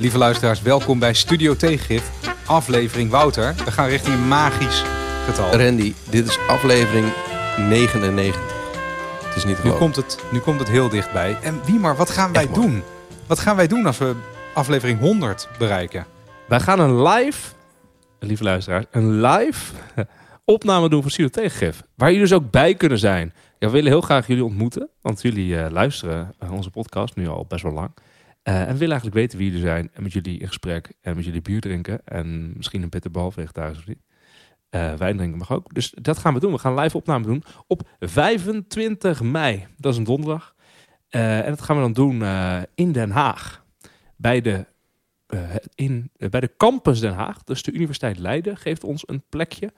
[0.00, 2.10] Lieve luisteraars, welkom bij Studio Tegengif,
[2.46, 3.54] aflevering Wouter.
[3.54, 4.84] We gaan richting een magisch
[5.24, 5.50] getal.
[5.50, 7.12] Randy, dit is aflevering
[7.56, 8.40] 99.
[9.24, 11.38] Het is niet Nu komt het, nu komt het heel dichtbij.
[11.42, 12.82] En wie maar, wat gaan wij Echt doen?
[13.26, 14.14] Wat gaan wij doen als we
[14.54, 16.06] aflevering 100 bereiken?
[16.48, 17.52] Wij gaan een live,
[18.18, 19.72] lieve luisteraars, een live
[20.44, 21.82] opname doen van Studio Tegengif.
[21.94, 23.32] Waar jullie dus ook bij kunnen zijn.
[23.58, 24.88] Ja, we willen heel graag jullie ontmoeten.
[25.00, 27.90] Want jullie eh, luisteren eh, onze podcast nu al best wel lang.
[28.42, 29.90] Eh, en we willen eigenlijk weten wie jullie zijn.
[29.92, 30.92] En met jullie in gesprek.
[31.00, 32.06] En met jullie bier drinken.
[32.06, 34.02] En misschien een bitterbal vegetarisch of niet.
[34.70, 35.74] Eh, wijn drinken mag ook.
[35.74, 36.52] Dus dat gaan we doen.
[36.52, 39.66] We gaan live opname doen op 25 mei.
[39.76, 40.54] Dat is een donderdag.
[41.08, 42.22] Eh, en dat gaan we dan doen
[42.74, 43.64] in Den Haag.
[44.16, 44.66] Bij de
[45.74, 49.72] in, bij de campus Den Haag, dus de Universiteit Leiden, geeft ons een plekje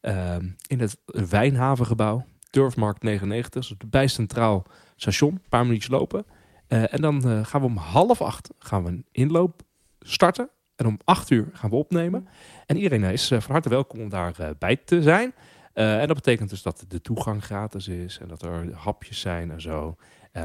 [0.00, 6.24] ehm, in het Wijnhavengebouw, Turfmarkt 99, dus bij Centraal Station, een paar minuutjes lopen.
[6.68, 9.62] Eh, en dan eh, gaan we om half acht gaan we een inloop
[10.00, 10.48] starten.
[10.76, 12.28] En om acht uur gaan we opnemen.
[12.66, 15.32] En iedereen is eh, van harte welkom om daarbij bij te zijn.
[15.72, 19.60] En dat betekent dus dat de toegang gratis is en dat er hapjes zijn en
[19.60, 19.96] zo.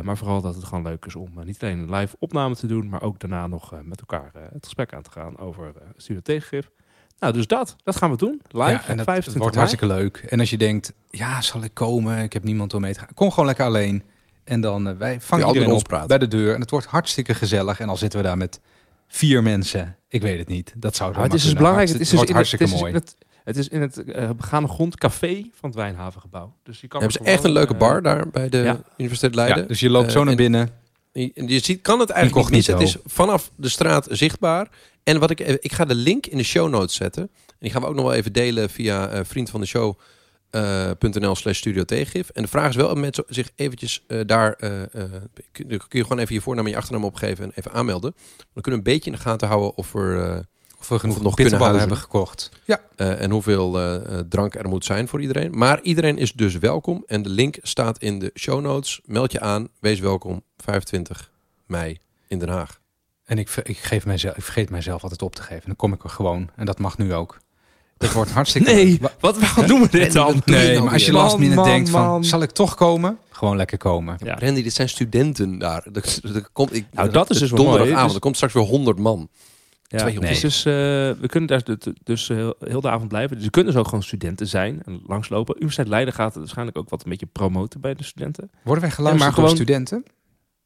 [0.01, 2.89] Maar vooral dat het gewoon leuk is om niet alleen een live opname te doen,
[2.89, 6.69] maar ook daarna nog met elkaar het gesprek aan te gaan over studio tegengif.
[7.19, 7.75] Nou, dus dat.
[7.83, 8.41] Dat gaan we doen.
[8.47, 10.17] Live Ja, en het, 25 het wordt hartstikke leuk.
[10.17, 12.17] En als je denkt, ja, zal ik komen?
[12.17, 13.13] Ik heb niemand om mee te gaan.
[13.13, 14.03] Kom gewoon lekker alleen.
[14.43, 16.07] En dan eh, wij vangen iedereen op praten.
[16.07, 16.53] bij de deur.
[16.53, 17.79] En het wordt hartstikke gezellig.
[17.79, 18.59] En al zitten we daar met
[19.07, 19.95] vier mensen.
[20.07, 20.73] Ik weet het niet.
[20.75, 21.89] Dat zou Maar het is dus belangrijk.
[21.89, 22.93] Het is dus in het, hartstikke het is mooi.
[22.93, 26.53] in het, het is in het eh, begane grond café van het Wijnhavengebouw.
[26.63, 28.81] Dus je kan Hebben ze echt een leuke eh, bar daar bij de ja.
[28.97, 29.61] Universiteit Leiden?
[29.61, 30.69] Ja, dus je loopt zo naar en- binnen.
[31.11, 32.67] Je, je ziet, kan het eigenlijk niet.
[32.67, 34.67] Het is vanaf de straat zichtbaar.
[35.03, 37.23] En wat ik, ik ga de link in de show notes zetten.
[37.23, 39.99] En die gaan we ook nog wel even delen via eh vriend van de show.
[40.53, 42.29] Eh, .nl slash studio tegengif.
[42.29, 44.53] En de vraag is wel om mensen zich eventjes eh, daar...
[44.53, 44.71] eh,
[45.51, 48.15] kun, je gewoon even je voornaam en je achternaam opgeven en even aanmelden.
[48.53, 50.45] Dan kunnen we een beetje in de gaten houden of er...
[50.79, 51.79] Of we genoeg nog kunnen huizen.
[51.79, 52.49] hebben gekocht.
[52.63, 53.71] Ja, en hoeveel
[54.29, 55.57] drank er moet zijn voor iedereen.
[55.57, 57.03] Maar iedereen is dus welkom.
[57.05, 59.01] En de link staat in de show notes.
[59.05, 59.67] Meld je aan.
[59.79, 60.43] Wees welkom.
[60.57, 61.31] 25
[61.65, 62.79] mei in Den Haag.
[63.25, 65.65] en ik, ik, geef mijzelf, ik vergeet mijzelf altijd op te geven.
[65.65, 66.49] Dan kom ik er gewoon.
[66.55, 67.37] En dat mag nu ook.
[68.03, 70.41] Dat wordt hartstikke Nee, Wa- wat, waarom doen we dit dan?
[70.45, 72.23] Nee, maar als je last minute Man, denkt van, man.
[72.23, 73.17] zal ik toch komen?
[73.29, 74.17] Gewoon lekker komen.
[74.23, 74.35] Ja.
[74.39, 75.85] Randy, dit zijn studenten daar.
[75.93, 77.93] Er, er komt, ik, Nou, dat is dus donderdagavond.
[77.93, 78.05] mooi.
[78.05, 79.29] Dus- Er komt straks weer 100 man.
[79.83, 80.33] Ja, 200.
[80.35, 80.73] het is dus, eh,
[81.21, 83.35] we kunnen daar dus, dus heel, heel de avond blijven.
[83.35, 85.55] Dus je kunt dus ook gewoon studenten zijn en langslopen.
[85.55, 88.51] Universiteit Leiden gaat het waarschijnlijk ook wat een beetje promoten bij de studenten.
[88.63, 90.03] Worden wij geluisterd maar door gewoon- studenten?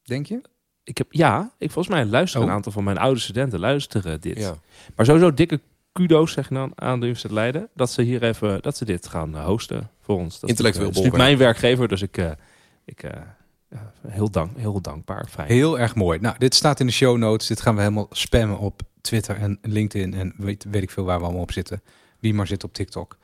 [0.02, 0.40] Denk je?
[0.84, 2.50] Ik heb, ja, ik volgens mij luisteren Oh.
[2.50, 4.38] een aantal van mijn oude studenten luisteren dit.
[4.38, 4.54] Ja.
[4.96, 5.60] Maar sowieso dikke
[5.98, 7.68] kudo's zeg dan aan de Universiteit Leiden.
[7.74, 10.40] Dat ze hier even, dat ze dit gaan eh, hosten voor ons.
[10.40, 12.30] Dat Intellectueel eh, is natuurlijk mijn werkgever, dus ik, eh,
[12.84, 13.02] ik
[13.70, 15.26] ja, heel, dank, heel dankbaar.
[15.28, 15.48] Fijn.
[15.48, 16.18] Heel erg mooi.
[16.18, 17.46] Nou, dit staat in de show notes.
[17.46, 20.14] Dit gaan we helemaal spammen op Twitter en LinkedIn.
[20.14, 21.82] En weet, weet ik veel waar we allemaal op zitten.
[22.18, 23.16] Wie maar zit op TikTok.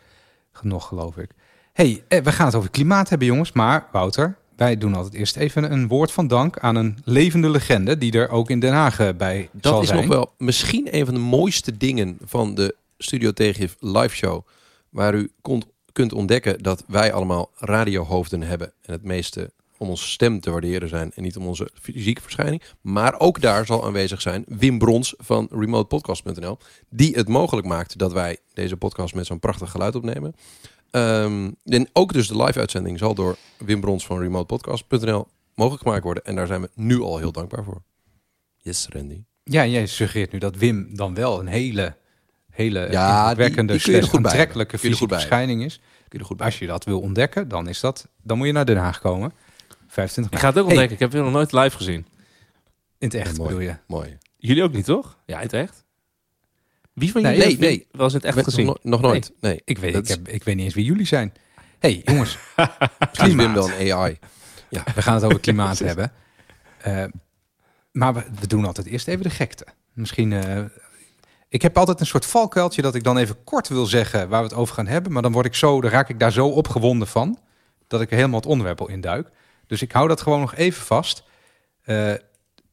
[0.62, 1.30] Nog, geloof ik.
[1.72, 3.52] hey, we gaan het over klimaat hebben, jongens.
[3.52, 7.98] Maar, Wouter, wij doen altijd eerst even een woord van dank aan een levende legende...
[7.98, 10.00] die er ook in Den Haag eh, bij Dat zal is zijn.
[10.00, 14.46] nog wel misschien een van de mooiste dingen van de Studio Tegengif live show.
[14.88, 18.72] Waar u kon, kunt ontdekken dat wij allemaal radiohoofden hebben.
[18.82, 21.12] En het meeste om onze stem te waarderen zijn.
[21.14, 22.62] En niet om onze fysieke verschijning.
[22.80, 26.58] Maar ook daar zal aanwezig zijn Wim Brons van remotepodcast.nl.
[26.88, 30.34] Die het mogelijk maakt dat wij deze podcast met zo'n prachtig geluid opnemen.
[30.94, 36.04] Ehm, en ook dus de live uitzending zal door Wim Brons van remotepodcast.nl mogelijk gemaakt
[36.04, 36.24] worden.
[36.24, 37.82] En daar zijn we nu al heel dankbaar voor.
[38.56, 39.24] Yes, Randy.
[39.42, 41.96] Ja, jij suggereert nu dat Wim dan wel een hele,
[42.50, 43.64] hele Ja, er bij
[44.12, 45.76] aantrekkelijke fysieke bij verschijning is.
[45.78, 46.46] Kun je er goed bij.
[46.46, 49.32] Als je dat wil ontdekken, dan, is dat, dan moet je naar Den Haag komen.
[49.86, 50.94] 25 Ik ga het ook Hey, ontdekken.
[50.94, 52.06] Ik heb het nog nooit live gezien.
[52.98, 53.48] In het echt Mooi.
[53.48, 53.76] bedoel je?
[53.86, 54.18] Mooi.
[54.36, 55.18] Jullie ook niet, toch?
[55.26, 55.83] Ja, in het echt.
[56.94, 57.86] Wie van jullie nee, nee.
[57.92, 58.66] in het echt gezien?
[58.66, 59.32] no- nog nooit.
[59.40, 59.60] Nee.
[59.64, 61.32] Ik weet, Dat ik, heb, ik weet niet eens wie jullie zijn.
[61.78, 62.38] hey, jongens.
[62.56, 63.54] Misschien Wim klimaat.
[63.54, 64.18] wel een AI.
[64.68, 66.12] We gaan het over klimaat hebben.
[66.80, 67.04] Eh,
[67.92, 69.66] maar we, we doen altijd eerst even de gekte.
[69.92, 70.32] Misschien...
[70.32, 70.62] eh,
[71.48, 74.48] ik heb altijd een soort valkuiltje dat ik dan even kort wil zeggen waar we
[74.48, 75.12] het over gaan hebben.
[75.12, 77.38] Maar dan word ik zo, dan raak ik daar zo opgewonden van.
[77.86, 79.28] Dat ik helemaal het onderwerp al induik.
[79.66, 81.22] Dus ik hou dat gewoon nog even vast.
[81.82, 82.12] Eh,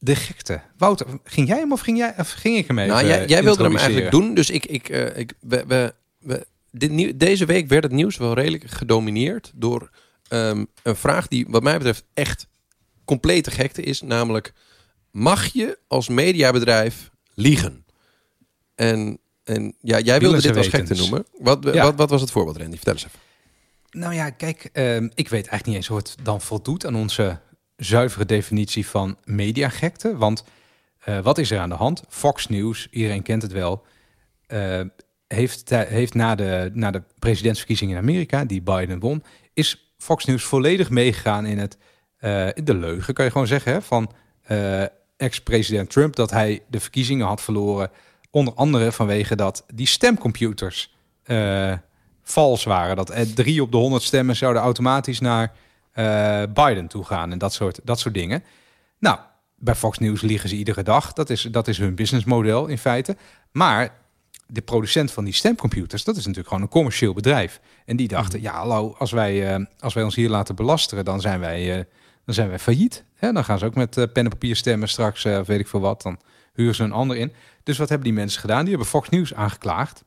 [0.03, 0.61] de gekte.
[0.77, 3.43] Wouter, ging jij hem of ging, jij, of ging ik hem even nou, jij, jij
[3.43, 4.33] wilde hem eigenlijk doen.
[4.33, 8.17] Dus ik, ik, eh, ik, we, we, we, dit nieuw, deze week werd het nieuws
[8.17, 9.89] wel redelijk gedomineerd door
[10.27, 12.47] ehm, een vraag die wat mij betreft echt
[13.05, 14.01] complete gekte is.
[14.01, 14.53] Namelijk,
[15.11, 17.85] mag je als mediabedrijf liegen?
[18.75, 20.99] En, en ja, jij wilde dit als gekte wetens.
[20.99, 21.25] noemen.
[21.39, 21.83] Wat, Ja.
[21.83, 22.75] wat, wat was het voorbeeld, Randy?
[22.75, 23.19] Vertel eens even.
[23.91, 27.39] Nou ja, kijk, ehm, ik weet eigenlijk niet eens hoe het dan voldoet aan onze
[27.83, 30.17] zuivere definitie van mediagekte.
[30.17, 30.43] Want
[31.01, 32.03] Eh, wat is er aan de hand?
[32.09, 33.85] Fox News, iedereen kent het wel,
[34.47, 34.81] eh,
[35.27, 39.23] heeft, heeft na, de, na de presidentsverkiezingen in Amerika, die Biden won,
[39.53, 41.77] is Fox News volledig meegegaan in, het,
[42.17, 44.11] eh, de leugen, kan je gewoon zeggen, hè, van
[45.17, 47.91] ex-president Trump, dat hij de verkiezingen had verloren,
[48.29, 50.95] onder andere vanwege dat die stemcomputers
[52.23, 52.95] vals waren.
[52.95, 55.53] Dat drie op de 100 stemmen zouden automatisch naar
[55.91, 58.43] eh, Biden toe gaan en dat soort, dat soort dingen.
[58.99, 59.19] Nou,
[59.55, 61.13] bij Fox News liegen ze iedere dag.
[61.13, 63.17] Dat is, dat is hun businessmodel in feite.
[63.51, 63.99] Maar
[64.51, 67.59] de producent van die stemcomputers, dat is natuurlijk gewoon een commercieel bedrijf.
[67.85, 71.21] En die dachten, ja, hallo, als wij, eh, als wij ons hier laten belasteren, dan
[71.21, 71.83] zijn wij, eh,
[72.25, 73.03] dan zijn wij failliet.
[73.15, 75.67] Hè, dan gaan ze ook met eh, pen en papier stemmen straks, of weet ik
[75.67, 76.01] veel wat.
[76.01, 76.19] Dan
[76.53, 77.33] huren ze een ander in.
[77.63, 78.61] Dus wat hebben die mensen gedaan?
[78.61, 80.03] Die hebben Fox News aangeklaagd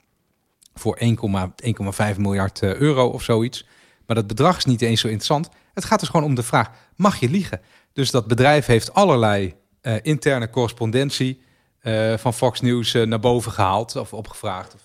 [0.75, 3.66] voor 1,5 miljard euro of zoiets.
[4.06, 5.49] Maar dat bedrag is niet eens zo interessant.
[5.75, 7.61] Het gaat dus gewoon om de vraag, mag je liegen?
[7.93, 11.43] Dus dat bedrijf heeft allerlei eh, interne correspondentie
[11.81, 14.75] eh, van Fox News eh, naar boven gehaald of opgevraagd.
[14.75, 14.81] Of,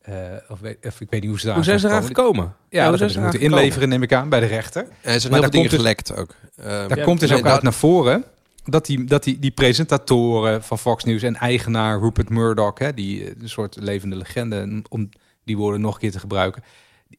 [0.00, 0.14] eh,
[0.48, 2.44] of, weet- of ik weet niet hoe ze daar Hoe zijn ze eraan gekomen?
[2.68, 3.58] Ja, hoe dat hebben ze ze moeten gekomen?
[3.58, 4.82] inleveren, neem ik aan, bij de rechter.
[4.82, 6.34] En er zijn Maar heel veel dingen dus- gelekt ook.
[6.56, 8.24] Ehm, Daar Ja, komt dus nee, ook uit naar voren
[8.64, 13.40] dat die, dat die, die presentatoren van Fox News en eigenaar Rupert Murdoch, hè, die
[13.42, 15.08] een soort levende legende, om
[15.44, 16.62] die woorden nog een keer te gebruiken.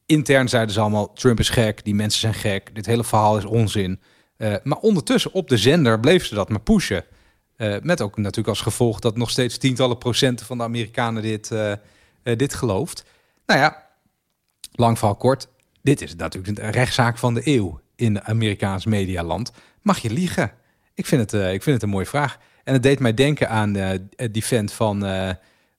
[0.06, 3.46] Intern zeiden ze allemaal: Trump is gek, die mensen zijn gek, dit hele verhaal is
[3.46, 4.00] onzin.
[4.42, 7.04] Eh, maar ondertussen op de zender bleef ze dat maar pushen.
[7.56, 11.52] Eh, met ook natuurlijk als gevolg dat nog steeds tientallen procenten van de Amerikanen dit,
[11.52, 11.74] eh,
[12.24, 13.06] dit gelooft.
[13.46, 13.88] Nou ja,
[14.72, 15.48] lang verhaal kort.
[15.82, 19.52] Dit is natuurlijk een rechtszaak van de eeuw in Amerikaans medialand.
[19.82, 20.52] Mag je liegen?
[20.94, 22.38] Ik vind het, ik vind het een mooie vraag.
[22.64, 24.00] En het deed mij denken aan
[24.32, 25.00] die vent van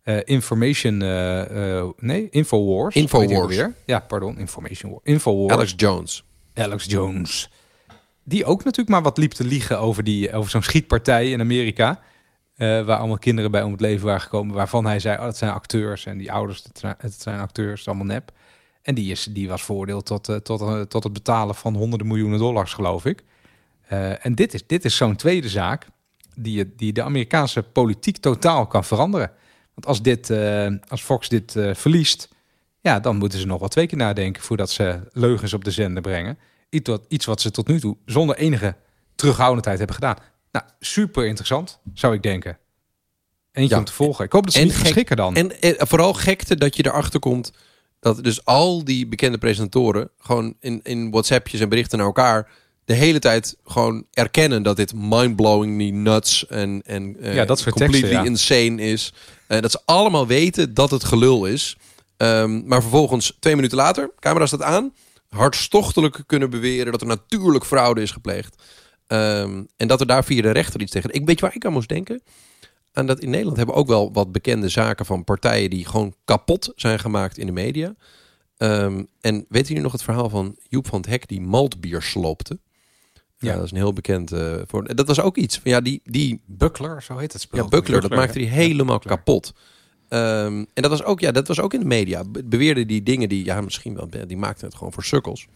[0.02, 1.02] eh, Information...
[1.02, 2.94] eh, eh, nee, Infowars.
[2.94, 3.56] Infowars.
[3.56, 3.74] Weer?
[3.86, 4.38] Ja, pardon.
[4.38, 5.00] Information War.
[5.02, 5.52] Infowars.
[5.52, 6.24] Alex Jones.
[6.54, 7.50] Alex Jones.
[8.24, 12.00] Die ook natuurlijk maar wat liep te liegen over, die, over zo'n schietpartij in Amerika.
[12.56, 14.54] waar allemaal kinderen bij om het leven waren gekomen.
[14.54, 16.06] Waarvan hij zei, oh, dat zijn acteurs.
[16.06, 16.64] En die ouders,
[16.98, 18.32] het zijn, acteurs, het is allemaal nep.
[18.82, 22.72] En die, is, die was veroordeeld tot, tot, tot het betalen van honderden miljoenen dollars,
[22.72, 23.22] geloof ik.
[24.20, 25.86] En dit is, dit is zo'n tweede zaak
[26.34, 29.30] die, die de Amerikaanse politiek totaal kan veranderen.
[29.74, 32.28] Want als, dit, eh, als Fox dit eh, verliest,
[32.80, 36.02] ja, dan moeten ze nog wel twee keer nadenken voordat ze leugens op de zender
[36.02, 36.38] brengen.
[36.70, 38.74] Iets wat, iets wat ze tot nu toe zonder enige
[39.14, 40.16] terughoudendheid hebben gedaan.
[40.52, 42.58] Nou, super interessant, zou ik denken.
[43.52, 43.78] Eentje Ja.
[43.80, 44.24] om te volgen.
[44.24, 45.36] Ik hoop dat ze En niet gek- dan.
[45.36, 47.52] En, en vooral gekte dat je erachter komt
[48.00, 52.50] dat dus al die bekende presentatoren gewoon in, in WhatsAppjes en berichten naar elkaar
[52.92, 57.74] de hele tijd gewoon erkennen dat dit mindblowingly nuts en, en eh, Ja, dat soort
[57.74, 58.30] completely teksten, ja.
[58.30, 59.12] insane is.
[59.46, 61.76] Eh, dat ze allemaal weten dat het gelul is.
[62.16, 64.94] Ehm, maar vervolgens, twee minuten later, camera staat aan,
[65.28, 68.62] hartstochtelijk kunnen beweren dat er natuurlijk fraude is gepleegd.
[69.06, 71.12] Ehm, en dat er daar via de rechter iets tegen.
[71.12, 72.22] Ik weet je waar ik aan moest denken?
[72.92, 76.14] aan dat in Nederland hebben we ook wel wat bekende zaken van partijen die gewoon
[76.24, 77.94] kapot zijn gemaakt in de media.
[78.56, 82.58] Ehm, en weten jullie nog het verhaal van Joep van het Hek die maltbier sloopte?
[83.42, 83.54] Ja, Ja.
[83.56, 84.32] dat is een heel bekend.
[84.32, 85.58] eh voor, dat was ook iets.
[85.58, 87.62] van, Ja, die, die Buckler, zo heet het spel.
[87.62, 89.16] ja, Buckler, dat maakte hij helemaal Buckler.
[89.16, 89.52] kapot.
[90.08, 92.24] Ehm, en dat was, ook, ja, dat was ook in de media.
[92.24, 95.46] Be- Beweerde die dingen die, ja, misschien wel, die maakten het gewoon voor sukkels.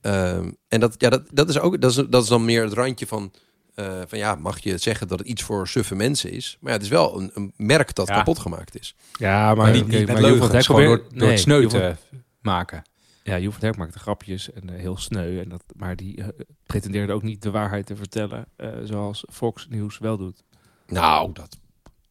[0.00, 2.72] Ehm, en dat, ja, dat, dat, is ook, dat, is, dat is dan meer het
[2.72, 3.32] randje van,
[3.74, 6.56] eh, van, ja, mag je zeggen dat het iets voor suffe mensen is?
[6.60, 8.14] Maar ja, het is wel een, een merk dat Ja.
[8.16, 8.94] kapot gemaakt is.
[9.18, 11.36] Ja, maar, Maar niet, oké, niet met maar van leugens, gewoon door, door het nee,
[11.36, 11.96] sneu Joep van- te
[12.42, 12.82] maken.
[13.30, 15.40] Ja, Joep van maakte grapjes en eh, heel sneu.
[15.40, 16.28] En dat, maar die eh,
[16.66, 20.42] pretendeerde ook niet de waarheid te vertellen, eh, zoals Fox News wel doet.
[20.86, 21.58] Nou, dat,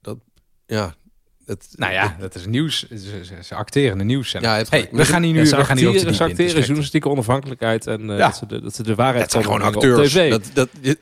[0.01, 0.17] dat
[0.65, 0.95] ja.
[1.45, 2.88] Het, Nou ja, dat is nieuws.
[2.89, 4.31] Ze, ze, ze acteren de nieuws.
[4.31, 7.09] Ja, het- hey, we gaan hier nu Ja, we gaan hier acteren, ze acteren journalistieke
[7.09, 8.17] onafhankelijkheid en Ja.
[8.17, 9.99] dat, ze de, dat ze de waarheid het zijn gewoon acteurs.
[9.99, 10.29] op tv.
[10.29, 10.97] Dat, dat, dat,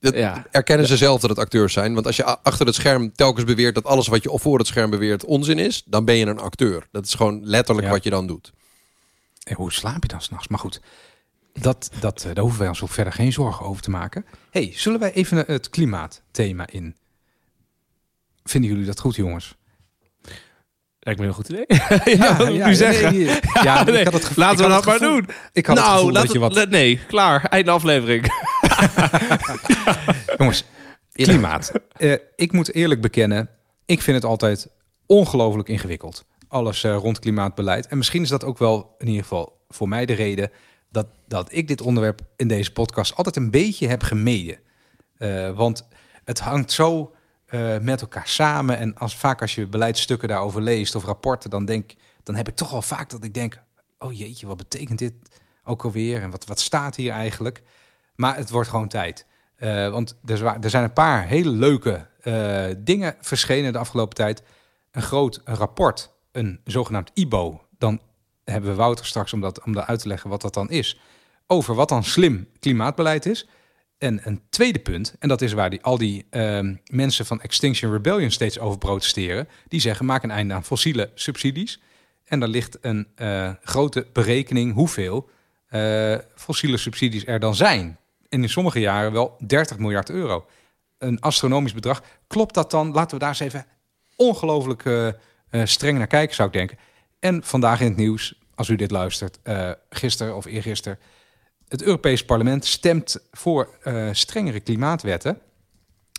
[0.00, 0.46] dat Ja.
[0.50, 1.94] erkennen ze zelf dat het acteurs zijn.
[1.94, 4.90] Want als je achter het scherm telkens beweert dat alles wat je voor het scherm
[4.90, 6.88] beweert onzin is, dan ben je een acteur.
[6.90, 8.52] Dat is gewoon letterlijk wat je dan doet.
[9.44, 10.48] En hoe slaap je dan s'nachts?
[10.48, 10.80] Maar goed,
[11.52, 14.24] dat, dat, eh, daar hoeven wij ons ook verder geen zorgen over te maken.
[14.50, 16.96] hey, zullen wij even het klimaatthema in?
[18.44, 19.58] Vinden jullie dat goed, jongens?
[21.00, 21.64] Lijkt me een goed idee.
[22.18, 23.12] ja, ik nu zeggen?
[23.12, 23.24] nee,
[23.62, 25.28] ja, nee, ik had het gevoel, Laten we dat het maar gevoel- doen.
[25.52, 26.68] Ik had het nou, gevoel laat dat je het- wat...
[26.68, 27.44] nee, klaar.
[27.44, 28.32] Einde aflevering.
[30.38, 30.64] Jongens,
[31.12, 31.72] klimaat.
[31.96, 33.50] Eh, ik moet eerlijk bekennen,
[33.86, 34.68] ik vind het altijd
[35.06, 36.24] ongelooflijk ingewikkeld.
[36.50, 37.86] Alles eh, rond klimaatbeleid.
[37.86, 40.50] En misschien is dat ook wel in ieder geval voor mij de reden
[40.88, 44.58] dat, dat ik dit onderwerp in deze podcast altijd een beetje heb gemeden.
[45.18, 45.88] Eh, want
[46.24, 47.14] het hangt zo
[47.46, 48.78] eh, met elkaar samen.
[48.78, 51.92] En als, vaak als je beleidsstukken daarover leest of rapporten, dan, denk,
[52.22, 53.62] dan heb ik toch wel vaak dat ik denk:
[53.98, 55.14] oh jeetje, wat betekent dit
[55.64, 56.22] ook alweer?
[56.22, 57.62] En wat, wat staat hier eigenlijk?
[58.14, 59.26] Maar het wordt gewoon tijd.
[59.90, 62.06] Want er, er zijn een paar hele leuke
[62.78, 64.42] dingen verschenen de afgelopen tijd.
[64.90, 67.64] Een groot rapport, een zogenaamd IBO.
[67.78, 68.00] Dan
[68.44, 71.00] hebben we Wouter straks om dat, om dat uit te leggen wat dat dan is.
[71.46, 73.48] Over wat dan slim klimaatbeleid is.
[73.98, 77.92] En een tweede punt, en dat is waar die, al die ehm, mensen van Extinction
[77.92, 79.48] Rebellion steeds over protesteren.
[79.68, 81.80] Die zeggen, maak een einde aan fossiele subsidies.
[82.24, 85.28] En daar ligt een eh, grote berekening hoeveel
[85.66, 87.98] eh, fossiele subsidies er dan zijn.
[88.28, 90.46] En in sommige jaren wel 30 miljard euro.
[90.98, 92.02] Een astronomisch bedrag.
[92.26, 92.92] Klopt dat dan?
[92.92, 93.66] Laten we daar eens even
[94.16, 94.84] ongelooflijk
[95.50, 96.78] eh, streng naar kijken, zou ik denken.
[97.18, 100.98] En vandaag in het nieuws, als u dit luistert, eh gisteren of eergisteren...
[101.68, 105.38] het Europees Parlement stemt voor eh, strengere klimaatwetten.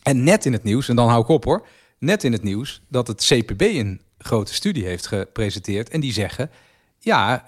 [0.03, 1.67] En net in het nieuws, en dan hou ik op hoor...
[1.97, 5.89] net in het nieuws dat het CPB een grote studie heeft gepresenteerd...
[5.89, 6.51] en die zeggen,
[6.99, 7.43] ja,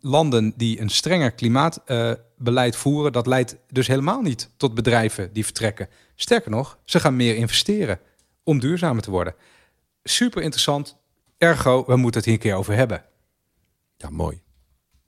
[0.00, 3.12] landen die een strenger klimaatbeleid voeren...
[3.12, 5.88] dat leidt dus helemaal niet tot bedrijven die vertrekken.
[6.14, 8.00] Sterker nog, ze gaan meer investeren
[8.48, 9.34] om duurzamer te worden.
[10.04, 10.96] Super interessant.
[11.38, 13.04] Ergo, we moeten het hier een keer over hebben.
[13.96, 14.40] Ja, mooi.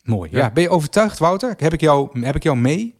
[0.02, 0.30] Mooi.
[0.30, 0.38] Ja.
[0.38, 0.50] Ja.
[0.50, 1.54] ben je overtuigd, Wouter?
[1.56, 2.94] Heb ik jou, heb ik jou mee?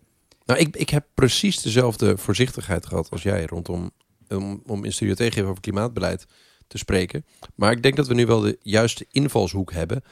[0.44, 3.90] Nou, ik, ik heb precies dezelfde voorzichtigheid gehad als jij rondom
[4.28, 6.26] om, om in Studio Tegengeven over klimaatbeleid
[6.66, 7.25] te spreken.
[7.54, 10.02] Maar ik denk dat we nu wel de juiste invalshoek hebben,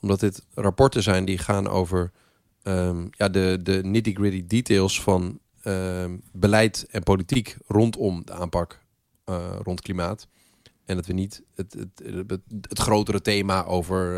[0.00, 2.12] omdat dit rapporten zijn die gaan over
[2.62, 8.80] ehm, ja, de, de nitty-gritty details van ehm, beleid en politiek rondom de aanpak
[9.24, 10.28] eh, rond klimaat.
[10.86, 14.16] En dat we niet het, het, het, het grotere thema over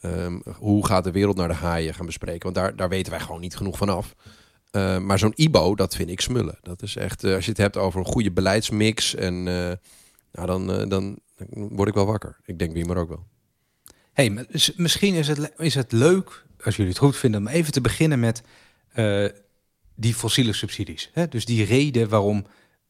[0.00, 2.42] eh, ehm, hoe gaat de wereld naar de haaien gaan bespreken.
[2.42, 4.14] Want daar, daar weten wij gewoon niet genoeg van af.
[4.72, 6.58] Uh, maar zo'n IBO, dat vind ik smullen.
[6.62, 10.88] Dat is echt, uh, als je het hebt over een goede beleidsmix, en nou, dan,
[10.88, 11.18] dan
[11.50, 12.36] word ik wel wakker.
[12.44, 13.26] Ik denk wie maar ook wel.
[14.12, 17.80] hey, misschien is het, is het leuk, als jullie het goed vinden, om even te
[17.80, 18.42] beginnen met
[19.94, 21.10] die fossiele subsidies.
[21.12, 21.28] Hè?
[21.28, 22.46] Dus die reden waarom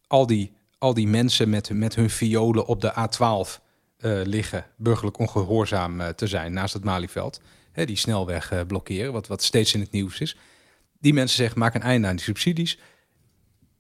[0.07, 3.61] al die, al die mensen met, met hun violen op de A12
[3.99, 7.41] uh, liggen, burgerlijk ongehoorzaam uh, te zijn naast het Malieveld.
[7.73, 10.37] Hè, die snelweg uh, blokkeren, wat, wat steeds in het nieuws is.
[11.01, 12.79] Die mensen zeggen, maak een einde aan die subsidies.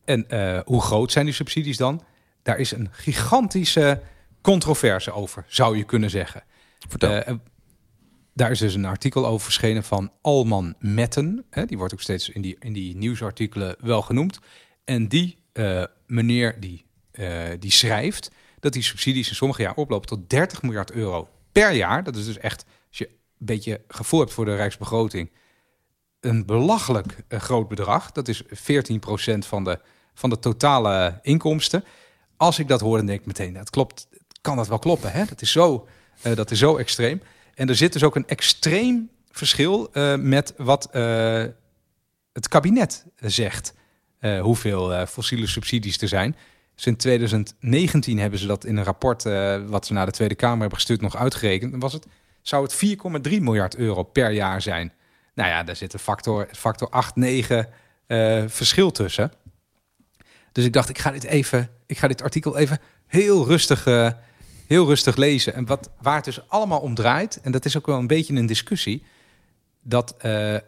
[0.05, 0.27] En
[0.65, 2.03] hoe groot zijn die subsidies dan?
[2.43, 4.03] Daar is een gigantische
[4.41, 6.43] controverse over, zou je kunnen zeggen.
[6.89, 7.41] Vertel.
[8.35, 11.45] Daar is dus een artikel over verschenen van Alman Metten.
[11.51, 14.39] Hè, die wordt ook steeds in die, in die nieuwsartikelen wel genoemd.
[14.85, 15.39] En die
[16.07, 16.85] meneer die,
[17.59, 22.05] die schrijft dat die subsidies in sommige jaar oplopen tot 30 miljard euro per jaar.
[22.05, 25.31] Dat is dus echt, als je een beetje gevoel hebt voor de rijksbegroting
[26.21, 28.13] een belachelijk uh, groot bedrag.
[28.13, 28.49] Dat is 14%
[29.39, 29.81] van de,
[30.15, 31.85] van de totale inkomsten.
[32.37, 34.09] Als ik dat hoor, dan denk ik meteen, dat klopt,
[34.41, 35.13] kan dat wel kloppen.
[35.13, 35.25] Hè?
[35.25, 35.89] Dat, is zo,
[36.27, 37.23] uh, dat is zo extreem.
[37.55, 40.89] En er zit dus ook een extreem verschil met wat
[42.33, 43.75] het kabinet zegt.
[44.41, 46.37] hoeveel fossiele subsidies er zijn.
[46.85, 49.23] In 2019 hebben ze dat in een rapport
[49.67, 51.71] wat ze naar de Tweede Kamer hebben gestuurd nog uitgerekend.
[51.71, 52.07] Dan was het,
[52.43, 52.75] zou het
[53.29, 54.93] 4,3 miljard euro per jaar zijn.
[55.35, 57.69] Nou ja, daar zit een factor, factor 8, 9
[58.07, 59.33] uh, verschil tussen.
[60.53, 64.11] Dus ik dacht, ik ga dit even, ik ga dit artikel even heel rustig, uh,
[64.67, 65.55] heel rustig lezen.
[65.55, 68.35] En wat, waar het dus allemaal om draait, en dat is ook wel een beetje
[68.35, 69.05] een discussie,
[69.83, 70.15] dat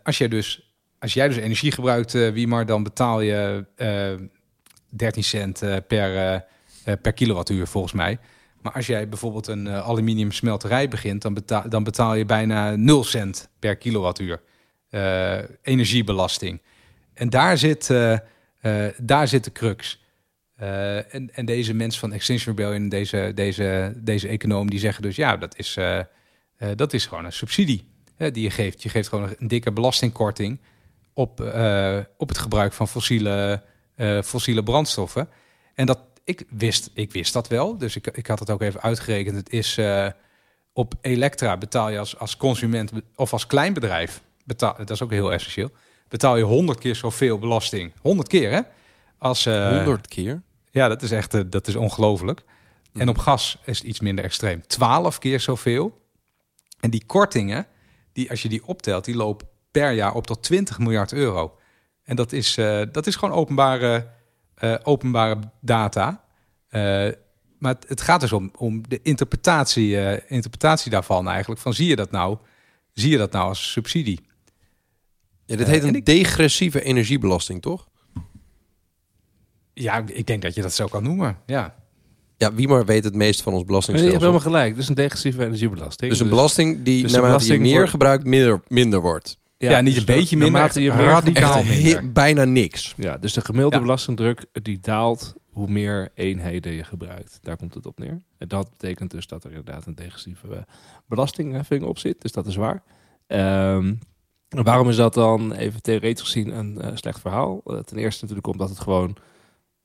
[0.02, 3.66] als jij dus, als jij dus energie gebruikt, wie maar, dan betaal je
[4.96, 6.44] 13 cent per,
[7.02, 8.18] per kilowattuur volgens mij.
[8.62, 13.04] Maar als jij bijvoorbeeld een aluminium smelterij begint, dan betaal, dan betaal je bijna 0
[13.04, 14.40] cent per kilowattuur.
[15.62, 16.60] Energiebelasting.
[17.14, 17.86] En daar zit,
[18.96, 20.00] daar zit de crux.
[20.56, 25.36] En, en, deze mensen van Extinction Rebellion, deze, deze, deze econoom, die zeggen dus ja,
[25.36, 25.78] dat is,
[26.74, 27.84] dat is gewoon een subsidie
[28.16, 28.82] die je geeft.
[28.82, 30.60] Je geeft gewoon een dikke belastingkorting
[31.12, 31.40] op,
[32.16, 33.62] op het gebruik van fossiele,
[34.24, 35.28] fossiele brandstoffen.
[35.74, 38.80] En dat, ik, wist, ik wist dat wel, dus ik, ik had het ook even
[38.80, 39.36] uitgerekend.
[39.36, 39.78] Het is
[40.72, 45.32] op Elektra betaal je als, als consument of als kleinbedrijf betaal, dat is ook heel
[45.32, 45.70] essentieel,
[46.08, 47.92] betaal je 100 keer zoveel belasting.
[48.00, 48.60] 100 keer, hè?
[49.18, 50.42] Als, uh, 100 keer?
[50.70, 52.42] Ja, dat is echt dat is ongelooflijk.
[52.92, 54.66] En op gas is het iets minder extreem.
[54.66, 56.00] 12 keer zoveel.
[56.80, 57.66] En die kortingen,
[58.12, 61.58] die, als je die optelt, die lopen per jaar op tot 20 miljard euro.
[62.04, 64.08] En dat is, uh, dat is gewoon openbare,
[64.82, 66.24] openbare data.
[67.58, 71.60] maar het, het, gaat dus om, om de interpretatie, interpretatie daarvan eigenlijk.
[71.60, 72.38] Van zie je dat nou?
[72.92, 74.20] Zie je dat nou als subsidie?
[75.46, 76.06] Ja, dit heet een ik...
[76.06, 77.88] degressieve energiebelasting, toch?
[79.74, 81.74] Ja, ik denk dat je dat zo kan noemen, ja.
[82.36, 84.18] Ja, wie maar weet het meest van ons belastingstelsel.
[84.20, 84.76] Je hebt helemaal gelijk.
[84.76, 86.10] Dus een degressieve energiebelasting.
[86.10, 87.90] Dus een belasting die dus naarmate je meer wordt...
[87.90, 89.38] gebruikt, minder, minder wordt.
[89.70, 92.12] Ja, niet dus een beetje minder, je meer radicaal minder.
[92.12, 92.94] bijna niks.
[92.96, 93.82] Ja, dus de gemiddelde Ja.
[93.82, 97.38] belastingdruk die daalt hoe meer eenheden je gebruikt.
[97.42, 98.22] Daar komt het op neer.
[98.38, 100.66] En dat betekent dus dat er inderdaad een degressieve
[101.06, 102.22] belastingheffing op zit.
[102.22, 102.82] Dus dat is waar.
[103.26, 103.94] Ehm,
[104.48, 107.60] en waarom is dat dan even theoretisch gezien een eh, slecht verhaal?
[107.64, 109.16] Eh, ten eerste natuurlijk omdat het gewoon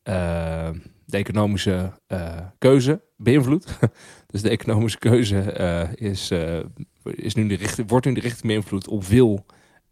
[0.04, 0.70] eh,
[1.06, 3.78] de economische eh, keuze beïnvloedt.
[4.32, 6.60] dus de economische keuze eh, is, eh,
[7.04, 9.46] is nu de richting, wordt nu de richting beïnvloed om veel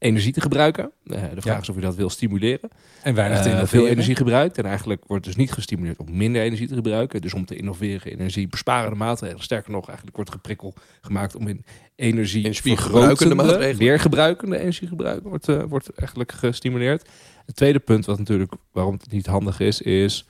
[0.05, 0.91] energie te gebruiken.
[1.05, 1.62] Eh, de vraag Ja.
[1.62, 2.69] is of je dat wil stimuleren.
[3.03, 4.57] En weinig te Eh, veel energie gebruikt.
[4.57, 7.21] En eigenlijk wordt dus niet gestimuleerd om minder energie te gebruiken.
[7.21, 9.43] Dus om te innoveren in energiebesparende maatregelen.
[9.43, 13.77] Sterker nog, eigenlijk wordt er een prikkel gemaakt om in energie vergrotende, maatregelen.
[13.77, 17.09] weergebruikende energiegebruik wordt, eh, wordt eigenlijk gestimuleerd.
[17.45, 20.27] Het tweede punt, wat natuurlijk waarom het niet handig is, is,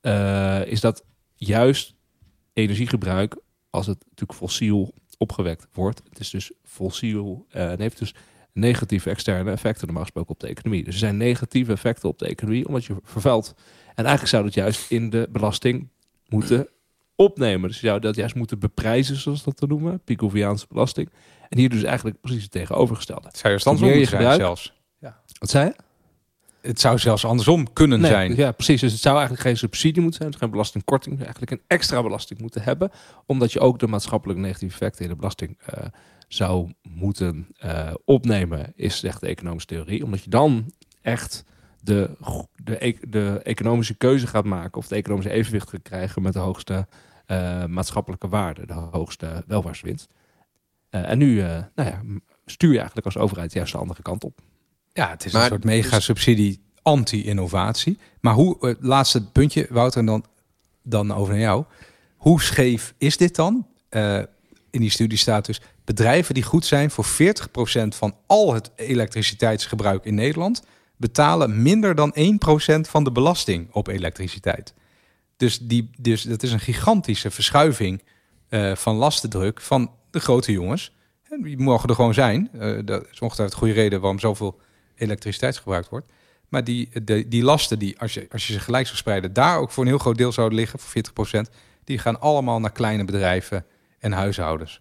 [0.00, 1.04] eh, is dat
[1.34, 1.94] juist
[2.52, 3.36] energiegebruik,
[3.70, 8.14] als het natuurlijk fossiel opgewekt wordt, het is dus fossiel, eh en heeft dus
[8.56, 10.84] negatieve externe effecten normaal gesproken op de economie.
[10.84, 13.54] Dus er zijn negatieve effecten op de economie omdat je vervuilt.
[13.86, 15.88] En eigenlijk zou dat juist in de belasting
[16.28, 16.68] moeten
[17.16, 17.68] opnemen.
[17.68, 21.10] Dus je zou dat juist moeten beprijzen, zoals dat te noemen, Picoviaanse belasting.
[21.48, 23.26] En hier dus eigenlijk precies het tegenovergestelde.
[23.26, 24.74] Het zou juist Hoe andersom je moeten zijn zelfs.
[25.38, 25.74] Wat zei je?
[26.60, 28.36] Het zou zelfs andersom kunnen Nee, zijn.
[28.36, 28.80] Ja, precies.
[28.80, 32.02] Dus het zou eigenlijk geen subsidie moeten zijn, het is geen belastingkorting, eigenlijk een extra
[32.02, 32.90] belasting moeten hebben,
[33.26, 35.84] omdat je ook de maatschappelijke negatieve effecten in de belasting eh,
[36.28, 41.44] zou moeten eh, opnemen, is zegt de economische theorie, omdat je dan echt
[41.80, 42.10] de,
[42.54, 46.38] de, e- de economische keuze gaat maken of het economische evenwicht gaat krijgen met de
[46.38, 46.86] hoogste
[47.26, 50.08] eh, maatschappelijke waarde, de hoogste welvaartswinst.
[50.90, 52.02] Eh, en nu eh, nou ja,
[52.46, 54.40] stuur je eigenlijk als overheid juist de andere kant op.
[54.92, 57.98] Ja, het is Maar een soort mega-subsidie anti-innovatie.
[58.20, 60.24] Maar hoe, laatste puntje, Wouter, en dan,
[60.82, 61.64] dan over naar jou.
[62.16, 63.66] Hoe scheef is dit dan?
[63.88, 64.22] Eh,
[64.70, 67.08] in die studie staat dus bedrijven die goed zijn voor 40%
[67.88, 70.62] van al het elektriciteitsgebruik in Nederland
[70.96, 74.74] betalen minder dan 1% van de belasting op elektriciteit.
[75.36, 78.02] Dus, die, dus dat is een gigantische verschuiving
[78.48, 80.92] eh, van lastendruk van de grote jongens.
[81.28, 82.48] En die mogen er gewoon zijn.
[82.52, 84.60] Eh, dat is ongetwijfeld goede reden waarom zoveel
[84.94, 86.08] elektriciteit gebruikt wordt.
[86.48, 86.88] Maar die,
[87.28, 89.88] die lasten, die, als, je, als je ze gelijk zou spreiden, daar ook voor een
[89.88, 91.02] heel groot deel zouden liggen, voor
[91.46, 91.52] 40%,
[91.84, 93.66] die gaan allemaal naar kleine bedrijven
[93.98, 94.80] en huishoudens.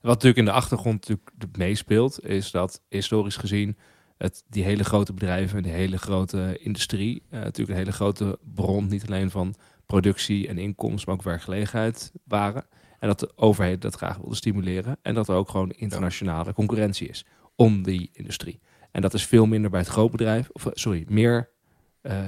[0.00, 3.76] Wat natuurlijk in de achtergrond natuurlijk meespeelt, is dat historisch gezien
[4.18, 8.88] het, die hele grote bedrijven, die hele grote industrie, eh, natuurlijk een hele grote bron,
[8.88, 9.54] niet alleen van
[9.86, 12.66] productie en inkomsten, maar ook werkgelegenheid waren.
[12.98, 14.98] En dat de overheid dat graag wilde stimuleren.
[15.02, 17.24] En dat er ook gewoon internationale concurrentie is
[17.56, 18.60] om die industrie.
[18.90, 21.50] En dat is veel minder bij het grootbedrijf, of eh, sorry, meer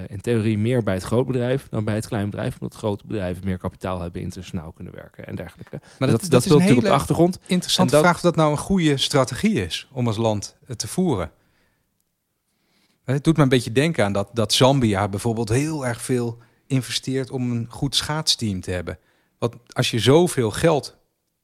[0.07, 4.01] in theorie meer bij het grootbedrijf dan bij het kleinbedrijf, omdat grote bedrijven meer kapitaal
[4.01, 5.81] hebben, internationaal kunnen werken en dergelijke.
[5.99, 7.39] Maar dat, dat, dat, is natuurlijk op de achtergrond.
[7.47, 10.89] interessante dat- vraag of dat nou een goede strategie is om als land het te
[10.89, 11.31] voeren.
[13.05, 17.31] Het doet me een beetje denken aan dat, dat Zambia bijvoorbeeld heel erg veel investeert
[17.31, 18.99] om een goed schaatsteam te hebben.
[19.39, 20.97] Want als je zoveel geld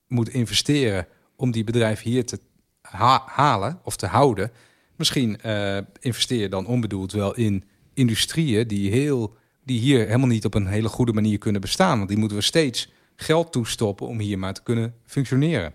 [0.08, 2.40] moet investeren om die bedrijven hier te
[2.80, 4.52] ha- halen of te houden,
[4.96, 7.64] misschien eh, investeer je dan onbedoeld wel in
[7.96, 11.96] industrieën die, heel, die hier helemaal niet op een hele goede manier kunnen bestaan.
[11.96, 15.74] Want die moeten we steeds geld toestoppen om hier maar te kunnen functioneren.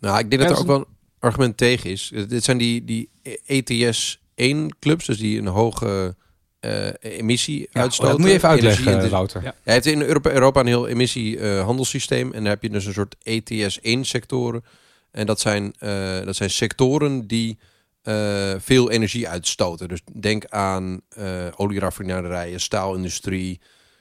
[0.00, 0.86] Nou, ik denk dat er ook wel een
[1.18, 2.12] argument tegen is.
[2.28, 3.10] Dit zijn die, die
[3.46, 6.16] ETS 1 clubs, dus die een hoge
[6.60, 8.10] eh, emissie Ja, uitstoten.
[8.10, 9.42] dat moet je even uitleggen, Energie- Wouter.
[9.42, 9.54] Ja.
[9.62, 12.32] Hij heeft in Europa, Europa een heel emissiehandelssysteem.
[12.32, 14.64] en daar heb je dus een soort ETS-1-sectoren.
[15.10, 17.58] En dat zijn, eh, dat zijn sectoren die
[18.02, 19.88] eh, veel energie uitstoten.
[19.88, 23.60] Dus denk aan eh olieraffinaderijen, staalindustrie,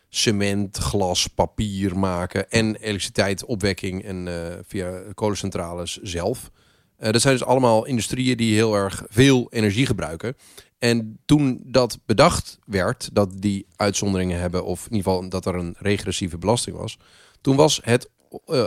[0.10, 6.52] cement, glas, papier maken en elektriciteit, opwekking en eh, via kolencentrales zelf.
[6.98, 10.36] Dat zijn dus allemaal industrieën die heel erg veel energie gebruiken.
[10.78, 15.56] En toen dat bedacht werd, dat die uitzonderingen hebben, of in ieder geval dat er
[15.56, 16.98] een regressieve belasting was,
[17.42, 18.10] toen was het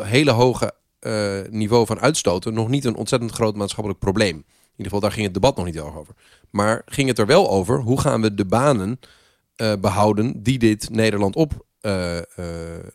[0.03, 0.75] hele hoge
[1.51, 4.45] niveau van uitstoten nog niet een ontzettend groot maatschappelijk probleem.
[4.73, 6.15] In ieder geval, daar ging het debat nog niet heel over.
[6.51, 9.01] Maar ging het er wel over, hoe gaan we de banen
[9.57, 12.25] eh, behouden die dit Nederland op eh, eh,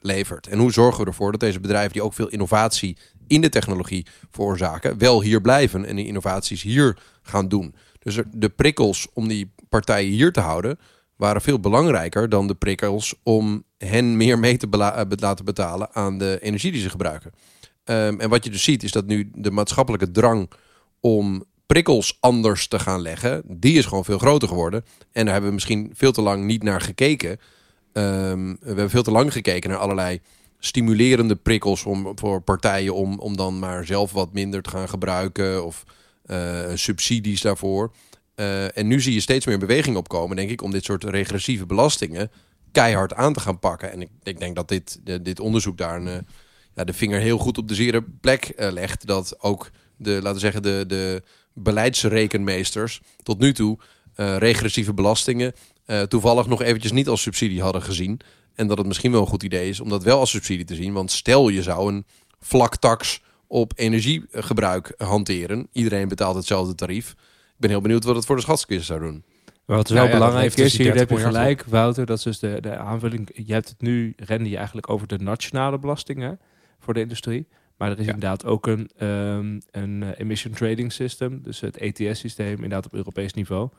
[0.01, 0.47] levert?
[0.47, 4.05] En hoe zorgen we ervoor dat deze bedrijven die ook veel innovatie in de technologie
[4.31, 7.75] veroorzaken, wel hier blijven en die innovaties hier gaan doen?
[7.99, 10.79] Dus de prikkels om die partijen hier te houden
[11.15, 14.67] waren veel belangrijker dan de prikkels om hen meer mee te
[15.19, 17.31] laten betalen aan de energie die ze gebruiken.
[17.83, 20.49] Ehm, en wat je dus ziet is dat nu de maatschappelijke drang
[20.99, 21.43] om
[21.83, 24.85] prikkels anders te gaan leggen, die is gewoon veel groter geworden.
[25.11, 27.39] En daar hebben we misschien veel te lang niet naar gekeken.
[27.93, 30.21] Ehm, we hebben veel te lang gekeken naar allerlei
[30.59, 35.65] stimulerende prikkels om, voor partijen om, om dan maar zelf wat minder te gaan gebruiken.
[35.65, 35.83] Of
[36.25, 37.91] eh, subsidies daarvoor.
[38.35, 41.65] Eh, en nu zie je steeds meer beweging opkomen, denk ik, om dit soort regressieve
[41.65, 42.31] belastingen
[42.71, 43.91] keihard aan te gaan pakken.
[43.91, 46.17] En ik, ik denk dat dit, dit onderzoek daar een, eh,
[46.75, 49.07] ja, de vinger heel goed op de zere plek legt.
[49.07, 51.23] Dat ook de, laten we zeggen, de, de
[51.57, 53.77] beleidsrekenmeesters tot nu toe
[54.15, 55.53] eh, regressieve belastingen
[55.85, 58.19] eh, toevallig nog eventjes niet als subsidie hadden gezien.
[58.55, 60.75] En dat het misschien wel een goed idee is om dat wel als subsidie te
[60.75, 60.93] zien.
[60.93, 62.05] Want stel je zou een
[62.39, 65.67] vlaktax op energiegebruik hanteren.
[65.71, 67.11] Iedereen betaalt hetzelfde tarief.
[67.11, 69.23] Ik ben heel benieuwd wat het voor de schatkist zou doen.
[69.65, 72.17] Maar wat wel Nou ja, belangrijk dus is, hier heb 30 je gelijk, Wouter, dat
[72.17, 73.29] is dus de, de aanvulling.
[73.45, 76.39] Je hebt het nu, rende je eigenlijk over de nationale belastingen
[76.79, 77.47] voor de industrie.
[77.77, 78.13] Maar er is Ja.
[78.13, 83.33] inderdaad ook een, ehm, een eh, emission trading system, dus het ETS-systeem, inderdaad op Europees
[83.33, 83.69] niveau,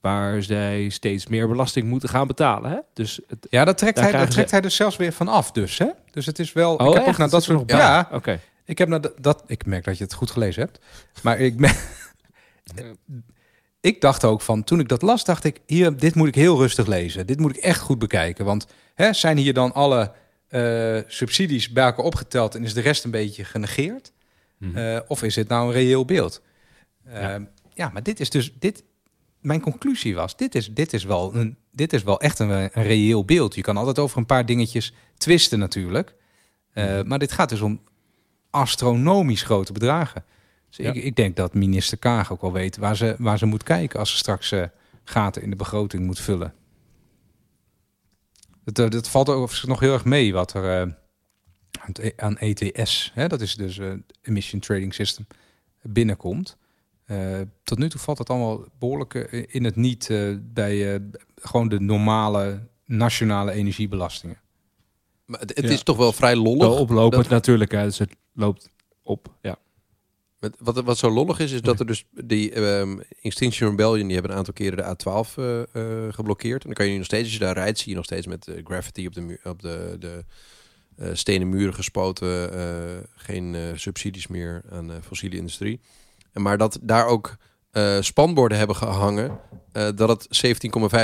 [0.00, 2.70] waar zij steeds meer belasting moeten gaan betalen.
[2.70, 2.78] Hè?
[2.92, 5.52] Dus het, Ja, dat trekt, hij, krijgen trekt ze- hij dus zelfs weer van af.
[5.52, 5.86] Dus, hè?
[6.10, 6.74] dus het is wel.
[6.76, 7.18] Oh, ik heb ook echt?
[7.18, 7.56] naar Dat dat soort.
[7.58, 7.76] nog bij?
[7.78, 8.40] Ja, oké.
[8.64, 9.42] ik heb naar dat, dat.
[9.46, 10.78] Ik merk dat je het goed gelezen hebt.
[11.22, 11.54] Maar ik,
[13.80, 14.64] ik dacht ook van.
[14.64, 15.60] Toen ik dat las, dacht ik.
[15.66, 17.26] Hier, dit moet ik heel rustig lezen.
[17.26, 18.44] Dit moet ik echt goed bekijken.
[18.44, 20.12] Want hè, zijn hier dan alle
[20.48, 24.12] eh, subsidies bij elkaar opgeteld en is de rest een beetje genegeerd?
[24.58, 24.76] Mhm.
[24.76, 26.42] Eh, of is het nou een reëel beeld?
[27.04, 27.48] Eh, Ja.
[27.74, 27.90] ja.
[27.92, 28.52] maar dit is dus.
[28.58, 28.84] Dit,
[29.40, 32.70] mijn conclusie was: dit is, dit is, wel, een, dit is wel echt een, een
[32.82, 33.54] reëel beeld.
[33.54, 36.14] Je kan altijd over een paar dingetjes twisten, natuurlijk.
[36.72, 37.80] Eh, Maar dit gaat dus om
[38.50, 40.24] astronomisch grote bedragen.
[40.68, 40.92] Dus Ja.
[40.92, 43.98] ik, ik denk dat minister Kaag ook wel weet waar ze, waar ze moet kijken
[43.98, 44.54] als ze straks
[45.04, 46.54] gaten in de begroting moet vullen.
[48.66, 50.92] Het, eh, dat valt overigens nog heel erg mee wat er eh,
[52.16, 55.26] aan het E- ETS, hè, dat is dus eh Emission Trading System,
[55.82, 56.56] binnenkomt.
[57.04, 61.00] Eh, tot nu toe valt het allemaal behoorlijk eh, in het niet eh, bij eh,
[61.36, 64.40] gewoon de normale nationale energiebelastingen.
[65.24, 65.70] Maar het, het Ja.
[65.70, 66.58] is toch wel vrij lollig.
[66.68, 68.70] Wel oplopend dat- natuurlijk, hè, dus het loopt
[69.02, 69.34] op.
[69.40, 69.56] Ja.
[70.58, 74.30] Wat, wat zo lollig is, is dat er dus die ehm, Extinction Rebellion, die hebben
[74.30, 76.60] een aantal keren de A12 eh, eh, geblokkeerd.
[76.62, 78.26] En dan kan je nu nog steeds, als je daar rijdt, zie je nog steeds
[78.26, 80.24] met eh, graffiti op de, op de, de
[81.12, 82.50] stenen muren gespoten.
[83.16, 85.80] geen subsidies meer aan de fossiele industrie.
[86.32, 87.36] En maar dat daar ook
[88.00, 89.40] spanborden hebben gehangen
[89.76, 90.46] eh, dat het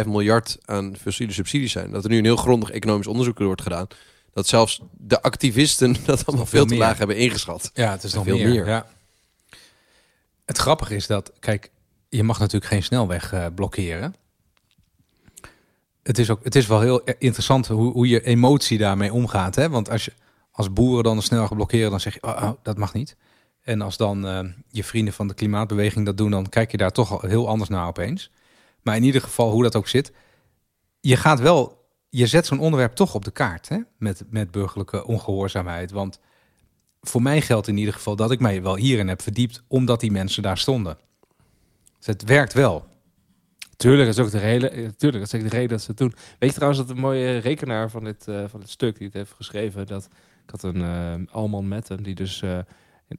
[0.04, 1.90] 17,5 miljard aan fossiele subsidies zijn.
[1.90, 3.86] Dat er nu een heel grondig economisch onderzoek wordt gedaan.
[4.32, 7.70] Dat zelfs de activisten dat allemaal veel veel te laag hebben ingeschat.
[7.74, 8.48] Ja, het is nog Veel meer.
[8.48, 8.66] meer.
[8.66, 8.86] Ja.
[10.52, 11.70] Het grappige is dat, kijk,
[12.08, 14.14] je mag natuurlijk geen snelweg eh, blokkeren.
[16.02, 19.54] Het is, ook, het is wel heel interessant hoe, hoe je emotie daarmee omgaat.
[19.54, 19.68] Hè?
[19.68, 20.12] Want als je
[20.50, 23.16] als boeren dan de snelweg blokkeren, dan zeg je, oh, oh, dat mag niet.
[23.62, 26.92] En als dan eh, je vrienden van de klimaatbeweging dat doen, dan kijk je daar
[26.92, 28.30] toch heel anders naar opeens.
[28.82, 30.12] Maar in ieder geval, hoe dat ook zit,
[31.00, 33.78] je gaat wel, je zet zo'n onderwerp toch op de kaart hè?
[33.98, 35.90] Met, met burgerlijke ongehoorzaamheid.
[35.90, 36.18] Want
[37.06, 40.10] voor mij geldt in ieder geval dat ik mij wel hierin heb verdiept, omdat die
[40.10, 40.98] mensen daar stonden.
[41.98, 42.86] Dus het werkt wel.
[43.76, 46.14] Tuurlijk, is ook de reden, eh, tuurlijk, dat is de reden dat ze het doen.
[46.38, 49.16] Weet je trouwens dat een mooie rekenaar van dit, eh, van dit stuk die het
[49.16, 50.08] heeft geschreven, dat
[50.44, 52.42] ik had een eh Alman Metten die dus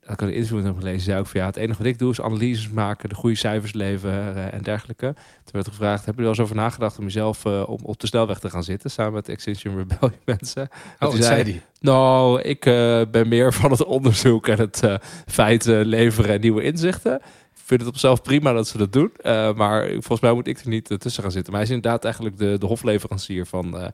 [0.01, 2.12] eh ik een interview hem gelezen, zei ook van ja, het enige wat ik doe
[2.12, 5.13] is analyses maken, de goede cijfers leveren eh, en dergelijke.
[5.15, 8.08] Toen werd gevraagd, heb je wel eens over nagedacht om jezelf eh, op, op de
[8.08, 10.69] snelweg te gaan zitten samen met Extinction Rebellion mensen?
[10.99, 11.62] Oh, die zei die.
[11.79, 14.84] Nou, ik eh, ben meer van het onderzoek en het
[15.25, 17.15] feiten leveren en nieuwe inzichten.
[17.53, 19.12] Ik vind het op zichzelf prima dat ze dat doen.
[19.56, 21.53] maar volgens mij moet ik er niet tussen gaan zitten.
[21.53, 23.91] Maar hij is inderdaad eigenlijk de, de hofleverancier van,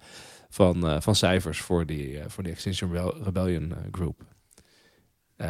[0.50, 4.22] van, van cijfers voor die, voor die Extinction Rebel- Rebellion Group.
[5.40, 5.48] Eh,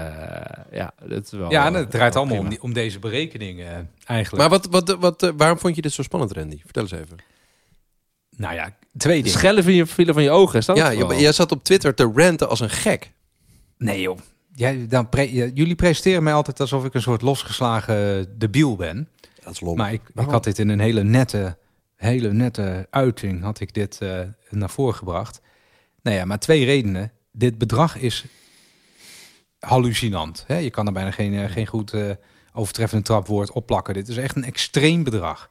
[0.72, 1.52] ja, dat is wel.
[1.52, 2.62] Ja, en het draait wel allemaal om, prima.
[2.62, 4.50] die, om deze berekeningen eh, eigenlijk.
[4.50, 6.60] Maar wat, wat, wat, eh, waarom vond je dit zo spannend, Randy?
[6.64, 7.18] Vertel eens even.
[8.36, 9.38] nou ja, twee dingen.
[9.40, 11.20] schellen van je, vielen van je ogen, is dat Ja, vooral?
[11.20, 13.12] jij zat op Twitter te ranten als een gek.
[13.78, 14.18] Nee joh.
[14.56, 19.08] Jij, dan pre- jullie presenteren mij altijd alsof ik een soort losgeslagen debiel ben.
[19.44, 19.78] Dat is lom.
[19.78, 21.58] Maar ik, had dit in een hele nette,
[21.96, 25.42] hele nette uiting had ik dit eh, naar voren gebracht.
[26.02, 27.12] Nou ja, maar twee redenen.
[27.32, 28.26] Dit bedrag is
[29.60, 30.44] hallucinant.
[30.48, 30.58] Hè?
[30.58, 32.10] Je kan er bijna geen, eh, geen goed eh,
[32.54, 33.94] overtreffende trapwoord opplakken.
[33.94, 35.50] Dit is echt een extreem bedrag.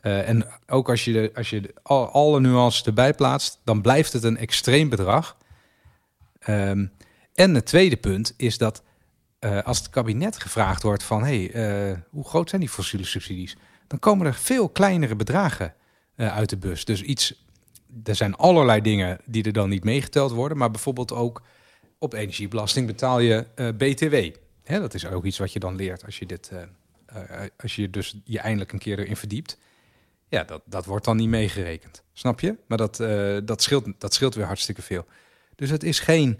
[0.00, 4.24] Eh, en ook als je, als je al, alle nuances erbij plaatst, dan blijft het
[4.24, 5.36] een extreem bedrag.
[6.38, 6.86] Ehm,
[7.34, 8.82] en het tweede punt is dat
[9.64, 11.22] als het kabinet gevraagd wordt van...
[11.22, 11.50] hey,
[12.10, 13.56] hoe groot zijn die fossiele subsidies?
[13.86, 15.74] Dan komen er veel kleinere bedragen
[16.16, 16.84] uit de bus.
[16.84, 17.44] Dus iets,
[18.04, 20.58] er zijn allerlei dingen die er dan niet meegeteld worden...
[20.58, 21.42] maar bijvoorbeeld ook
[22.02, 24.14] op energiebelasting betaal je eh, BTW.
[24.62, 26.62] Hè, dat is ook iets wat je dan leert als je, dit, eh,
[27.42, 29.58] eh, als je dus je eindelijk een keer erin verdiept.
[30.28, 32.02] Ja, dat, dat wordt dan niet meegerekend.
[32.12, 32.56] Snap je?
[32.66, 32.96] Maar dat,
[33.46, 35.06] dat, scheelt, dat scheelt weer hartstikke veel.
[35.54, 36.38] Dus het is geen...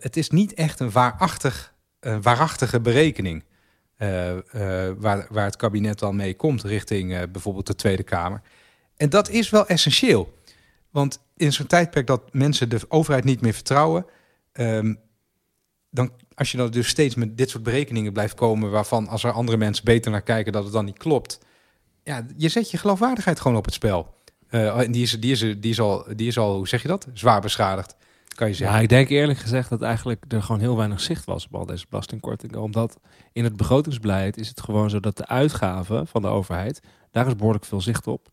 [0.00, 3.44] het is niet echt een waarachtig, waarachtige berekening.
[3.96, 8.42] waar, waar het kabinet dan mee komt richting bijvoorbeeld de Tweede Kamer.
[8.96, 10.34] En dat is wel essentieel.
[10.90, 14.06] Want in zo'n tijdperk dat mensen de overheid niet meer vertrouwen,
[14.60, 14.94] ehm,
[15.90, 19.32] dan als je dan dus steeds met dit soort berekeningen blijft komen, waarvan als er
[19.32, 21.38] andere mensen beter naar kijken dat het dan niet klopt,
[22.04, 24.14] ja, je zet je geloofwaardigheid gewoon op het spel.
[24.48, 26.88] Eh, en die is, die, is, die, is al, die is al, hoe zeg je
[26.88, 27.06] dat?
[27.12, 27.96] Zwaar beschadigd,
[28.28, 28.76] kan je zeggen.
[28.76, 31.66] Ja, ik denk eerlijk gezegd dat eigenlijk er gewoon heel weinig zicht was op al
[31.66, 32.60] deze belastingkortingen.
[32.60, 32.98] Omdat
[33.32, 37.36] in het begrotingsbeleid is het gewoon zo dat de uitgaven van de overheid, daar is
[37.36, 38.28] behoorlijk veel zicht op.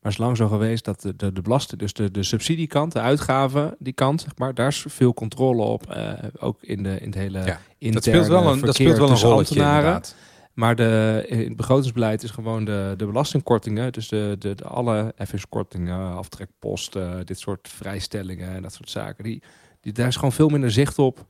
[0.00, 2.92] Maar het is lang zo geweest dat de, de, de belasting, dus de, de subsidiekant,
[2.92, 5.90] de uitgaven, die kant, zeg maar, daar is veel controle op.
[5.90, 8.98] eh, ook in, de, in het hele Ja, interne dat speelt wel een, dat speelt
[8.98, 10.14] wel een rolletje inderdaad.
[10.54, 13.92] Maar de, in het begrotingsbeleid is gewoon de, de belastingkortingen.
[13.92, 19.24] Dus de, de, de alle FS-kortingen, aftrekposten, dit soort vrijstellingen en dat soort zaken.
[19.24, 19.42] Die,
[19.80, 21.26] die, daar is gewoon veel minder zicht op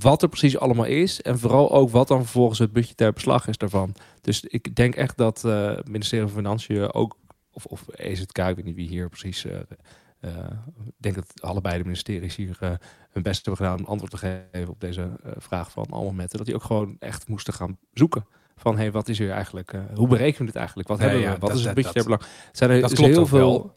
[0.00, 1.22] wat er precies allemaal is.
[1.22, 3.94] En vooral ook wat dan vervolgens het budgetair beslag is daarvan.
[4.20, 7.16] Dus ik denk echt dat eh, het ministerie van Financiën ook,
[7.52, 9.44] of, of EZK, ik weet niet wie hier precies...
[9.44, 9.56] eh,
[10.20, 10.30] eh,
[10.84, 12.70] ik denk dat allebei de ministeries hier eh,
[13.10, 14.16] hun best hebben gedaan om antwoord te
[14.50, 16.36] geven op deze eh, vraag van allemaal metten.
[16.38, 18.26] Dat die ook gewoon echt moesten gaan zoeken.
[18.56, 19.72] Van hey, wat is hier eigenlijk?
[19.72, 20.88] eh, hoe berekenen we dit eigenlijk?
[20.88, 21.38] Wat Ja, hebben ja, we?
[21.38, 22.22] Wat dat- is het dat- belang?
[22.52, 23.38] Zijn er dat is klopt heel veel.
[23.38, 23.74] wel.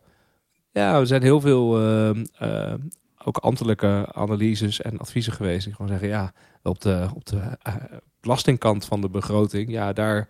[0.71, 2.73] Ja, er zijn heel veel ehm, eh,
[3.25, 6.33] ook ambtelijke analyses en adviezen geweest die gewoon zeggen ja,
[6.63, 7.75] op de op de eh,
[8.19, 10.27] belastingkant van de begroting, ja, daar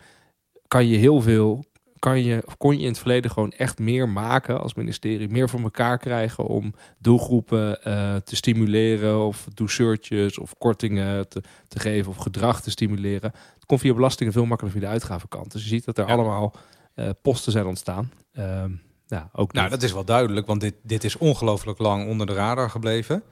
[0.67, 1.63] kan je heel veel
[2.03, 5.49] kan je, of kon je in het verleden gewoon echt meer maken als ministerie, meer
[5.49, 12.11] voor elkaar krijgen om doelgroepen eh, te stimuleren of douceurtjes of kortingen te, te geven
[12.11, 13.31] of gedrag te stimuleren.
[13.53, 15.51] Het komt via belastingen veel makkelijker via de uitgavenkant.
[15.51, 16.13] Dus je ziet dat er Ja.
[16.13, 16.53] allemaal
[16.93, 18.11] eh, posten zijn ontstaan.
[18.33, 18.71] Ehm
[19.07, 22.33] ja, ook Nou, dat is wel duidelijk, want dit, dit is ongelooflijk lang onder de
[22.33, 23.23] radar gebleven.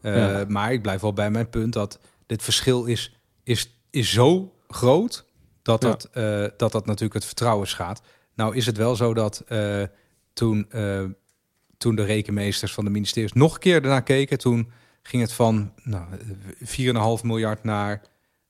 [0.00, 0.44] Eh, Ja.
[0.48, 5.24] Maar ik blijf wel bij mijn punt dat dit verschil is, is, is zo groot
[5.62, 5.88] dat Ja.
[5.88, 6.08] dat,
[6.58, 8.00] dat dat natuurlijk het vertrouwen schaadt.
[8.34, 9.82] Nou is het wel zo dat eh,
[10.32, 11.04] toen, eh,
[11.78, 14.70] toen de rekenmeesters van de ministeries nog een keer ernaar keken, toen
[15.02, 16.04] ging het van nou,
[17.18, 17.92] 4,5 miljard naar,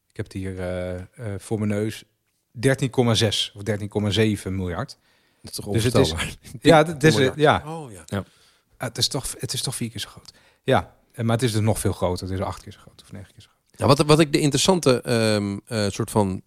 [0.08, 1.04] ik heb het hier eh, eh,
[1.38, 2.04] voor mijn neus,
[2.52, 4.98] 13,6 of 13,7 miljard.
[5.42, 6.14] Dat is toch Dus het is-?
[6.60, 8.04] Ja, het is, ja, Oh ja.
[8.08, 10.32] Ah, het, is toch, het is toch vier keer zo groot.
[10.62, 12.26] Ja, en- maar het is dus nog veel groter.
[12.28, 13.78] Het is acht keer zo groot of negen keer zo groot.
[13.78, 16.42] Nou, wat, wat ik de interessante ehm, eh, soort van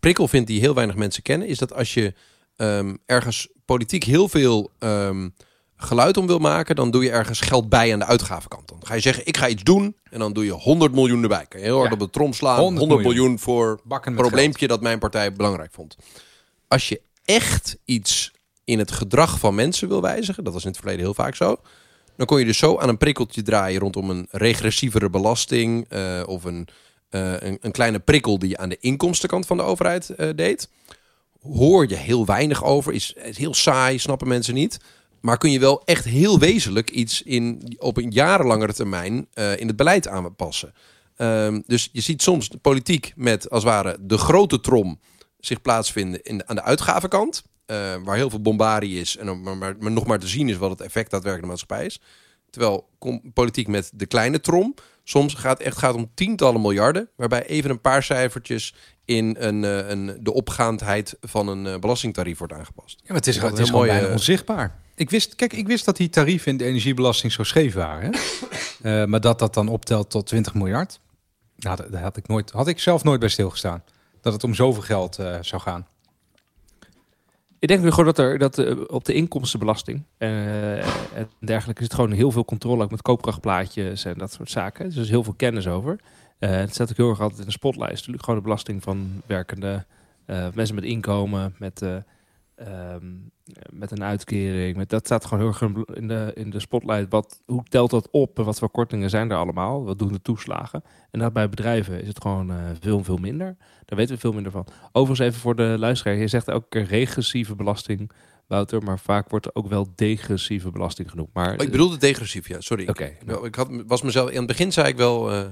[0.00, 2.14] prikkel vind die heel weinig mensen kennen, is dat als je
[2.56, 5.28] ehm, ergens politiek heel veel ehm,
[5.76, 8.68] geluid om wil maken, dan doe je ergens geld bij aan de uitgavenkant.
[8.68, 11.46] Dan ga je zeggen, ik ga iets doen en dan doe je 100 miljoen erbij.
[11.48, 11.94] Kan je heel hard Ja.
[11.94, 12.58] op de trom slaan.
[12.58, 13.22] 100, 100 miljoen.
[13.22, 13.38] miljoen.
[13.38, 15.96] voor met probleempje dat mijn partij belangrijk vond.
[16.68, 18.32] Als je echt iets
[18.64, 21.56] in het gedrag van mensen wil wijzigen, dat was in het verleden heel vaak zo,
[22.16, 26.44] dan kon je dus zo aan een prikkeltje draaien rondom een regressievere belasting eh, of
[26.44, 26.74] een, eh,
[27.10, 30.68] een, een kleine prikkel die je aan de inkomstenkant van de overheid eh, deed.
[31.40, 34.80] Hoor je heel weinig over, is, heel saai, snappen mensen niet.
[35.20, 39.66] Maar kun je wel echt heel wezenlijk iets in, op een jarenlangere termijn eh, in
[39.66, 40.74] het beleid aanpassen.
[41.16, 45.00] Ehm, dus je ziet soms politiek met als het ware de grote trom
[45.38, 47.42] zich plaatsvinden in aan de uitgavenkant.
[47.66, 50.80] eh, waar heel veel bombarie is en maar, nog maar te zien is wat het
[50.80, 52.00] effect daadwerkelijk de maatschappij is.
[52.50, 52.88] Terwijl
[53.34, 57.80] politiek met de kleine trom soms gaat echt gaat om tientallen miljarden, waarbij even een
[57.80, 62.96] paar cijfertjes in een, eh, een, de opgaandheid van een eh, belastingtarief wordt aangepast.
[62.98, 64.78] Ja, maar het is, het is gewoon mooi, bijna eh, onzichtbaar.
[64.94, 68.14] Ik wist, kijk, ik wist dat die tarieven in de energiebelasting zo scheef waren.
[68.82, 71.00] Maar dat dat dan optelt tot 20 miljard.
[71.56, 73.84] Nou, daar had ik, nooit, had ik zelf nooit bij stilgestaan.
[74.20, 75.86] Dat het om zoveel geld zou gaan.
[77.60, 82.12] Ik denk gewoon dat er dat eh, op de inkomstenbelasting eh, en dergelijke zit gewoon
[82.12, 84.84] heel veel controle ook met koopkrachtplaatjes en dat soort zaken.
[84.84, 86.00] Dus er is heel veel kennis over.
[86.38, 87.92] Eh, het staat ook heel erg altijd in de spotlight.
[87.92, 89.84] Natuurlijk gewoon de belasting van werkende
[90.54, 91.82] mensen met inkomen, met,
[92.60, 93.06] eh, ehm,
[93.70, 94.76] met een uitkering.
[94.76, 97.06] Met, dat staat gewoon heel erg in de, in de spotlight.
[97.10, 99.84] Wat, hoe telt dat op en wat voor kortingen zijn er allemaal?
[99.84, 100.82] Wat doen de toeslagen?
[101.10, 103.56] En dat bij bedrijven is het gewoon eh, veel, veel minder.
[103.84, 104.66] Daar weten we veel minder van.
[104.92, 106.16] Overigens even voor de luisteraar.
[106.16, 108.10] Je zegt elke keer regressieve belasting,
[108.46, 108.82] Wouter.
[108.82, 111.30] Maar vaak wordt er ook wel degressieve belasting genoemd.
[111.32, 112.88] Maar, Oh, ik bedoelde degressief, ja, sorry.
[112.88, 113.12] Oké.
[113.24, 115.44] Nou, ik had, was mezelf, in het begin zei ik wel eh,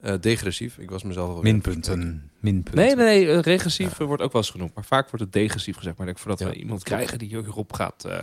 [0.00, 0.78] eh, degressief.
[0.78, 2.30] Ik was mezelf wel Minpunten.
[2.40, 2.82] Minpunten.
[2.84, 3.34] Nee, nee, nee.
[3.36, 4.74] eh, Regressief eh, wordt ook wel eens genoemd.
[4.74, 5.96] Maar vaak wordt het degressief gezegd.
[5.98, 6.54] Maar ik denk voordat Ja.
[6.54, 8.18] we iemand krijgen die hierop gaat, eh,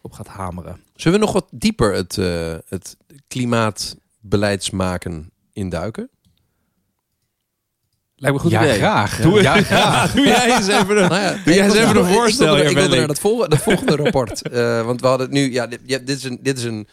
[0.00, 0.80] op gaat hameren.
[0.94, 2.96] Zullen we nog wat dieper het, eh het
[3.28, 6.08] klimaatbeleidsmaken induiken?
[8.16, 8.74] Lijkt me goed ja, idee.
[8.78, 9.20] graag.
[9.20, 10.12] Doe, ja, graag.
[10.14, 11.08] Doe jij eens even een...
[11.08, 12.96] Nou ja, Doe jij eens ik even een voorstel, Ik wilde, Welling.
[12.98, 14.42] naar dat volgende, dat volgende rapport.
[14.48, 15.52] Eh, want we hadden het nu...
[15.52, 16.38] Ja, dit, ja, dit is een...
[16.42, 16.88] Dit is een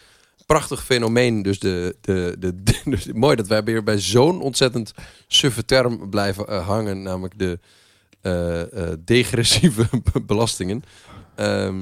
[0.50, 1.42] prachtig fenomeen.
[1.42, 4.92] Dus, de, de, de, de- dus mooi dat wij weer bij zo'n ontzettend
[5.26, 7.02] suffe term blijven eh, hangen.
[7.02, 7.58] Namelijk de
[8.20, 9.88] eh, eh, degressieve
[10.26, 10.82] belastingen.
[11.36, 11.78] Ehm,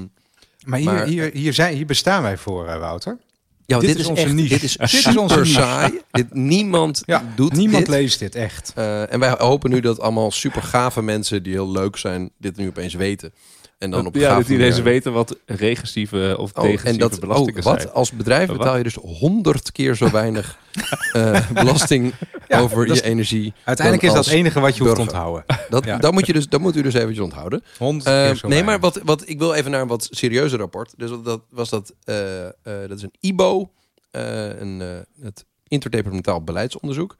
[0.65, 3.17] Maar hier, Maar- hier, hier, zijn, hier bestaan wij voor, Wouter.
[3.65, 4.49] ja, Dit dit, is is onze echt, niche.
[4.53, 6.01] Dit is Dit is onze saai.
[6.11, 7.95] Dit, niemand Ja, doet Niemand dit.
[7.95, 8.71] leest dit, echt.
[9.09, 12.67] En wij hopen nu dat allemaal super gave mensen die heel leuk zijn, dit nu
[12.67, 13.33] opeens weten.
[13.79, 17.19] En dan op ja, dat iedereen ze weten wat regressieve of Oh, degressieve en dat,
[17.19, 17.81] belastingen oh, wat?
[17.81, 17.93] zijn.
[17.93, 20.57] Als bedrijf betaal je dus honderd keer zo weinig
[21.13, 22.13] eh, belasting
[22.47, 23.53] Ja, over je is- energie.
[23.63, 25.19] Uiteindelijk is dat het enige wat je hoeft te burger.
[25.19, 25.57] onthouden.
[25.69, 25.97] Dat, Ja.
[25.97, 27.63] dat, moet je dus, dat moet u dus eventjes onthouden.
[27.77, 29.03] Honderd Eh, keer zo nee, maar weinig.
[29.03, 30.93] wat, wat, ik wil even naar een wat serieuzer rapport.
[30.97, 33.71] Dus dat- dat was dat, eh, eh, dat is een IBO,
[34.11, 37.15] eh, een, eh, het interdepartementaal beleidsonderzoek.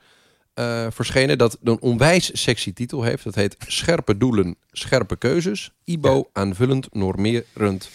[0.59, 3.23] Eh, verschenen dat een onwijs sexy titel heeft.
[3.23, 5.71] Dat heet Scherpe doelen, scherpe keuzes.
[5.83, 7.89] IBO aanvullend, normerend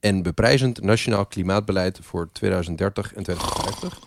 [0.00, 3.98] en beprijzend nationaal klimaatbeleid voor 2030 en 2050.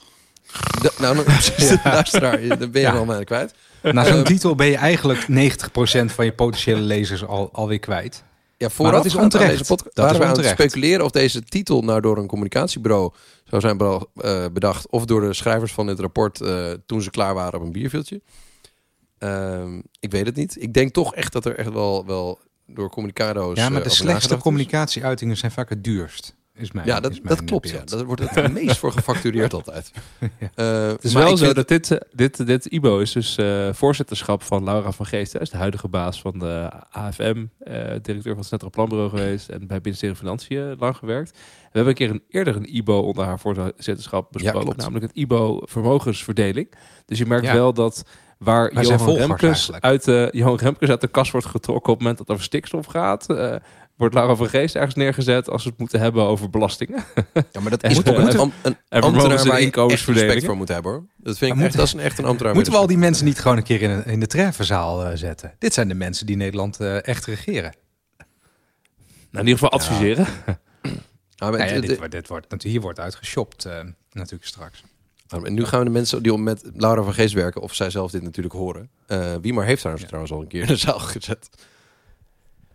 [0.81, 1.15] Da- nou,
[1.83, 2.91] luisteraar, dan ben je Ja.
[2.93, 3.53] al kwijt.
[3.81, 8.23] Na zo'n titel ben je eigenlijk 90% van je potentiële lezers al, alweer kwijt.
[8.57, 9.57] Ja, vooraf dat is onterecht.
[9.57, 10.53] Deze Dat is we aan het onterecht.
[10.53, 13.13] speculeren of deze titel nou door een communicatiebureau
[13.61, 14.89] zou zijn eh, bedacht.
[14.89, 18.21] Of door de schrijvers van dit rapport eh, toen ze klaar waren op een bierviltje.
[19.17, 20.61] Ehm, ik weet het niet.
[20.61, 23.57] Ik denk toch echt dat er echt wel, wel door communicado's...
[23.57, 26.35] Ja, maar eh, de over slechtste communicatieuitingen zijn vaak het duurst.
[26.55, 27.69] Is mijn, Ja, dat, is mijn dat klopt.
[27.69, 27.81] Ja.
[27.85, 29.91] Daar wordt het meest voor gefactureerd altijd.
[30.19, 30.27] Ja.
[30.55, 33.11] Eh, Het is maar wel ik zo vind- dat dit, eh, dit, dit IBO is
[33.11, 35.31] dus eh, voorzitterschap van Laura van Geest.
[35.33, 39.49] Hij is de huidige baas van de AFM, eh, directeur van het Centraal Planbureau geweest
[39.49, 41.31] en bij het ministerie van Financiën lang gewerkt.
[41.31, 41.39] We
[41.79, 46.71] hebben een keer een, eerder een IBO onder haar voorzitterschap besproken, namelijk het IBO vermogensverdeling.
[47.05, 47.53] Dus je merkt Ja.
[47.53, 48.03] wel dat
[48.37, 52.17] waar Johan Remkes, uit de, Johan Remkes uit de kast wordt getrokken op het moment
[52.17, 53.29] dat het over stikstof gaat...
[53.29, 53.55] eh,
[53.97, 57.03] wordt Laura van Geest ergens neergezet als we het moeten hebben over belastingen.
[57.51, 60.05] Ja, maar dat En is een, en am- een vermogens- ambtenaar en waar je echt
[60.07, 61.05] respect voor moet hebben hoor.
[61.17, 62.53] Dat vind ik echt, dat is een echt een ambtenaar.
[62.53, 65.17] Moeten we al die mensen niet gewoon een keer in, een- in de treffenzaal eh,
[65.17, 65.53] zetten?
[65.59, 67.73] Dit zijn de mensen die Nederland eh, echt regeren.
[68.17, 70.25] Nou, in ieder geval adviseren.
[70.25, 70.59] respect.
[71.37, 73.79] Ah, maar Nou ja, dit, wordt, dit wordt, hier wordt uitgeshopt eh,
[74.11, 74.83] natuurlijk straks.
[75.43, 78.11] En nu gaan we de mensen die met Laura van Geest werken, of zij zelf
[78.11, 78.89] dit natuurlijk horen.
[79.07, 80.05] Eh wie maar heeft haar Ja.
[80.05, 81.49] trouwens al een keer in de zaal gezet.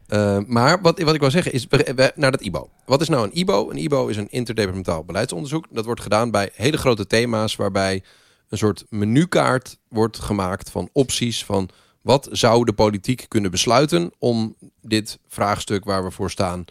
[0.08, 1.66] Eh, maar wat, wat ik wil zeggen is,
[2.14, 2.70] naar dat IBO.
[2.84, 3.70] Wat is nou een IBO?
[3.70, 5.66] Een IBO is een interdepartementaal beleidsonderzoek.
[5.70, 8.02] Dat wordt gedaan bij hele grote thema's waarbij
[8.48, 11.68] een soort menukaart wordt gemaakt van opties van
[12.02, 16.64] wat zou de politiek kunnen besluiten om dit vraagstuk waar we voor staan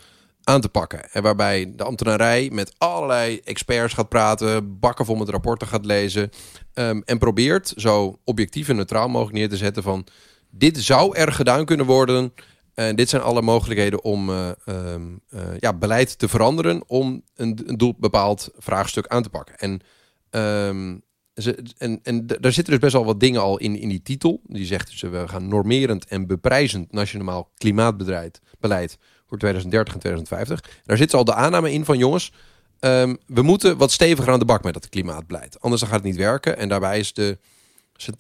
[0.43, 1.12] aan te pakken.
[1.12, 6.30] En waarbij de ambtenarij met allerlei experts gaat praten, bakken vol met rapporten gaat lezen
[6.73, 10.06] ehm, en probeert zo objectief en neutraal mogelijk neer te zetten van
[10.50, 12.34] dit zou er gedaan kunnen worden.
[12.77, 17.59] En dit zijn alle mogelijkheden om eh, ehm, eh, ja, beleid te veranderen om een,
[17.65, 19.57] een doel bepaald vraagstuk aan te pakken.
[19.57, 19.81] En,
[20.29, 20.97] ehm,
[21.35, 24.41] ze, en, en daar zitten dus best wel wat dingen al in, in die titel.
[24.43, 29.99] Die zegt dus, eh, we gaan normerend en beprijzend nationaal klimaatbeleid beleid voor 2030 en
[29.99, 30.81] 2050.
[30.85, 32.31] Daar zit al de aanname in van jongens,
[32.79, 35.61] ehm, we moeten wat steviger aan de bak met dat klimaatbeleid.
[35.61, 36.57] Anders gaat het niet werken.
[36.57, 37.37] En daarbij is de,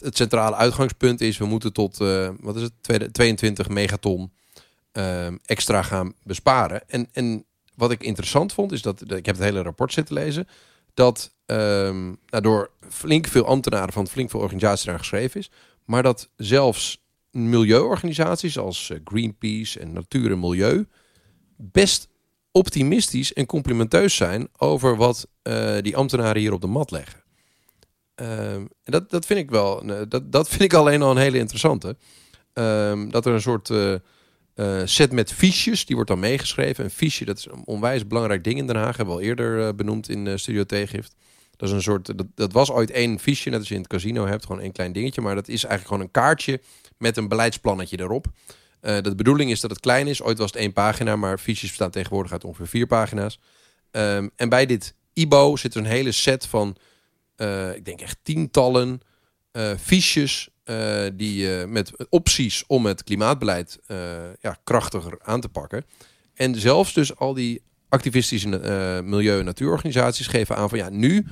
[0.03, 1.97] het centrale uitgangspunt is, we moeten tot,
[2.39, 4.31] wat is het, Tweede- 22 megaton
[4.97, 6.89] ehm, extra gaan besparen.
[6.89, 10.47] En, en wat ik interessant vond, is dat, ik heb het hele rapport zitten lezen,
[10.93, 15.51] dat ehm nou, door flink veel ambtenaren van flink veel organisaties daar geschreven is,
[15.85, 20.87] maar dat zelfs milieuorganisaties als eh, Greenpeace en Natuur en Milieu
[21.55, 22.07] best
[22.51, 27.23] optimistisch en complimenteus zijn over wat eh, die ambtenaren hier op de mat leggen.
[28.15, 31.37] En dat, dat vind ik wel, eh, dat, dat vind ik alleen al een hele
[31.37, 31.95] interessante.
[33.09, 33.69] Dat er een soort
[34.57, 36.83] eh, set met fiches, die wordt dan meegeschreven.
[36.83, 39.67] Een fiche, dat is een onwijs belangrijk ding in Den Haag, hebben we al eerder
[39.67, 41.15] eh, benoemd in eh, Studio Tegengift.
[41.55, 43.89] Dat is een soort, dat, dat was ooit één fiche, net als je in het
[43.89, 45.21] casino hebt, gewoon één klein dingetje.
[45.21, 46.61] Maar dat is eigenlijk gewoon een kaartje
[46.97, 48.27] met een beleidsplannetje erop.
[48.79, 50.21] Eh, de bedoeling is dat het klein is.
[50.21, 53.39] Ooit was het één pagina, maar fiches bestaan tegenwoordig uit ongeveer vier pagina's.
[53.91, 56.75] Ehm, en bij dit IBO zit er een hele set van,
[57.75, 59.01] ik denk echt tientallen
[59.79, 63.97] fiches eh, die eh, met opties om het klimaatbeleid eh,
[64.41, 65.85] ja, krachtiger aan te pakken.
[66.33, 68.47] En zelfs dus al die activistische
[69.05, 71.25] milieu- en natuurorganisaties geven aan van ja, nu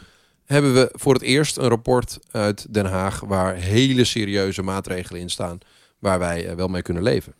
[0.45, 5.29] hebben we voor het eerst een rapport uit Den Haag waar hele serieuze maatregelen in
[5.29, 5.57] staan
[5.99, 7.33] waar wij wel mee kunnen leven.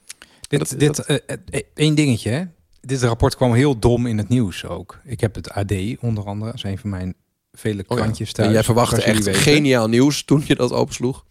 [0.47, 2.43] Dit, Dat- dit, dat- één dingetje, hè.
[2.81, 4.99] Dit rapport kwam heel dom in het nieuws ook.
[5.03, 7.15] Ik heb het AD onder andere, dat is een van mijn
[7.51, 8.03] vele Oh ja.
[8.03, 8.47] krantjes thuis.
[8.47, 9.41] En jij verwachtte echt weten.
[9.41, 11.25] geniaal nieuws toen je dat opensloeg.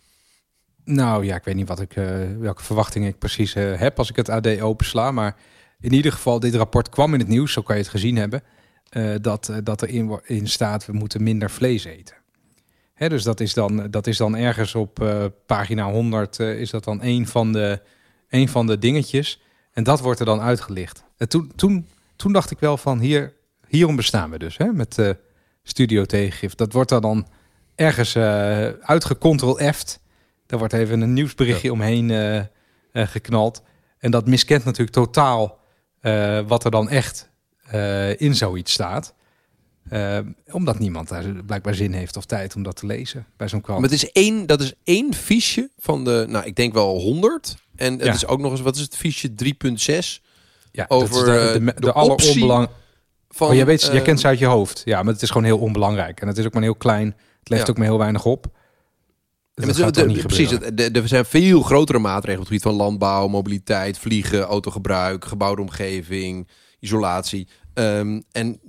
[0.85, 2.07] Nou ja, ik weet niet wat ik, eh,
[2.39, 5.11] welke verwachtingen ik precies eh, heb als ik het AD opensla.
[5.11, 5.37] Maar
[5.80, 8.43] in ieder geval, dit rapport kwam in het nieuws, zo kan je het gezien hebben.
[8.91, 9.89] eh, dat, dat er
[10.24, 12.16] in, staat, we moeten minder vlees eten.
[12.95, 15.05] Hè, dus dat is, dan, dat is dan ergens op
[15.47, 17.80] pagina 100, eh, is dat dan een van, de,
[18.28, 19.43] een van de dingetjes.
[19.72, 21.05] En dat wordt er dan uitgelicht.
[21.16, 23.32] En toen, toen, toen dacht ik wel van, hier,
[23.68, 25.14] hierom bestaan we dus, hè, met
[25.62, 26.55] Studio Tegengif.
[26.55, 27.28] Dat wordt er dan
[27.74, 28.16] ergens
[28.80, 30.01] uitgecontrol-eft.
[30.55, 32.45] Daar wordt even een nieuwsberichtje omheen eh, eh,
[32.93, 33.63] geknald.
[33.99, 35.59] En dat miskent natuurlijk totaal
[36.01, 37.31] eh, wat er dan echt
[38.17, 39.15] in zoiets staat.
[40.53, 43.81] Omdat niemand daar blijkbaar zin heeft of tijd om dat te lezen bij zo'n krant.
[43.81, 47.55] Maar het is één, dat is één fiche van de, nou, ik denk wel 100.
[47.77, 48.13] En het Ja.
[48.13, 50.23] is ook nog eens, wat is het, fiche 3.6
[50.73, 52.69] ja, over, dat is de, de, de, de alleronbelang-
[53.29, 53.49] van...
[53.49, 54.83] Oh, jij, weet, jij kent ze uit je hoofd.
[54.85, 56.21] Ja, maar het is gewoon heel onbelangrijk.
[56.21, 57.07] En het is ook maar heel klein.
[57.39, 57.73] Het levert Ja.
[57.73, 58.47] ook maar heel weinig op.
[59.55, 62.61] Dus dat gaat de- toch niet precies, het- er zijn veel grotere maatregelen op het
[62.61, 66.49] gebied van landbouw, mobiliteit, vliegen, autogebruik, gebouwde omgeving,
[66.81, 67.49] isolatie.
[67.75, 68.61] Ehm, en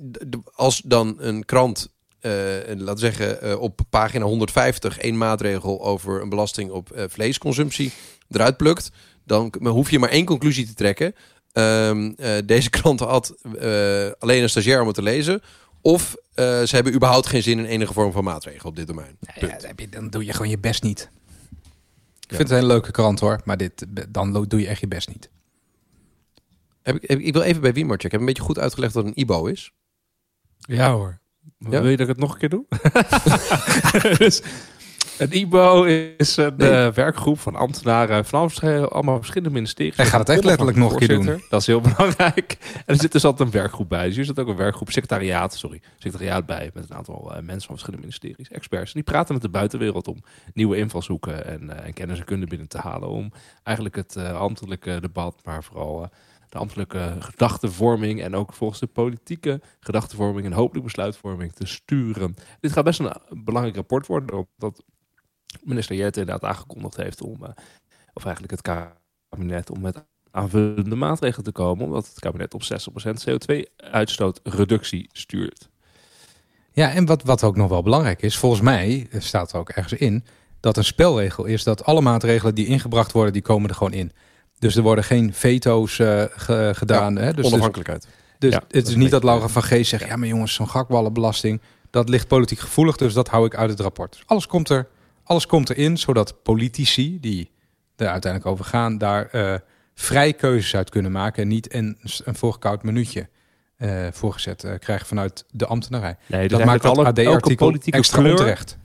[0.54, 2.32] als dan een krant, eh,
[2.66, 7.92] laten we zeggen, eh, op pagina 150 één maatregel over een belasting op eh, vleesconsumptie
[8.30, 8.92] eruit plukt,
[9.26, 11.16] dan hoef je maar één conclusie te trekken.
[11.52, 13.36] Ehm, eh, deze krant had
[14.20, 15.42] alleen een stagiair om het te lezen.
[15.86, 19.18] Of eh, ze hebben überhaupt geen zin in enige vorm van maatregel op dit domein.
[19.40, 19.58] Ja,
[19.90, 21.10] dan doe je gewoon je best niet.
[22.20, 22.36] Ik Ja.
[22.38, 23.42] vind het een leuke krant hoor.
[23.44, 25.30] Maar dit, dan doe je echt je best niet.
[26.82, 27.96] Heb ik, heb, ik wil even bij checken.
[28.06, 29.72] Ik heb een beetje goed uitgelegd wat een IBO is.
[30.60, 31.20] Ja hoor.
[31.60, 31.70] Ja?
[31.70, 32.66] Wil je dat ik het nog een keer doe?
[34.18, 34.42] dus,
[35.18, 35.84] een IBO
[36.18, 36.70] is een Nee.
[36.70, 39.96] eh, werkgroep van ambtenaren van alle- allemaal verschillende ministeries.
[39.98, 41.42] Hij gaat het echt letterlijk nog een keer doen.
[41.50, 42.58] Dat is heel belangrijk.
[42.62, 44.06] En er zit dus altijd een werkgroep bij.
[44.06, 46.72] Dus hier zit ook een werkgroep, secretariaat, sorry, secretariaat bij.
[46.74, 48.88] Met een aantal eh, mensen van verschillende ministeries, experts.
[48.88, 50.18] En die praten met de buitenwereld om
[50.54, 53.10] nieuwe invalshoeken en, eh, en kennis en kunde binnen te halen.
[53.10, 53.32] Om
[53.64, 56.10] eigenlijk het ambtelijke debat, maar vooral
[56.50, 62.36] de ambtelijke gedachtenvorming en ook volgens de politieke gedachtenvorming en hopelijk besluitvorming te sturen.
[62.60, 63.12] Dit gaat best een,
[63.44, 64.84] belangrijk rapport worden, omdat
[65.64, 67.50] minister Jette inderdaad aangekondigd heeft om, eh,
[68.14, 68.62] of eigenlijk het
[69.32, 75.70] kabinet, om met aanvullende maatregelen te komen, omdat het kabinet op 60% CO2-uitstootreductie stuurt.
[76.72, 79.70] Ja, en wat, wat ook nog wel belangrijk is, volgens mij eh, staat er ook
[79.70, 80.24] ergens in,
[80.60, 84.12] dat een spelregel is dat alle maatregelen die ingebracht worden, die komen er gewoon in.
[84.60, 87.16] Dus er worden geen veto's eh, ge- gedaan.
[87.16, 87.26] hè?
[87.34, 88.08] Dus, dus, Onafhankelijkheid.
[88.40, 91.62] dus Ja, het is niet dat Laura van Geest zegt, ja maar jongens, zo'n gakballenbelasting,
[91.90, 94.12] dat ligt politiek gevoelig, dus dat hou ik uit het rapport.
[94.12, 94.88] Dus alles komt er,
[95.26, 97.52] alles komt erin, zodat politici, die
[97.96, 99.56] er uiteindelijk over gaan, daar eh,
[99.94, 103.30] vrij keuzes uit kunnen maken en niet een, een voorgekoud minuutje
[103.78, 106.18] eh, voorgezet eh, krijgen vanuit de ambtenarij.
[106.26, 108.78] Nee, Dat maakt dat AD-artikel extra kleur, onterecht.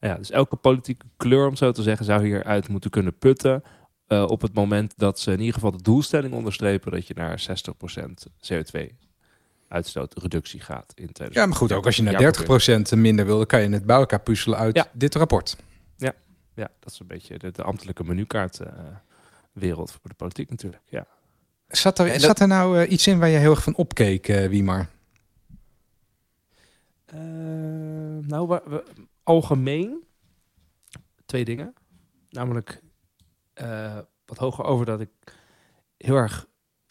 [0.00, 3.62] Ja, dus elke politieke kleur, om zo te zeggen, zou hieruit moeten kunnen putten.
[4.08, 7.52] op het moment dat ze in ieder geval de doelstelling onderstrepen dat je naar 60%
[9.70, 11.34] CO2-uitstootreductie gaat in 2030.
[11.34, 13.84] Ja, maar goed, ook als je Ja, naar 30% minder wil, dan kan je het
[13.86, 14.86] bij elkaar puzzelen uit Ja.
[14.92, 15.56] dit rapport.
[16.54, 18.72] Ja, dat is een beetje de, de ambtelijke menukaart eh,
[19.52, 20.82] wereld voor de politiek natuurlijk.
[20.86, 21.06] Ja.
[21.68, 24.28] Zat er, dat- zat er nou eh, iets in waar je heel erg van opkeek,
[24.28, 24.88] eh Wiemar?
[27.04, 27.18] Eh,
[28.20, 28.82] nou, wa-
[29.22, 30.04] algemeen
[31.26, 31.74] twee dingen.
[32.30, 32.82] Namelijk
[33.52, 35.10] eh, wat hoger over dat ik
[35.96, 36.46] heel erg...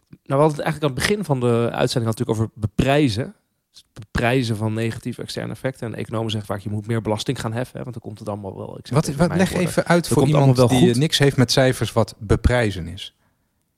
[0.09, 3.35] Nou, we hadden het eigenlijk aan het begin van de uitzending natuurlijk over beprijzen.
[3.71, 5.85] Dus beprijzen van negatieve externe effecten.
[5.85, 7.77] En de economen zeggen vaak, je moet meer belasting gaan heffen.
[7.77, 8.77] Hè, want dan komt het allemaal wel...
[8.77, 9.67] Ik zeg Wat, wat, leg woorden.
[9.67, 10.89] even uit voor iemand wel die goed.
[10.89, 13.15] eh, niks heeft met cijfers wat beprijzen is.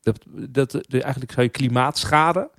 [0.02, 0.20] Dat,
[0.50, 2.50] dat, de, eigenlijk zou je klimaatschade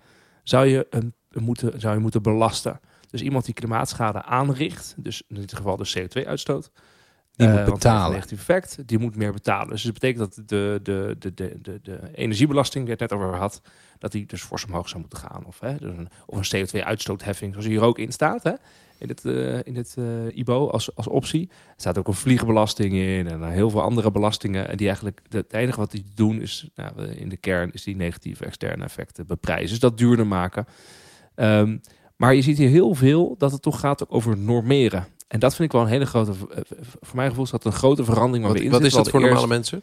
[0.42, 2.80] zou je, een, moeten, zou je moeten belasten.
[3.10, 6.70] Dus iemand die klimaatschade aanricht, dus in dit geval de CO2-uitstoot,
[7.36, 8.12] Die eh, moet een betalen.
[8.12, 9.68] negatief effect, die moet meer betalen.
[9.68, 13.62] Dus dat betekent dat de, de, de, de, de, energiebelasting, die het net over had,
[13.98, 15.44] dat die dus fors omhoog zou moeten gaan.
[15.44, 18.42] Of, hè, dus een, of een CO2-uitstootheffing, zoals hier ook in staat.
[18.42, 18.52] Hè,
[18.98, 21.48] in dit, eh, in dit eh, IBO als, als optie.
[21.50, 24.68] Er staat ook een vliegenbelasting in en heel veel andere belastingen.
[24.68, 27.96] En die eigenlijk, het enige wat die doen is, nou, in de kern, is die
[27.96, 29.68] negatieve externe effecten beprijzen.
[29.68, 30.66] Dus dat duurder maken.
[31.34, 31.76] Ehm,
[32.16, 35.06] maar je ziet hier heel veel dat het toch gaat ook over normeren.
[35.32, 36.60] En dat vind ik wel een hele grote, eh,
[37.00, 39.08] voor mijn gevoel is dat een grote verandering waar Wat, we in wat is dat
[39.10, 39.82] voor normale mensen?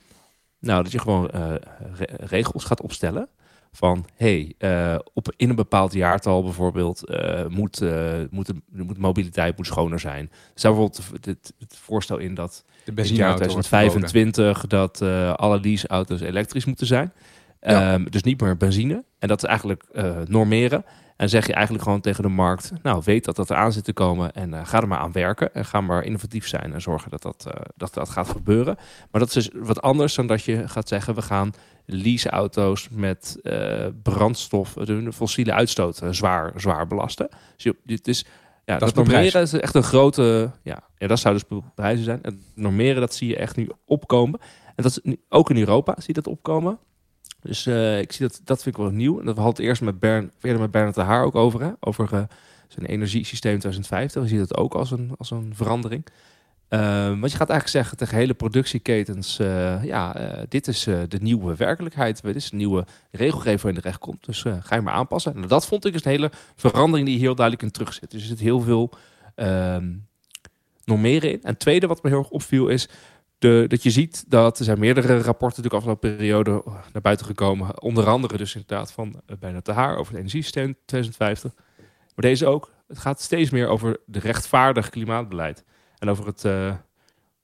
[0.59, 1.53] nou, dat je gewoon eh,
[1.95, 3.27] re- regels gaat opstellen.
[3.71, 8.97] Van hey, eh, op, in een bepaald jaartal bijvoorbeeld eh, moet, eh, moet, de, moet
[8.97, 10.23] mobiliteit moet schoner zijn.
[10.31, 14.09] Er staat bijvoorbeeld het, het voorstel in dat De in het jaar benzineauto wordt verboden.
[14.09, 17.13] 2025 dat eh, alle leaseauto's elektrisch moeten zijn.
[17.61, 17.93] Ja.
[17.93, 19.03] Ehm, dus niet meer benzine.
[19.19, 20.85] En dat is eigenlijk eh, normeren.
[21.19, 23.93] En zeg je eigenlijk gewoon tegen de markt, nou weet dat dat eraan zit te
[23.93, 25.53] komen en eh, ga er maar aan werken.
[25.53, 28.75] En ga maar innovatief zijn en zorgen dat dat, eh, dat, dat gaat gebeuren.
[29.11, 31.53] Maar dat is dus wat anders dan dat je gaat zeggen, we gaan
[31.85, 37.29] leaseauto's met eh, brandstof, de fossiele uitstoot zwaar, zwaar belasten.
[37.55, 38.25] Dus je, dit is,
[38.65, 42.03] ja, Dat dat, is normeren is echt een grote, ja, ja, dat zou dus prijzen
[42.03, 42.23] zijn.
[42.23, 44.39] En normeren, dat zie je echt nu opkomen.
[44.75, 46.79] En dat is nu, ook in Europa zie je dat opkomen.
[47.41, 49.19] Dus eh, ik zie dat, dat vind ik wel nieuw.
[49.19, 51.71] En dat we hadden eerst met Bern, eerder met Bernard de Haar ook over, hè?
[51.79, 52.23] over eh,
[52.67, 54.21] zijn energiesysteem 2050.
[54.21, 56.05] We zien dat ook als een, als een verandering.
[56.67, 60.15] Ehm, want je gaat eigenlijk zeggen tegen hele productieketens, eh, ja,
[60.49, 62.21] dit is de nieuwe werkelijkheid.
[62.21, 64.25] Dit is de nieuwe regelgeving waarin terecht komt.
[64.25, 65.35] Dus ga je maar aanpassen.
[65.35, 68.11] En dat vond ik dus een hele verandering die heel duidelijk in terug zit.
[68.11, 68.89] Dus er zit heel veel
[69.35, 69.91] ehm,
[70.85, 71.43] normeren in.
[71.43, 72.89] En het tweede wat me heel erg opviel is
[73.39, 76.63] de, dat je ziet dat er zijn meerdere rapporten natuurlijk afgelopen periode
[76.93, 77.81] naar buiten gekomen.
[77.81, 81.53] Onder andere dus inderdaad van uh, bijna te haar over het energiesysteem 2050.
[82.15, 82.71] Maar deze ook.
[82.87, 85.63] Het gaat steeds meer over de rechtvaardig klimaatbeleid.
[85.97, 86.67] En over het, uh,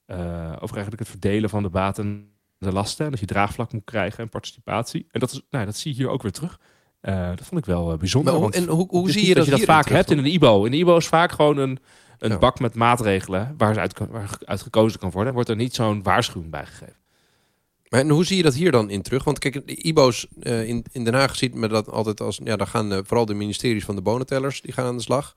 [0.07, 3.05] uh, over eigenlijk het verdelen van de baten en de lasten.
[3.05, 5.07] En dat je draagvlak moet krijgen en participatie.
[5.11, 6.59] En dat, is, nou, dat zie je hier ook weer terug.
[7.01, 8.33] Uh, dat vond ik wel bijzonder.
[8.33, 10.33] Maar hoe, en hoe, hoe zie je dat, dat je dat vaak hebt in een
[10.33, 10.65] IBO?
[10.65, 11.79] In een IBO is vaak gewoon een,
[12.19, 12.37] een Ja.
[12.37, 15.33] bak met maatregelen waar, ze uit, waar uit gekozen kan worden.
[15.33, 16.95] Wordt er niet zo'n waarschuwing bij gegeven.
[17.89, 19.23] Maar en hoe zie je dat hier dan in terug?
[19.23, 22.39] Want kijk, de IBO's eh, in, in Den Haag ziet me dat altijd als...
[22.43, 25.35] Ja, dan gaan eh, vooral de ministeries van de bonentellers, die gaan aan de slag.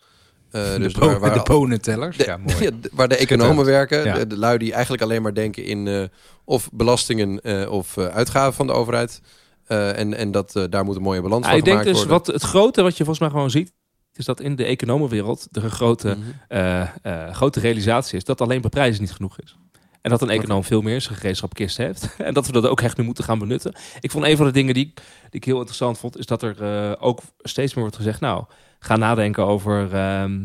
[0.50, 2.16] Eh, de, dus bo waar, waar, de bonentellers.
[2.16, 2.62] de- ja, mooi.
[2.64, 4.04] ja, de- waar de economen werken.
[4.04, 4.14] Ja.
[4.14, 6.02] De, de lui die eigenlijk alleen maar denken in eh,
[6.44, 9.20] of belastingen eh, of eh, uitgaven van de overheid.
[9.66, 12.10] Eh, en en dat, daar moet een mooie balans Ja, van ik denk dus worden.
[12.12, 13.72] wat het grote wat je volgens mij gewoon ziet,
[14.18, 16.20] is dat in de economenwereld de grote, Mhm.
[16.48, 19.56] eh, eh, grote realisatie is dat alleen beprijzen niet genoeg is.
[20.02, 22.14] En dat een econoom veel meer zijn gereedschapkist heeft.
[22.18, 23.74] En dat we dat ook echt nu moeten gaan benutten.
[24.00, 26.42] Ik vond een van de dingen die, ik- die ik heel interessant vond, is dat
[26.42, 28.44] er eh, ook steeds meer wordt gezegd, nou,
[28.78, 30.40] ga nadenken over ehm,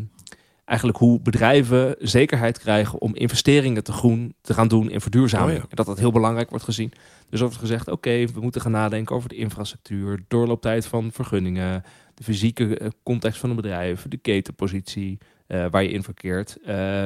[0.65, 5.51] eigenlijk hoe bedrijven zekerheid krijgen om investeringen te groen te gaan doen in verduurzaming.
[5.57, 5.69] Oh ja.
[5.69, 6.89] En dat dat heel belangrijk wordt gezien.
[7.29, 11.83] Dus er wordt gezegd, oké, we moeten gaan nadenken over de infrastructuur, doorlooptijd van vergunningen,
[12.13, 16.57] de fysieke eh, context van een bedrijf, de ketenpositie eh, waar je in verkeert.
[16.65, 17.05] eh,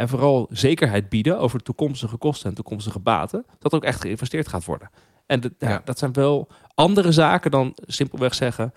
[0.00, 4.64] en vooral zekerheid bieden over toekomstige kosten en toekomstige baten, dat ook echt geïnvesteerd gaat
[4.64, 4.90] worden.
[5.26, 5.80] En dat- ja, Ja.
[5.84, 8.72] dat zijn wel andere zaken dan simpelweg zeggen,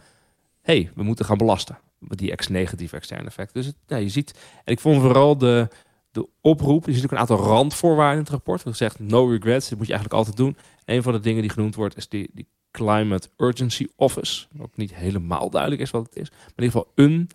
[0.61, 1.77] hey, we moeten gaan belasten.
[1.99, 3.55] Met die ex negatieve externe effecten.
[3.55, 5.67] Dus het, ja, je ziet, en ik vond vooral de,
[6.11, 8.63] de oproep, je ziet ook een aantal randvoorwaarden in het rapport.
[8.63, 10.57] Dat zegt no regrets, dit moet je eigenlijk altijd doen.
[10.85, 14.45] Een van de dingen die genoemd wordt is die, die Climate Urgency Office.
[14.51, 16.29] Wat niet helemaal duidelijk is wat het is.
[16.29, 17.29] Maar in ieder geval een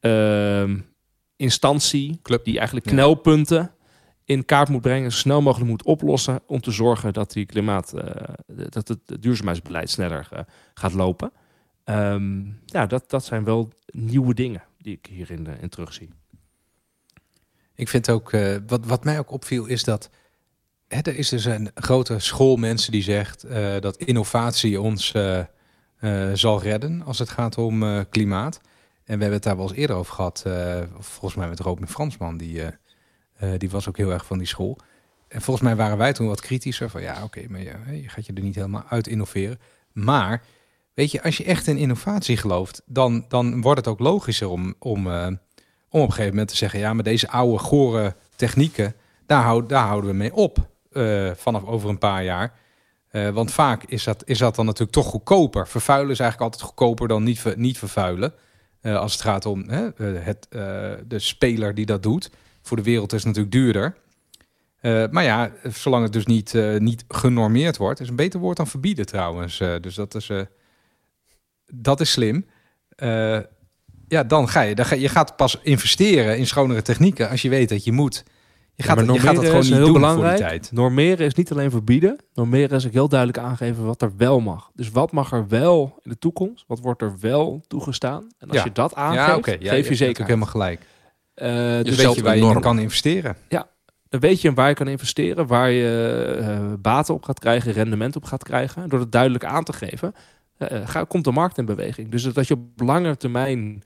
[0.00, 0.80] ehm,
[1.36, 2.44] instantie Club.
[2.44, 2.92] die eigenlijk Ja.
[2.92, 3.72] knelpunten
[4.24, 7.92] in kaart moet brengen, zo snel mogelijk moet oplossen om te zorgen dat die klimaat,
[7.92, 10.40] eh, dat het duurzaamheidsbeleid sneller eh,
[10.74, 11.32] gaat lopen.
[11.84, 16.10] Ehm, ja, dat, dat zijn wel nieuwe dingen die ik hierin eh, in terugzie.
[17.74, 18.30] Ik vind ook,
[18.66, 20.10] wat, wat mij ook opviel, is dat
[20.88, 25.46] er is dus een grote school mensen die zegt eh, dat innovatie ons eh, eh,
[26.34, 28.60] zal redden als het gaat om klimaat.
[29.04, 31.88] En we hebben het daar wel eens eerder over gehad, eh, volgens mij met Robin
[31.88, 32.62] Fransman, die,
[33.58, 34.78] die was ook heel erg van die school.
[35.28, 37.72] En volgens mij waren wij toen wat kritischer van ja, oké, maar je,
[38.06, 39.58] gaat je er niet helemaal uit innoveren.
[39.92, 40.42] Maar
[40.94, 44.74] weet je, als je echt in innovatie gelooft, dan, dan wordt het ook logischer om,
[44.78, 45.40] om, om
[45.88, 48.94] op een gegeven moment te zeggen, ja, maar deze oude gore technieken,
[49.26, 52.52] daar, daar houden we mee op eh, vanaf over een paar jaar.
[53.08, 55.68] Eh, want vaak is dat, is dat dan natuurlijk toch goedkoper.
[55.68, 58.32] Vervuilen is eigenlijk altijd goedkoper dan niet, ver- niet vervuilen.
[58.80, 60.46] Eh, als het gaat om hè, het,
[61.08, 62.30] de speler die dat doet.
[62.62, 63.96] Voor de wereld is het natuurlijk duurder.
[65.10, 69.06] Maar ja, zolang het dus niet, niet genormeerd wordt, is een beter woord dan verbieden
[69.06, 69.58] trouwens.
[69.58, 70.30] Dus dat is,
[71.66, 72.46] dat is slim.
[74.08, 77.48] Ja, dan ga je, dan ga je gaat pas investeren in schonere technieken als je
[77.48, 78.24] weet dat je moet.
[78.78, 80.36] Je gaat, maar je gaat het gewoon is niet heel doen belangrijk.
[80.38, 80.72] voor die tijd.
[80.72, 82.18] Normeren is niet alleen verbieden.
[82.34, 84.70] Normeren is ook heel duidelijk aangeven wat er wel mag.
[84.74, 86.64] Dus wat mag er wel in de toekomst?
[86.66, 88.26] Wat wordt er wel toegestaan?
[88.38, 88.64] En als Ja.
[88.64, 89.56] je dat aangeeft, Ja.
[89.60, 90.20] Ja, geef je je zeker.
[90.22, 90.80] ook helemaal gelijk.
[91.34, 93.36] dus Dus weet je waar je in kan investeren.
[94.08, 98.16] dan weet je waar je kan investeren, waar je eh, baten op gaat krijgen, rendement
[98.16, 98.88] op gaat krijgen.
[98.88, 100.14] Door het duidelijk aan te geven,
[100.58, 102.10] eh, ga, komt de markt in beweging.
[102.10, 103.82] Dus dat je op lange termijn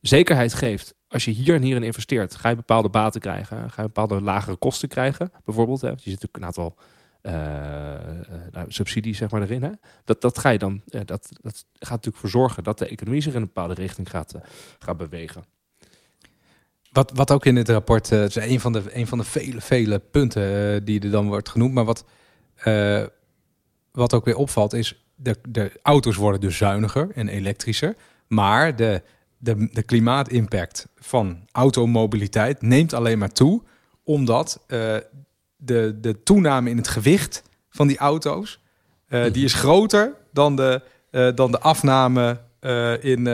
[0.00, 0.94] zekerheid geeft.
[1.14, 3.70] Als je hier en hierin investeert, ga je bepaalde baten krijgen.
[3.70, 5.32] Ga je bepaalde lagere kosten krijgen.
[5.44, 5.88] Bijvoorbeeld, hè.
[5.88, 6.76] je zit natuurlijk een aantal
[7.20, 9.62] eh, eh, nou, subsidies zeg maar, erin.
[9.62, 9.70] Hè.
[10.04, 13.20] Dat, dat, ga je dan, eh, dat, dat gaat natuurlijk voor zorgen dat de economie
[13.20, 14.40] zich in een bepaalde richting gaat, eh,
[14.78, 15.44] gaat bewegen.
[16.92, 19.98] Wat, wat ook in dit rapport, is een van de, een van de vele, vele
[19.98, 21.74] punten die er dan wordt genoemd.
[21.74, 22.04] Maar wat,
[23.92, 27.96] wat ook weer opvalt is, de, de auto's worden dus zuiniger en elektrischer.
[28.26, 29.02] Maar de,
[29.44, 33.62] de, de klimaatimpact van automobiliteit neemt alleen maar toe.
[34.04, 34.96] Omdat eh,
[35.56, 38.60] de, de toename in het gewicht van die auto's...
[39.08, 42.40] eh, die is groter dan de, eh, dan de afname
[43.00, 43.28] in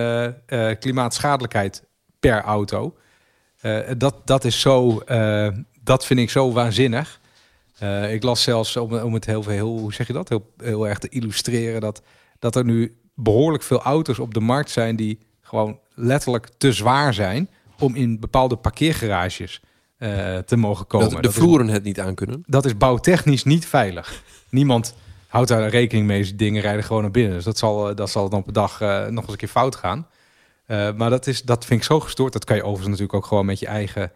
[0.79, 1.85] klimaatschadelijkheid
[2.21, 2.97] per auto.
[3.97, 5.03] Dat, dat is zo,
[5.83, 7.21] dat vind ik zo waanzinnig.
[8.11, 10.99] Ik las zelfs, om, om het heel, heel, hoe zeg je dat, heel, heel erg
[10.99, 12.03] te illustreren, dat,
[12.39, 15.19] dat er nu behoorlijk veel auto's op de markt zijn die
[15.51, 19.61] gewoon letterlijk te zwaar zijn om in bepaalde parkeergarages
[19.97, 21.11] eh, te mogen komen.
[21.11, 22.43] Dat de vloeren het niet aan kunnen.
[22.47, 24.23] dat is bouwtechnisch niet veilig.
[24.49, 24.95] Niemand
[25.27, 26.23] houdt daar rekening mee.
[26.23, 27.35] Die dingen rijden gewoon naar binnen.
[27.35, 29.49] Dus dat zal, eh, dat zal dan op een dag eh, nog eens een keer
[29.49, 30.07] fout gaan.
[30.97, 32.33] Maar dat, is, dat vind ik zo gestoord.
[32.33, 34.13] Dat kan je overigens natuurlijk ook gewoon met je eigen,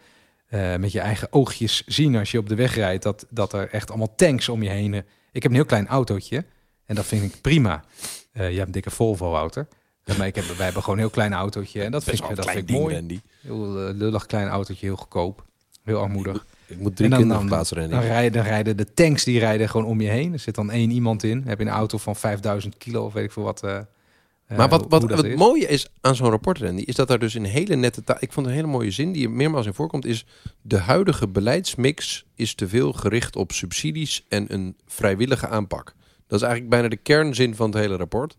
[0.78, 3.02] met je eigen oogjes zien als je op de weg rijdt.
[3.02, 4.94] Dat, dat er echt allemaal tanks om je heen.
[5.32, 6.44] Ik heb een heel klein autootje.
[6.86, 7.84] En dat vind ik prima.
[8.32, 9.68] Je hebt een dikke Volvo, Wouter.
[10.04, 11.82] Ja, maar ik heb, wij hebben gewoon een heel klein autootje.
[11.82, 12.94] En dat vind ik, dat vind ik mooi.
[12.94, 13.20] Randy.
[13.40, 15.44] Heel eh, lullig klein autootje, heel goedkoop.
[15.82, 16.46] Heel armoedig.
[16.66, 17.90] Ik moet drie En dan- kinderen Randy.
[17.90, 20.32] Dan rijden, dan rijden de tanks die rijden gewoon om je heen.
[20.32, 21.38] Er zit dan één iemand in.
[21.38, 23.62] Dan heb je een auto van 5000 kilo of weet ik veel wat.
[23.62, 25.36] eh, eh, Maar wat, wat, wat is.
[25.36, 28.16] mooie is aan zo'n rapport, Randy, is dat er dus een hele nette taal...
[28.20, 30.26] Ik vond een hele mooie zin die er meermaals in voorkomt, is...
[30.62, 35.94] De huidige beleidsmix is te veel gericht op subsidies en een vrijwillige aanpak.
[36.26, 38.36] Dat is eigenlijk bijna de kernzin van het hele rapport.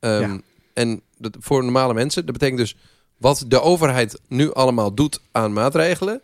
[0.00, 0.40] Ehm, Ja.
[0.80, 2.76] En dat, voor normale mensen, dat betekent dus...
[3.16, 6.22] Wat de overheid nu allemaal doet aan maatregelen...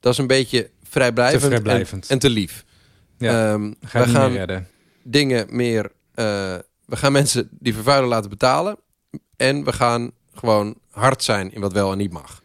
[0.00, 2.04] Dat is een beetje vrijblijvend, Te vrijblijvend.
[2.04, 2.64] En, en te lief.
[3.18, 4.66] Ja, Ehm, Ga we gaan meer
[5.02, 5.92] dingen meer.
[6.14, 6.24] eh,
[6.84, 8.76] we gaan mensen die vervuilen laten betalen.
[9.36, 12.42] En we gaan gewoon hard zijn in wat wel en niet mag.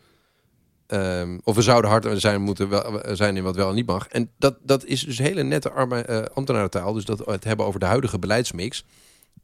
[0.88, 4.08] Ehm, of we zouden hard zijn moeten wel, zijn in wat wel en niet mag.
[4.08, 6.94] En dat, dat is dus hele nette arme, eh, ambtenarentaal.
[6.94, 8.84] Dus dat we het hebben over de huidige beleidsmix.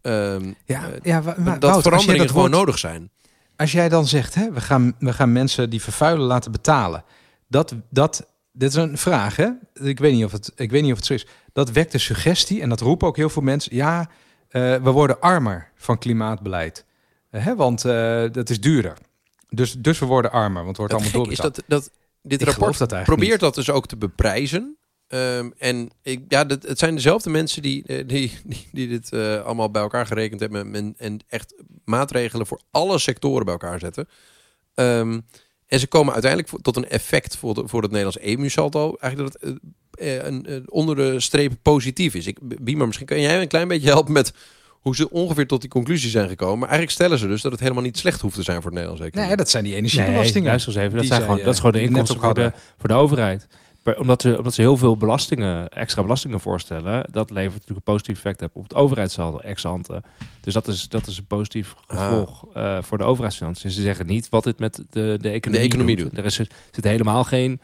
[0.05, 3.09] Ehm, Ja, eh, ja, maar dat jij veranderingen dat gewoon woord- nodig zijn.
[3.55, 7.03] Als jij dan zegt, hè, we, gaan, we gaan mensen die vervuilen laten betalen.
[7.47, 9.49] Dat, dat, dit is een vraag, hè?
[9.73, 11.27] Ik weet, niet of het, ik weet niet of het zo is.
[11.53, 13.75] Dat wekt de suggestie, en dat roepen ook heel veel mensen.
[13.75, 14.09] Ja,
[14.49, 16.85] eh, we worden armer van klimaatbeleid.
[17.29, 17.81] Eh, hè, want
[18.31, 18.97] dat is duurder.
[19.49, 21.63] Dus, dus we worden armer, want het wordt allemaal gek is doorbetaald.
[21.67, 21.91] dat, dat
[22.21, 23.39] dit Ik rapport dat probeert niet.
[23.39, 24.77] dat dus ook te beprijzen.
[25.07, 29.11] Ehm, en ik, ja, dat, het zijn dezelfde mensen die, eh, die, die, die dit
[29.11, 31.53] eh, allemaal bij elkaar gerekend hebben en, en echt
[31.85, 34.07] maatregelen voor alle sectoren bij elkaar zetten.
[34.73, 35.19] Ehm,
[35.67, 38.95] en ze komen uiteindelijk voor- tot een effect voor, de, voor het Nederlands EMU-saldo.
[38.99, 39.59] Eigenlijk dat het
[39.91, 42.27] eh, een, een onder de streep positief is.
[42.27, 44.33] Ik, Biemer, misschien kan jij een klein beetje helpen met
[44.69, 46.59] hoe ze ongeveer tot die conclusie zijn gekomen.
[46.59, 48.73] Maar eigenlijk stellen ze dus dat het helemaal niet slecht hoeft te zijn voor het
[48.73, 49.27] Nederlands economie.
[49.27, 50.47] Nee, dat zijn die Nee, energiebelastingen.
[50.47, 50.97] luister eens even.
[50.97, 52.59] Dat, zijn zij, gewoon, dat is gewoon de inkomsten voor de, hadden.
[52.77, 53.47] voor de overheid.
[53.97, 58.15] Omdat, ze, omdat ze heel veel belastingen, extra belastingen voorstellen, dat levert natuurlijk een positief
[58.15, 60.03] effect op, op het overheidssaldo, ex ante.
[60.41, 61.97] Dus dat is, dat is een positief Ah.
[61.97, 63.71] gevolg eh, voor de overheidsfinanciën.
[63.71, 66.09] Ze zeggen niet wat dit met de, de economie, De economie doet.
[66.09, 66.17] doet.
[66.19, 66.36] Er is,
[66.71, 67.59] zit helemaal geen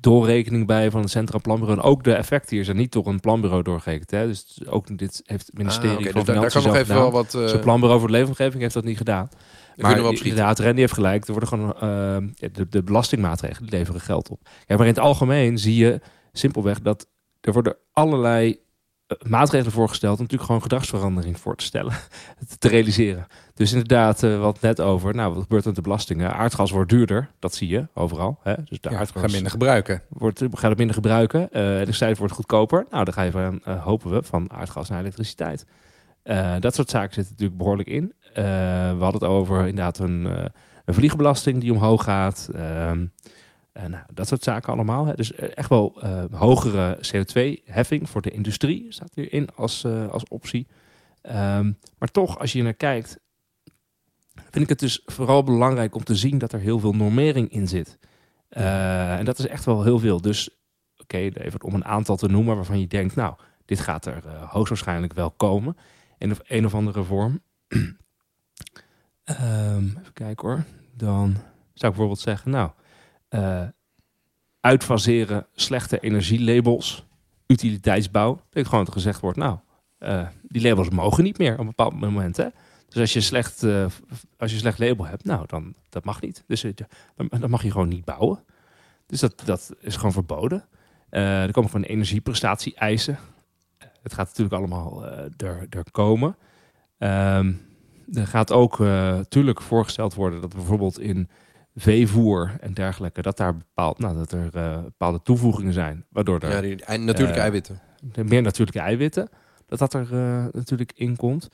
[0.00, 1.80] doorrekening bij van het Centraal Planbureau.
[1.80, 4.10] En ook de effecten hier zijn niet door een planbureau doorgerekend.
[4.10, 4.26] Hè?
[4.26, 6.80] Dus ook dit heeft het ministerie Ah, oké, van dus daar, daar Financiën kan nog
[6.80, 7.10] even wel
[7.42, 7.52] wat...
[7.52, 9.28] het planbureau voor de leefomgeving heeft dat niet gedaan.
[9.78, 11.24] Daar Maar we inderdaad, Randy heeft gelijk.
[11.26, 14.40] Er worden gewoon eh, de, de belastingmaatregelen leveren geld op.
[14.66, 16.00] Ja, maar in het algemeen zie je
[16.32, 17.06] simpelweg dat
[17.40, 18.58] er worden allerlei
[19.06, 21.92] eh, maatregelen voorgesteld om natuurlijk gewoon gedragsverandering voor te stellen,
[22.58, 23.26] te realiseren.
[23.54, 26.32] Dus inderdaad, eh, wat net over, nou, wat gebeurt er met de belastingen?
[26.34, 28.38] Aardgas wordt duurder, dat zie je overal.
[28.42, 28.54] Hè?
[28.64, 30.02] Dus de Ja, aardgas gaan minder gebruiken.
[30.08, 31.50] wordt, gaat het minder gebruiken.
[31.52, 32.86] eh elektriciteit wordt goedkoper.
[32.90, 35.66] Nou, dan ga je van, hopen we, van aardgas naar elektriciteit.
[36.60, 38.12] Dat soort zaken zitten natuurlijk behoorlijk in.
[38.38, 38.44] Eh,
[38.96, 40.44] we hadden het over inderdaad een, eh,
[40.84, 42.50] een vliegbelasting die omhoog gaat.
[42.54, 43.06] Ehm,
[43.72, 45.06] eh, nou, dat soort zaken allemaal.
[45.06, 45.14] Hè.
[45.14, 50.66] Dus eh, echt wel hogere CO2-heffing voor de industrie staat hierin als, als optie.
[51.22, 53.18] Ehm, maar toch, als je naar kijkt,
[54.34, 57.68] vind ik het dus vooral belangrijk om te zien dat er heel veel normering in
[57.68, 57.98] zit.
[58.48, 60.20] En dat is echt wel heel veel.
[60.20, 60.50] Dus
[60.96, 63.34] oké, even om een aantal te noemen waarvan je denkt, nou,
[63.64, 65.76] dit gaat er hoogstwaarschijnlijk wel komen.
[66.18, 67.40] In een of andere vorm.
[69.28, 70.64] Ehm, even kijken hoor.
[70.94, 71.32] Dan
[71.74, 72.70] zou ik bijvoorbeeld zeggen, nou,
[73.28, 73.66] eh,
[74.60, 77.06] uitfaseren slechte energielabels,
[77.46, 78.40] utiliteitsbouw.
[78.50, 79.58] Dat gewoon dat gezegd wordt, nou,
[79.98, 82.36] eh, die labels mogen niet meer op een bepaald moment.
[82.36, 82.48] Hè?
[82.88, 83.86] Dus als je, slecht, eh,
[84.36, 86.44] als je een slecht label hebt, nou, dan dat mag niet.
[86.46, 86.60] Dus
[87.16, 88.44] dan, dan mag je gewoon niet bouwen.
[89.06, 90.64] Dus dat, dat is gewoon verboden.
[91.08, 93.18] Er komen gewoon energieprestatie-eisen.
[94.02, 95.06] Het gaat natuurlijk allemaal
[95.36, 96.36] er, komen.
[96.98, 97.52] Ehm,
[98.12, 101.28] er gaat ook natuurlijk voorgesteld worden dat bijvoorbeeld in
[101.74, 106.50] veevoer en dergelijke, dat daar bepaald, nou, dat er eh, bepaalde toevoegingen zijn, waardoor er
[106.50, 107.80] Ja, die natuurlijke Eh, eiwitten.
[108.24, 109.28] meer natuurlijke eiwitten.
[109.66, 111.48] dat dat er eh, natuurlijk in komt.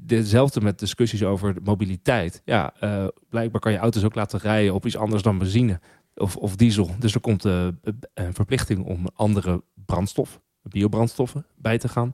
[0.00, 2.42] Dezelfde met discussies over mobiliteit.
[2.44, 5.80] Ja, eh, blijkbaar kan je auto's ook laten rijden op iets anders dan benzine
[6.14, 6.90] of, of diesel.
[6.98, 7.68] Dus er komt eh,
[8.14, 12.10] een verplichting om andere brandstof, biobrandstoffen, bij te gaan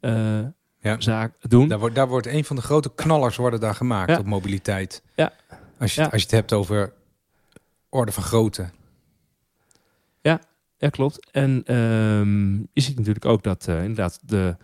[0.00, 0.38] eh,
[0.80, 1.00] Ja.
[1.00, 1.68] zaak doen.
[1.68, 4.18] Daar wordt, daar wordt een van de grote knallers worden daar gemaakt Ja.
[4.18, 5.02] op mobiliteit.
[5.14, 5.32] Ja.
[5.78, 6.06] Als je, Ja.
[6.06, 6.92] als je het hebt over
[7.88, 8.70] orde van grootte.
[10.78, 11.30] Ja, klopt.
[11.30, 14.56] En ehm, je ziet natuurlijk ook dat eh, inderdaad de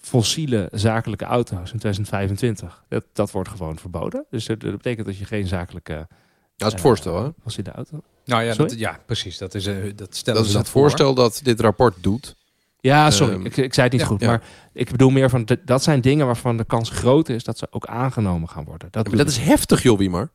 [0.00, 4.24] fossiele zakelijke auto's in 2025, dat, dat wordt gewoon verboden.
[4.30, 6.08] Dus dat, dat betekent dat je geen zakelijke Dat
[6.56, 7.30] is het eh, voorstel, hè?
[7.42, 8.00] fossiele auto.
[8.24, 9.38] Nou ja, dat, ja precies.
[9.38, 10.80] Dat, is, eh, dat stellen Dat is ze het voor.
[10.82, 12.36] voorstel dat dit rapport doet.
[12.80, 14.20] Ja, sorry, Ehm, ik, ik zei het niet ja, goed.
[14.20, 14.26] ja.
[14.26, 17.58] Maar ik bedoel meer van, dat- dat zijn dingen waarvan de kans groot is dat
[17.58, 18.88] ze ook aangenomen gaan worden.
[18.90, 20.30] Dat, Maar dat is heftig, joh, Wiemar.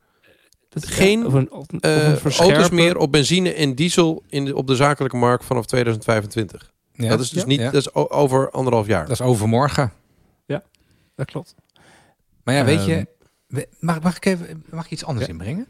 [0.68, 4.44] dat, geen, ja, of een, of een, Eh, auto's meer op benzine en diesel in
[4.44, 6.72] de, op de zakelijke markt vanaf 2025.
[6.92, 7.08] Ja.
[7.08, 7.46] Dat is dus Ja.
[7.48, 7.64] niet, Ja.
[7.70, 9.02] dat is over anderhalf jaar.
[9.02, 9.92] Dat is overmorgen.
[11.14, 11.54] Dat klopt.
[12.44, 12.88] Maar ja, weet Ehm.
[12.88, 13.06] je,
[13.46, 15.32] we- mag, mag ik even mag ik iets anders Ja.
[15.32, 15.66] inbrengen?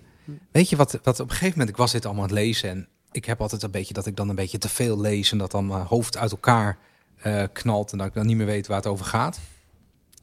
[0.52, 2.70] Weet je wat, wat op een gegeven moment, ik was dit allemaal aan het lezen
[2.70, 5.38] en ik heb altijd een beetje dat ik dan een beetje te veel lees en
[5.38, 6.78] dat dan mijn hoofd uit elkaar
[7.16, 9.38] eh, knalt en dat ik dan niet meer weet waar het over gaat.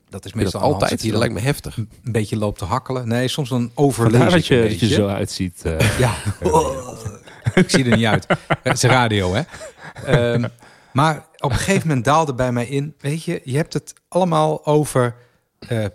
[0.09, 0.91] Dat is meestal dat altijd?
[1.01, 1.77] dat dan lijkt me heftig.
[1.77, 3.07] een beetje loopt te hakkelen.
[3.07, 5.65] Nee, soms dan overlees ik dat je, dat je zo uitziet.
[5.65, 5.99] eh.
[5.99, 6.15] Ja,
[7.53, 8.25] ik zie er niet uit.
[8.63, 9.41] Het is radio, hè?
[10.05, 10.47] Ehm,
[10.93, 14.65] maar op een gegeven moment daalde bij mij in, weet je, je hebt het allemaal
[14.65, 15.15] over
[15.59, 15.85] eh,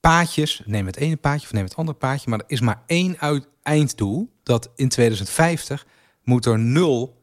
[0.00, 0.62] paadjes.
[0.64, 3.46] Neem het ene paadje of neem het andere paadje, maar er is maar één uit
[3.62, 4.30] einddoel.
[4.42, 5.86] Dat in 2050
[6.26, 7.22] moet er nul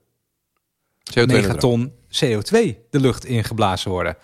[1.10, 2.52] CO2 megaton CO2
[2.90, 4.18] de lucht ingeblazen worden.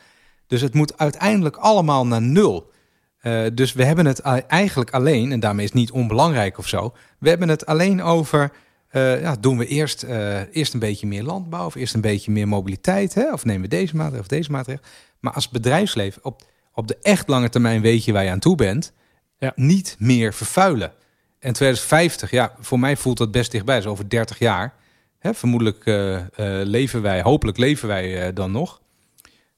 [0.48, 2.72] Dus het moet uiteindelijk allemaal naar nul.
[3.20, 6.94] Eh, dus we hebben het eigenlijk alleen, en daarmee is het niet onbelangrijk of zo,
[7.20, 8.52] we hebben het alleen over,
[8.90, 12.32] eh, ja, doen we eerst, eh, eerst een beetje meer landbouw of eerst een beetje
[12.32, 13.32] meer mobiliteit, hè?
[13.34, 14.84] of nemen we deze maatregel of deze maatregel.
[15.20, 16.42] Maar als bedrijfsleven, op,
[16.74, 18.94] op de echt lange termijn weet je waar je aan toe bent,
[19.38, 19.54] Ja.
[19.56, 20.92] niet meer vervuilen.
[21.40, 24.74] En 2050, ja, voor mij voelt dat best dichtbij, zo over 30 jaar.
[25.20, 26.26] Hè, vermoedelijk eh, eh,
[26.68, 28.82] leven wij, hopelijk leven wij eh, dan nog.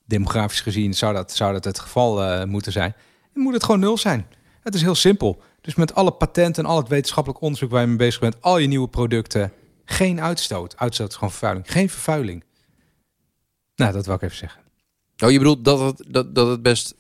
[0.06, 2.96] Demografisch gezien zou dat, zou dat het geval moeten zijn.
[3.34, 4.28] Moet het gewoon nul zijn.
[4.62, 5.42] Het is heel simpel.
[5.62, 8.58] Dus met alle patenten en al het wetenschappelijk onderzoek waar je mee bezig bent, al
[8.58, 9.54] je nieuwe producten,
[9.86, 10.78] geen uitstoot.
[10.78, 11.72] Uitstoot is gewoon vervuiling.
[11.72, 12.44] Geen vervuiling.
[13.76, 14.62] Nou, dat wil ik even zeggen.
[15.16, 16.96] Nou, je bedoelt dat het, dat, dat het best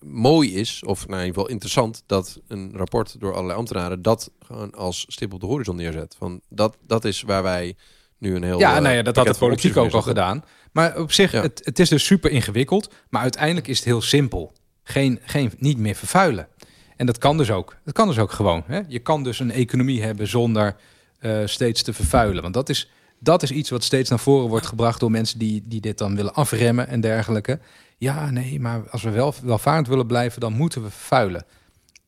[0.00, 4.30] mooi is, of nou, in ieder geval interessant, dat een rapport door allerlei ambtenaren dat
[4.46, 6.14] gewoon als stip op de horizon neerzet.
[6.18, 7.76] Van dat, dat is waar wij
[8.18, 8.58] nu een heel.
[8.58, 10.44] Ja, eh, nou ja, dat had van politiek ook al gedaan.
[10.72, 11.42] Maar op zich, Ja.
[11.42, 12.92] het, het is dus super ingewikkeld.
[13.08, 14.52] Maar uiteindelijk is het heel simpel.
[14.82, 16.48] Geen, geen, niet meer vervuilen.
[16.96, 17.76] En dat kan dus ook.
[17.84, 18.62] Dat kan dus ook gewoon.
[18.66, 18.80] Hè?
[18.88, 20.76] Je kan dus een economie hebben zonder
[21.18, 22.42] eh, steeds te vervuilen.
[22.42, 25.62] Want dat is, dat is iets wat steeds naar voren wordt gebracht door mensen die,
[25.66, 27.60] die dit dan willen afremmen en dergelijke.
[27.98, 31.44] Ja, nee, maar als we wel welvarend willen blijven, dan moeten we vervuilen.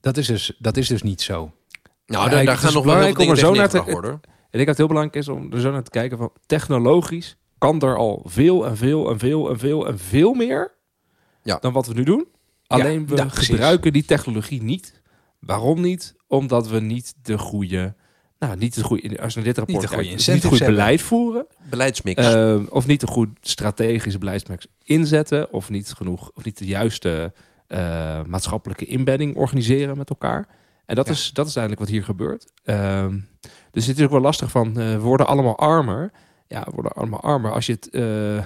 [0.00, 1.34] Dat is dus, dat is dus niet zo.
[2.06, 3.60] Nou, Ja, daar, daar het gaan nog wel heel belangrijk veel om er dingen zo
[3.78, 4.14] naar te- worden.
[4.50, 7.36] Ik denk dat het heel belangrijk is om er zo naar te kijken van technologisch
[7.58, 10.74] kan er al veel en veel en veel en veel en veel meer
[11.42, 11.58] Ja.
[11.60, 12.26] dan wat we nu doen.
[12.66, 13.46] Alleen we ja, precies.
[13.48, 15.00] gebruiken die technologie niet.
[15.40, 16.14] Waarom niet?
[16.26, 17.94] Omdat we niet de goede,
[18.38, 22.22] nou niet de goede, als naar dit rapport goede niet incentives goed beleid voeren, Beleidsmix.
[22.34, 27.32] eh, of niet een goed strategisch beleidsmerk inzetten, of niet genoeg, of niet de juiste
[27.66, 30.48] eh, maatschappelijke inbedding organiseren met elkaar.
[30.86, 31.12] En dat, Ja.
[31.12, 32.52] is, dat is eigenlijk wat hier gebeurt.
[32.64, 33.18] Ehm,
[33.70, 36.10] dus het is ook wel lastig van, eh, we worden allemaal armer.
[36.46, 38.44] Ja, we worden allemaal armer als je het eh,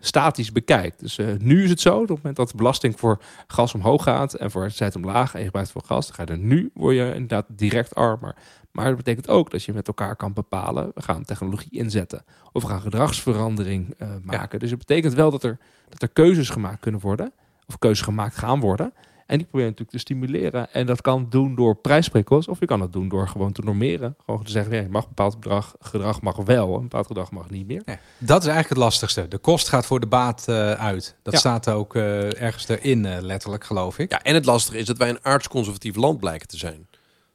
[0.00, 1.00] statisch bekijkt.
[1.00, 4.34] Dus nu is het zo, op het moment dat de belasting voor gas omhoog gaat
[4.34, 6.96] en voor elektriciteit omlaag en je gebruikt voor gas, dan ga je er nu, word
[6.96, 8.34] je inderdaad direct armer.
[8.74, 12.62] Maar dat betekent ook dat je met elkaar kan bepalen, we gaan technologie inzetten of
[12.62, 14.58] we gaan gedragsverandering eh, maken.
[14.58, 15.58] Dus het betekent wel dat er,
[15.88, 17.32] dat er keuzes gemaakt kunnen worden,
[17.66, 18.92] of keuzes gemaakt gaan worden.
[19.26, 20.72] En die probeer je natuurlijk te stimuleren.
[20.72, 24.16] En dat kan doen door prijsprikkels, of je kan het doen door gewoon te normeren.
[24.24, 27.30] Gewoon te zeggen, ja, je mag een bepaald bedrag, gedrag mag wel, een bepaald gedrag
[27.30, 27.82] mag niet meer.
[27.84, 29.28] Ja, dat is eigenlijk het lastigste.
[29.28, 31.16] De kost gaat voor de baat eh, uit.
[31.22, 31.38] Dat Ja.
[31.38, 34.10] staat ook eh, ergens erin, letterlijk, geloof ik.
[34.10, 36.86] Ja, en het lastige is dat wij een aardsconservatief land blijken te zijn.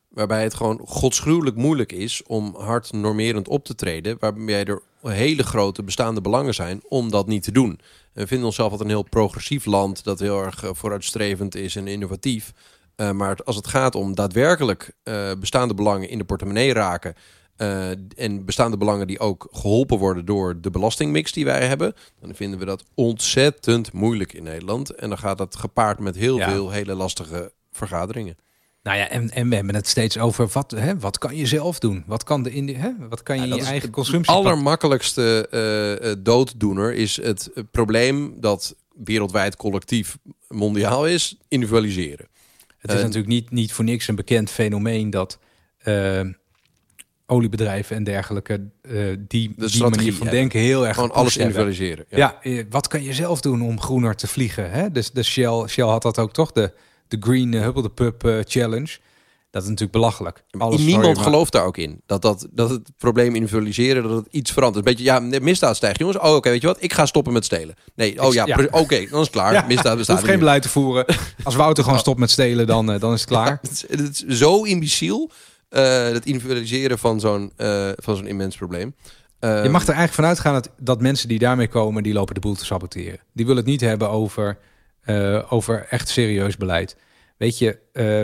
[0.09, 4.17] Waarbij het gewoon godsgruwelijk moeilijk is om hard normerend op te treden.
[4.19, 7.79] Waarbij er hele grote bestaande belangen zijn om dat niet te doen.
[8.13, 11.87] We vinden onszelf altijd een heel progressief land dat heel erg eh, vooruitstrevend is en
[11.87, 12.51] innovatief.
[12.95, 17.13] Eh, maar als het gaat om daadwerkelijk eh, bestaande belangen in de portemonnee raken.
[18.15, 21.93] en bestaande belangen die ook geholpen worden door de belastingmix die wij hebben.
[22.21, 24.89] Dan vinden we dat ontzettend moeilijk in Nederland.
[24.89, 26.49] En dan gaat dat gepaard met heel Ja.
[26.49, 28.35] veel hele lastige vergaderingen.
[28.89, 31.79] Nou ja, en, en we hebben het steeds over wat, hè, wat kan je zelf
[31.79, 32.03] doen?
[32.07, 34.33] Wat kan, de indi- hè, wat kan je Ja, in je eigen het consumptie...
[34.33, 40.17] allermakkelijkste eh, eh, dooddoener is het probleem dat wereldwijd collectief
[40.47, 42.27] mondiaal is, individualiseren.
[42.77, 45.39] Het is Eh, natuurlijk niet, niet voor niks een bekend fenomeen dat
[47.25, 48.61] oliebedrijven en dergelijke
[49.19, 51.55] die, die manier van denken heel erg Gewoon alles hebben.
[51.55, 52.05] individualiseren.
[52.09, 54.71] Ja, eh, wat kan je zelf doen om groener te vliegen?
[54.71, 54.91] Hè?
[54.91, 56.73] Dus de Shell, Shell had dat ook toch, de,
[57.09, 58.97] de Green uh, Hubble the Pup eh, Challenge.
[59.51, 60.43] Dat is natuurlijk belachelijk.
[60.57, 62.01] Alles, Niemand gelooft daar ook in.
[62.05, 64.85] Dat, dat, dat het probleem individualiseren, dat het iets verandert.
[64.85, 66.17] Een beetje, ja, de misdaad stijgt, jongens.
[66.17, 66.77] Oh, oké, weet je wat?
[66.79, 67.75] Ik ga stoppen met stelen.
[67.95, 69.53] Nee, oh ja, oké, dan is het klaar.
[69.53, 70.37] Ja, misdaad bestaat hoeft geen meer.
[70.45, 71.05] beleid te voeren.
[71.43, 73.57] Als Wouter gewoon stopt met stelen, dan, eh, dan is het klaar.
[73.61, 75.31] Het is, het is zo imbeciel,
[75.69, 78.95] eh het individualiseren van zo'n eh, van zo'n immens probleem.
[79.39, 82.33] Eh, Je mag er eigenlijk vanuit gaan dat, dat mensen die daarmee komen, die lopen
[82.35, 83.19] de boel te saboteren.
[83.33, 84.57] Die willen het niet hebben over,
[85.01, 86.97] eh, over echt serieus beleid.
[87.37, 88.23] Weet je, eh,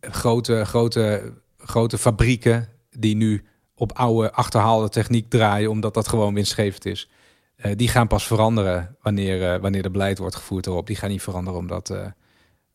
[0.00, 3.44] grote, grote, grote fabrieken die nu
[3.74, 7.10] op oude achterhaalde techniek draaien, omdat dat gewoon winstgevend is.
[7.56, 10.86] eh, die gaan pas veranderen wanneer, wanneer er beleid wordt gevoerd erop.
[10.86, 11.94] Die gaan niet veranderen omdat,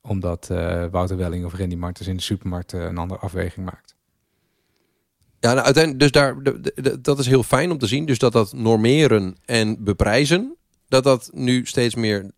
[0.01, 0.47] omdat
[0.91, 3.95] Wouter Welling of Randy Martens in de supermarkt een andere afweging maakt.
[5.39, 6.35] Ja, nou, uiteindelijk, dus daar,
[7.01, 8.05] dat is heel fijn om te zien.
[8.05, 10.55] Dus dat dat normeren en beprijzen,
[10.87, 12.31] dat dat nu steeds meer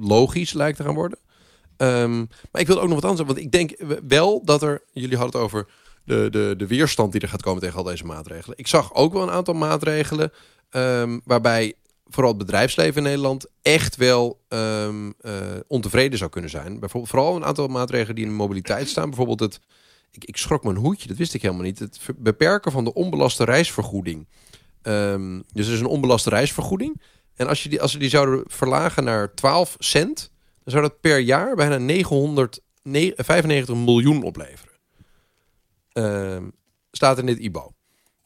[0.00, 1.18] logisch lijkt te gaan worden.
[1.76, 2.18] Ehm,
[2.50, 5.16] maar ik wil ook nog wat anders zeggen, want ik denk wel dat er, jullie
[5.16, 5.68] hadden het over
[6.04, 8.58] de, de, de weerstand die er gaat komen tegen al deze maatregelen.
[8.58, 10.32] Ik zag ook wel een aantal maatregelen
[10.70, 11.74] ehm, waarbij
[12.08, 15.32] vooral het bedrijfsleven in Nederland echt wel ehm, eh,
[15.66, 16.80] ontevreden zou kunnen zijn.
[16.80, 19.08] Bijvoorbeeld vooral een aantal maatregelen die in de mobiliteit staan.
[19.08, 19.60] Bijvoorbeeld het,
[20.10, 21.78] ik, ik schrok mijn hoedje, dat wist ik helemaal niet.
[21.78, 24.26] Het beperken van de onbelaste reisvergoeding.
[25.52, 27.00] Dus er is een onbelaste reisvergoeding.
[27.36, 30.30] En als, je die, als ze die zouden verlagen naar 12 cent,
[30.64, 34.74] dan zou dat per jaar bijna 995 miljoen opleveren.
[35.92, 36.44] Ehm,
[36.90, 37.72] staat in dit IBO.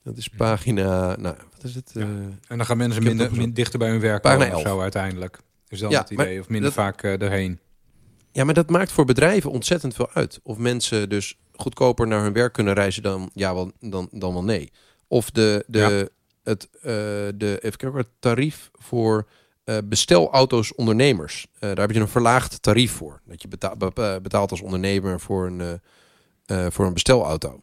[0.02, 1.90] Dat is pagina, nou, wat is het?
[1.94, 2.00] Ja.
[2.00, 4.74] Eh, En dan gaan mensen minder, dichter bij hun werk Pagina komen of 11.
[4.76, 5.38] zo uiteindelijk.
[5.68, 6.26] Is dan Ja, het idee.
[6.32, 7.58] maar Of minder dat- vaak eh, erheen.
[8.32, 10.40] Ja, maar dat maakt voor bedrijven ontzettend veel uit.
[10.42, 14.44] Of mensen dus goedkoper naar hun werk kunnen reizen dan ja, wel, dan, dan wel
[14.44, 14.72] nee.
[15.08, 16.12] Of de, de,
[16.42, 16.82] het, eh,
[17.34, 19.26] de even kijken, het tarief voor
[19.64, 21.46] eh, bestelauto's ondernemers.
[21.54, 23.20] Eh, daar heb je een verlaagd tarief voor.
[23.24, 25.80] Dat je beta- be- eh, betaalt als ondernemer voor een,
[26.72, 27.62] voor een bestelauto.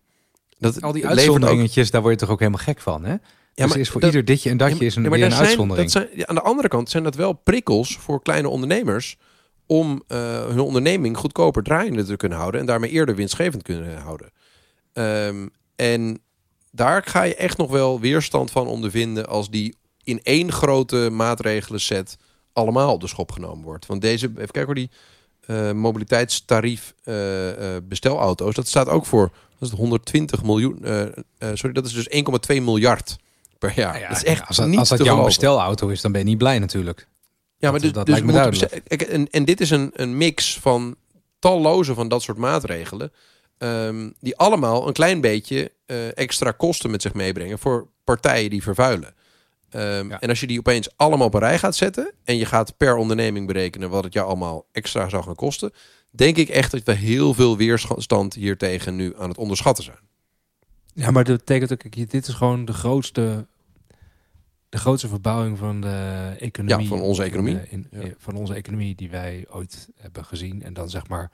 [0.60, 3.12] Dat Al die ook- uitzonderingetjes, daar word je toch ook helemaal gek van, hè?
[3.12, 3.20] Ja,
[3.66, 5.34] dus er is voor dat- ieder ditje en datje is een, Ja, maar weer een
[5.34, 5.92] zijn- uitzondering.
[5.92, 9.18] dat zijn, aan de andere kant zijn dat wel prikkels voor kleine ondernemers
[9.66, 14.32] om hun onderneming goedkoper draaiende te kunnen houden en daarmee eerder winstgevend kunnen houden.
[14.94, 16.22] Ehm, en
[16.72, 21.80] daar ga je echt nog wel weerstand van ondervinden als die in één grote maatregelen
[21.80, 22.18] set
[22.54, 23.86] allemaal op de schop genomen wordt.
[23.86, 24.90] Want deze, even kijken hoor, die
[25.46, 30.86] eh, mobiliteitstarief eh, eh, bestelauto's, dat staat ook voor dat is 120 miljoen.
[31.40, 32.08] sorry, dat is dus
[32.56, 33.16] 1,2 miljard
[33.60, 33.92] per jaar.
[33.92, 35.26] Nou ja, dat is echt als dat, niet als dat jouw geloven.
[35.28, 37.08] bestelauto is, dan ben je niet blij natuurlijk.
[37.58, 39.02] Ja, maar Dat- dus, dat dus lijkt me duidelijk.
[39.02, 40.96] en, en dit is een, een mix van
[41.40, 43.12] talloze van dat soort maatregelen.
[43.58, 48.64] Ehm, die allemaal een klein beetje eh, extra kosten met zich meebrengen voor partijen die
[48.64, 49.14] vervuilen.
[49.70, 50.20] Ehm, Ja.
[50.22, 52.96] En als je die opeens allemaal op een rij gaat zetten en je gaat per
[52.96, 55.72] onderneming berekenen wat het jou allemaal extra zou gaan kosten,
[56.10, 59.98] denk ik echt dat we heel veel weerstand hiertegen nu aan het onderschatten zijn.
[60.94, 63.48] Ja, maar dat betekent ook, dit is gewoon de grootste,
[64.70, 66.84] de grootste verbouwing van de economie.
[66.84, 67.60] Ja, van onze economie.
[67.70, 68.14] In, in- Ja.
[68.18, 70.64] van onze economie die wij ooit hebben gezien.
[70.64, 71.32] En dan zeg maar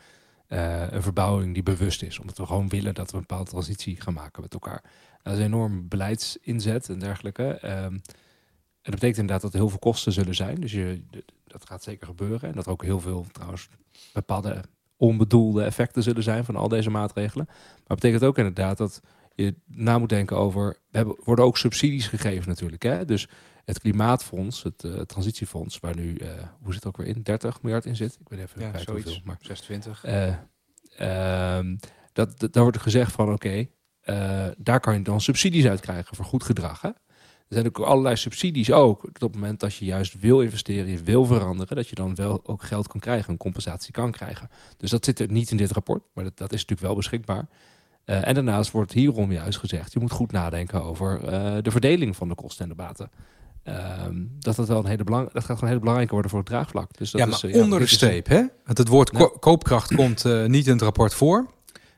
[0.48, 2.20] eh, een verbouwing die bewust is.
[2.20, 4.84] Omdat we gewoon willen dat we een bepaalde transitie gaan maken met elkaar.
[5.22, 7.44] Dat is een enorm beleidsinzet en dergelijke.
[7.44, 10.56] Ehm, en dat betekent inderdaad dat er heel veel kosten zullen zijn.
[10.56, 11.02] Dus je,
[11.48, 12.50] dat gaat zeker gebeuren.
[12.50, 13.70] En dat er ook heel veel trouwens
[14.14, 14.64] bepaalde
[14.98, 17.46] onbedoelde effecten zullen zijn van al deze maatregelen.
[17.48, 19.02] Maar het betekent ook inderdaad dat
[19.36, 20.78] je na moet denken over.
[20.89, 22.84] We hebben, worden ook subsidies gegeven natuurlijk.
[22.84, 23.06] Hè?
[23.06, 23.28] Dus
[23.66, 26.28] het Klimaatfonds, het eh, Transitiefonds, waar nu, eh,
[26.61, 27.22] hoe zit het ook weer in?
[27.24, 28.18] 30 miljard in zit.
[28.20, 29.05] Ik weet even Ja, kwijt zoiets.
[29.05, 30.03] hoeveel, maar 26.
[30.03, 30.28] eh,
[31.57, 31.76] ehm,
[32.14, 33.68] dat, dat, daar wordt gezegd van oké,
[34.57, 36.82] daar kan je dan subsidies uit krijgen voor goed gedrag.
[36.82, 36.88] Hè?
[37.47, 39.03] Er zijn ook allerlei subsidies ook.
[39.03, 42.47] Op het moment dat je juist wil investeren, je wil veranderen, dat je dan wel
[42.47, 44.49] ook geld kan krijgen, een compensatie kan krijgen.
[44.78, 47.47] Dus dat zit er niet in dit rapport, maar dat, dat is natuurlijk wel beschikbaar.
[48.05, 51.20] En daarnaast wordt hierom juist gezegd, je moet goed nadenken over
[51.64, 53.09] de verdeling van de kosten en de baten.
[53.64, 56.39] Ehm, dat, dat, wel een hele belang, dat gaat gewoon een hele belangrijke worden voor
[56.39, 56.97] het draagvlak.
[56.97, 58.43] Dus dat ja, maar is, eh, onder de streep, hè?
[58.66, 61.51] Want het woord ko- koopkracht komt eh, niet in het rapport voor.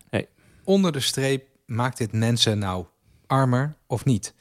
[0.09, 0.27] Nee.
[0.63, 2.85] Onder de streep maakt dit mensen nou
[3.27, 4.33] armer of niet?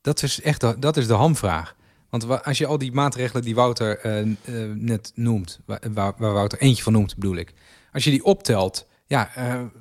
[0.00, 1.76] Dat is echt de, dat is de hamvraag.
[2.10, 4.24] Want wa- als je al die maatregelen die Wouter eh,
[4.74, 5.60] net noemt,
[5.94, 7.52] waar, Wouter eentje van noemt, bedoel ik.
[7.92, 9.30] Als je die optelt, ja,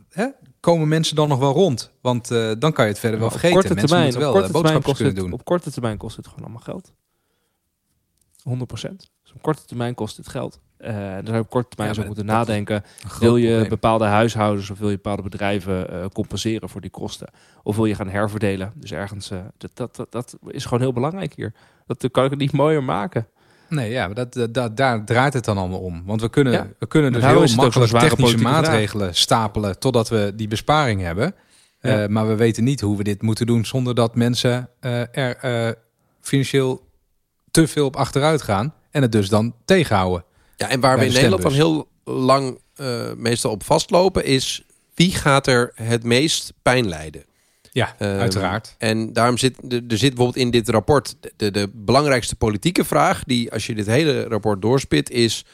[0.10, 0.28] hè,
[0.60, 1.92] komen mensen dan nog wel rond?
[2.02, 3.68] Want eh, dan kan je het verder wel Maar op vergeten.
[3.68, 5.32] korte termijn, moeten op wel korte eh, termijn kost het, doen.
[5.32, 6.94] Op korte termijn kost het gewoon allemaal geld.
[8.44, 9.12] 100 procent.
[9.24, 10.60] Dus op korte termijn kost dit geld.
[10.78, 12.84] Eh daar zou je op korte termijn Ja, maar moeten nadenken.
[13.20, 13.70] Wil je probleem.
[13.70, 17.30] bepaalde huishoudens of wil je bepaalde bedrijven eh, compenseren voor die kosten?
[17.64, 18.72] Of wil je gaan herverdelen?
[18.76, 21.54] Dus ergens, eh, dat, dat, dat, dat is gewoon heel belangrijk hier.
[21.86, 23.28] Dat kan ik het niet mooier maken.
[23.70, 26.04] Nee, ja, dat, dat, dat- daar draait het dan allemaal om.
[26.06, 26.68] Want we kunnen, Ja.
[26.80, 28.52] we kunnen dus heel makkelijk technische vraag.
[28.52, 31.36] maatregelen stapelen totdat we die besparing hebben.
[31.82, 32.02] Ja.
[32.04, 35.36] Eh, maar we weten niet hoe we dit moeten doen zonder dat mensen eh, er
[35.38, 35.72] eh,
[36.22, 36.88] financieel
[37.52, 40.24] te veel op achteruit gaan en het dus dan tegenhouden.
[40.56, 42.60] Ja, en waar we in de Nederland dan heel lang
[43.18, 44.64] meestal op vastlopen is
[44.96, 47.24] wie gaat er het meest pijn lijden.
[47.72, 48.76] Ja, Ehm, uiteraard.
[48.78, 53.52] En daarom zit er zit bijvoorbeeld in dit rapport de, de, belangrijkste politieke vraag die
[53.52, 55.46] als je dit hele rapport doorspit is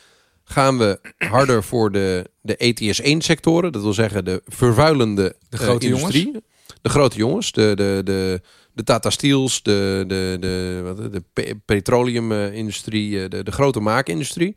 [0.44, 5.58] gaan we harder voor de, de ETS 1 sectoren, dat wil zeggen de vervuilende De
[5.58, 6.32] eh, grote industrie.
[6.82, 8.42] De grote jongens, de, de, de,
[8.74, 14.56] de Tata Steels, de, de, de, wat, de pe- petroleumindustrie, eh, de, de grote maakindustrie.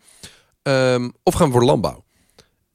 [0.63, 2.05] Ehm, of gaan we voor landbouw?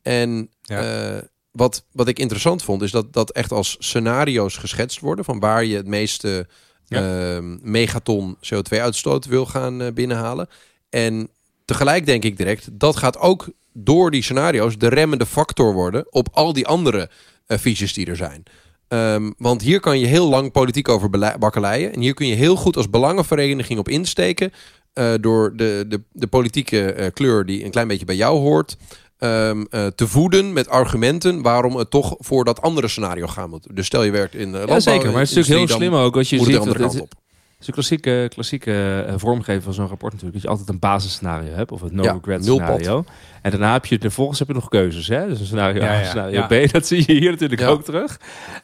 [0.01, 0.81] En Ja.
[1.15, 1.21] eh,
[1.53, 5.65] wat, wat ik interessant vond, is dat dat echt als scenario's geschetst worden van waar
[5.65, 6.47] je het meeste
[6.87, 10.49] ehm, megaton CO2-uitstoot wil gaan eh, binnenhalen.
[10.89, 11.29] En
[11.65, 16.27] tegelijk denk ik direct, dat gaat ook door die scenario's de remmende factor worden op
[16.31, 17.09] al die andere
[17.47, 18.43] visies die er zijn.
[18.87, 21.93] Ehm, want hier kan je heel lang politiek over bakkeleien.
[21.93, 24.51] En hier kun je heel goed als belangenvereniging op insteken.
[24.93, 28.77] eh, door de, de, de politieke kleur die een klein beetje bij jou hoort.
[29.23, 33.67] Ehm, eh, te voeden met argumenten waarom het toch voor dat andere scenario gaan moet.
[33.71, 35.11] Dus stel je werkt in Ja, landbouw, zeker.
[35.11, 36.65] Maar het is natuurlijk heel slim ook als je ziet dat.
[36.65, 37.07] Het
[37.63, 40.33] is een klassieke, klassieke eh, vormgeving van zo'n rapport natuurlijk.
[40.33, 41.71] Dat je altijd een basisscenario hebt.
[41.71, 43.03] Of het no Ja, regret scenario.
[43.41, 45.07] En daarna heb je, vervolgens heb je nog keuzes.
[45.07, 45.27] Hè?
[45.27, 46.65] Dus een scenario Ja, A, ja, scenario ja.
[46.65, 46.71] B.
[46.71, 47.67] Dat zie je hier natuurlijk Ja.
[47.67, 48.19] ook terug.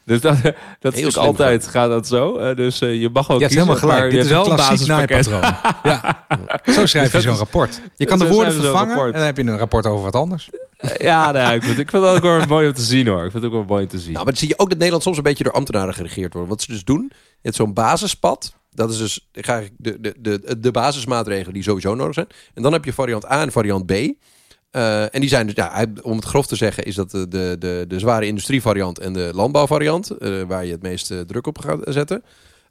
[0.05, 0.37] Dus dat,
[0.79, 2.37] dat is altijd gaat dat zo.
[2.37, 3.99] Eh, dus eh, je mag ook kiezen, helemaal gelijk.
[3.99, 5.41] maar Dit je is hebt wel een naaipatroon.
[5.91, 6.25] ja.
[6.73, 7.81] Zo schrijf je Dat zo'n rapport.
[7.95, 10.49] Je kan zo de woorden vervangen en dan heb je een rapport over wat anders.
[10.97, 13.25] Ja, nee, ik, vind, ik vind het ook wel mooi om te zien hoor.
[13.25, 14.11] Ik vind het ook wel mooi om te zien.
[14.13, 16.49] Nou, maar dan zie je ook dat Nederland soms een beetje door ambtenaren geregeerd wordt.
[16.49, 18.53] Wat ze dus doen, je hebt zo'n basispad.
[18.79, 22.27] Dat is dus ga ik de, de, de, de basismaatregelen die sowieso nodig zijn.
[22.53, 23.91] En dan heb je variant A en variant B.
[23.91, 27.55] Eh, en die zijn dus, ja, om het grof te zeggen, is dat de, de,
[27.59, 30.09] de, de zware industrievariant en de landbouwvariant.
[30.09, 32.23] eh, waar je het meeste druk op gaat zetten.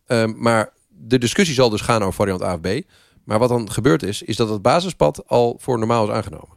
[0.06, 2.68] Ehm, maar de discussie zal dus gaan over variant A of B.
[3.24, 6.56] Maar wat dan gebeurd is, is dat het basispad al voor normaal is aangenomen.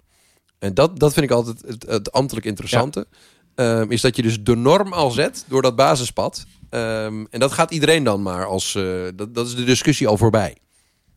[0.60, 3.08] En dat, dat vind ik altijd het, het ambtelijk interessante.
[3.56, 6.46] Ehm, is dat je dus de norm al zet door dat basispad.
[6.72, 8.76] Ehm, en dat gaat iedereen dan maar als...
[8.76, 10.58] eh, dat, dat is de discussie al voorbij.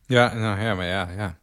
[0.05, 1.37] Ja, nou ja, maar ja, ja.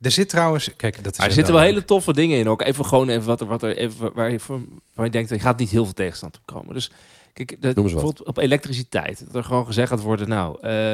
[0.00, 2.48] Er zit trouwens, kijk, dat is er zitten wel hele toffe dingen in.
[2.48, 4.60] Ook even gewoon even wat er, wat er even, waar, je, voor-
[4.94, 6.74] waar je denkt, er gaat niet heel veel tegenstand op komen.
[6.74, 6.90] Dus
[7.32, 9.24] kijk, dat, bijvoorbeeld op elektriciteit.
[9.26, 10.92] Dat er gewoon gezegd gaat worden, nou, eh,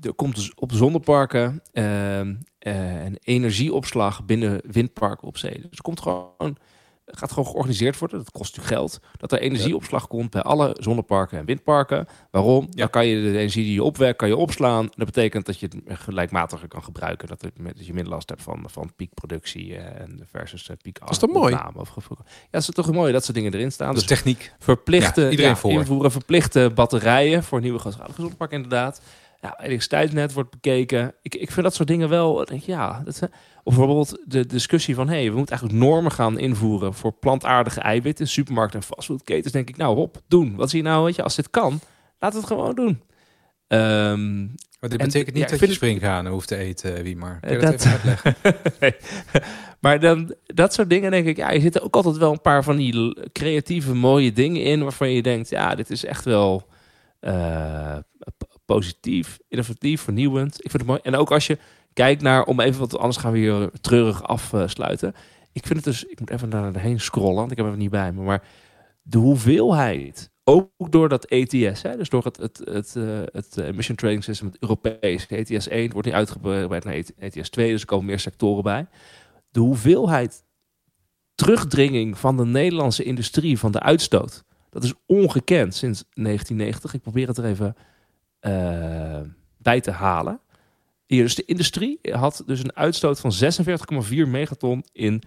[0.00, 5.54] er komt dus op zonneparken ehm, eh, een energieopslag binnen windparken op zee.
[5.54, 6.56] Dus er komt gewoon,
[7.06, 8.18] gaat gewoon georganiseerd worden.
[8.18, 9.00] Dat kost natuurlijk geld.
[9.16, 12.06] Dat er energieopslag komt bij alle zonneparken en windparken.
[12.30, 12.66] Waarom?
[12.70, 14.88] Dan kan je de energie die je opwekt, kan je opslaan.
[14.94, 17.28] Dat betekent dat je het gelijkmatiger kan gebruiken.
[17.28, 21.18] Dat, dat je minder last hebt van, van piekproductie eh, en versus uh, piek is
[21.18, 21.58] toch mooi?
[21.74, 22.16] Of, ja,
[22.50, 23.86] het is toch mooi dat soort dingen erin staan.
[23.86, 24.52] Dat Dus techniek.
[24.58, 25.70] verplichte Ja, iedereen ja, voor.
[25.70, 29.00] invoeren, verplichte batterijen voor nieuwe grootschalige zonneparken inderdaad.
[29.40, 31.14] Ja, elektriciteitsnet wordt bekeken.
[31.22, 33.02] Ik, ik vind dat soort dingen wel, ja.
[33.04, 33.28] Dat, eh,
[33.62, 38.24] of bijvoorbeeld de discussie van, hey, we moeten eigenlijk normen gaan invoeren voor plantaardige eiwitten
[38.24, 39.52] in supermarkten en fastfoodketens.
[39.52, 40.56] Denk ik, nou, hop, doen.
[40.56, 41.80] Wat zie je nou, weet je, als dit kan,
[42.18, 43.02] laat het gewoon doen.
[43.66, 44.44] Ehm,
[44.80, 47.40] Maar dit En- betekent niet ja, dat je springhanen hoeft te eten, wie maar.
[47.40, 48.34] Kun je Eh, dat, dat- even uitleggen?
[48.80, 48.94] Nee.
[49.80, 52.64] maar dan, dat soort dingen denk ik, ja, er zitten ook altijd wel een paar
[52.64, 56.68] van die creatieve, mooie dingen in waarvan je denkt, ja, dit is echt wel
[57.20, 57.96] eh,
[58.66, 60.54] positief, innovatief, vernieuwend.
[60.54, 61.00] Ik vind het mooi.
[61.02, 61.58] En ook als je
[61.92, 65.14] kijkt naar, om even wat anders gaan we hier treurig afsluiten.
[65.52, 67.90] Ik vind het dus, ik moet even naar heen scrollen, want ik heb hem niet
[67.90, 68.42] bij me, maar
[69.02, 73.96] de hoeveelheid, ook door dat ETS, hè, dus door het, het, het, eh, het Emission
[73.96, 78.06] Trading System, het Europees, ETS 1 wordt nu uitgebreid naar ETS 2, dus er komen
[78.06, 78.86] meer sectoren bij.
[79.50, 80.44] De hoeveelheid
[81.34, 86.94] terugdringing van de Nederlandse industrie van de uitstoot, dat is ongekend sinds 1990.
[86.94, 87.76] Ik probeer het er even
[88.40, 89.20] eh,
[89.58, 90.40] bij te halen.
[91.06, 95.22] Hier, dus de industrie had dus een uitstoot van 46,4 megaton in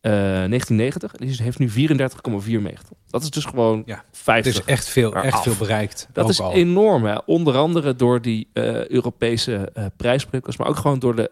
[0.00, 1.14] eh 1990.
[1.14, 2.96] En die heeft nu 34,4 megaton.
[3.08, 4.52] Dat is dus gewoon Ja, Het 50.
[4.54, 5.42] is echt veel, echt af.
[5.42, 6.08] veel bereikt.
[6.12, 6.52] Dat is al.
[6.52, 7.04] enorm.
[7.04, 7.16] Hè?
[7.26, 11.30] Onder andere door die eh, Europese eh prijsprikkels, maar ook gewoon door de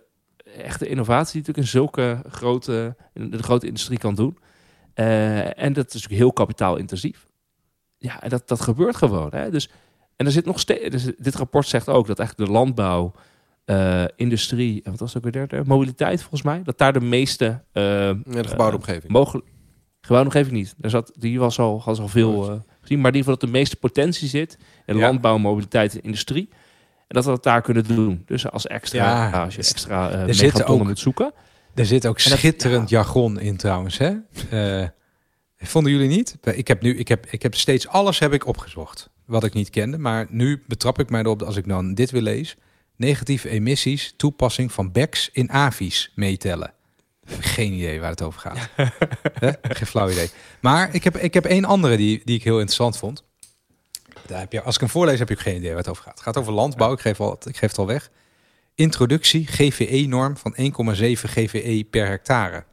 [0.57, 4.39] echte innovatie die natuurlijk in zulke grote, in de grote industrie kan doen.
[4.95, 7.27] Eh, en dat is natuurlijk heel kapitaalintensief.
[7.99, 9.29] Ja, en dat, dat gebeurt gewoon.
[9.31, 9.51] Hè?
[9.51, 9.69] Dus,
[10.17, 10.89] en er zit nog steeds.
[10.91, 13.13] Dus dit rapport zegt ook dat eigenlijk de landbouw
[13.65, 15.69] eh, industrie, en wat was het ook weer derde?
[15.69, 16.63] Mobiliteit volgens mij.
[16.65, 19.13] Dat daar de meeste Ja, de gebouwde eh, omgeving.
[19.13, 19.47] mogelijk.
[20.01, 20.75] Gebouw nog even niet.
[20.77, 22.43] Daar zat, die was al, was al veel
[22.81, 23.01] gezien.
[23.01, 25.01] Maar in ieder geval dat de meeste potentie zit in Ja.
[25.01, 26.49] landbouw, mobiliteit en industrie.
[27.09, 28.23] En dat we dat daar kunnen doen.
[28.27, 28.99] Dus als extra,
[29.29, 31.33] Ja, als je extra zitten megatonnen moet zoeken.
[31.75, 33.99] Er zit ook dat- schitterend jargon in trouwens.
[33.99, 34.13] Hè?
[35.57, 36.39] Vonden jullie niet?
[36.55, 39.11] Ik heb nu, ik heb, ik heb steeds alles heb ik opgezocht.
[39.33, 39.99] Wat ik niet kende.
[39.99, 42.57] Maar nu betrap ik mij erop dat als ik dan dit wil lees.
[42.97, 46.73] Negatieve emissies, toepassing van BECS in AVI's meetellen.
[47.27, 48.69] Geen idee waar het over gaat.
[49.79, 50.31] Geen flauw idee.
[50.61, 53.25] Maar ik heb, ik heb één andere die, die ik heel interessant vond.
[54.27, 56.03] Daar heb je, als ik hem voorlees, heb je ook geen idee waar het over
[56.03, 56.15] gaat.
[56.15, 56.93] Het gaat over landbouw.
[56.93, 58.11] Ik geef, al, ik geef het al weg.
[58.75, 60.63] Introductie GVE-norm van 1,7
[61.13, 62.65] GVE per hectare.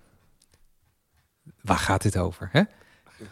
[1.62, 2.50] Waar gaat dit over?
[2.52, 2.62] Hè?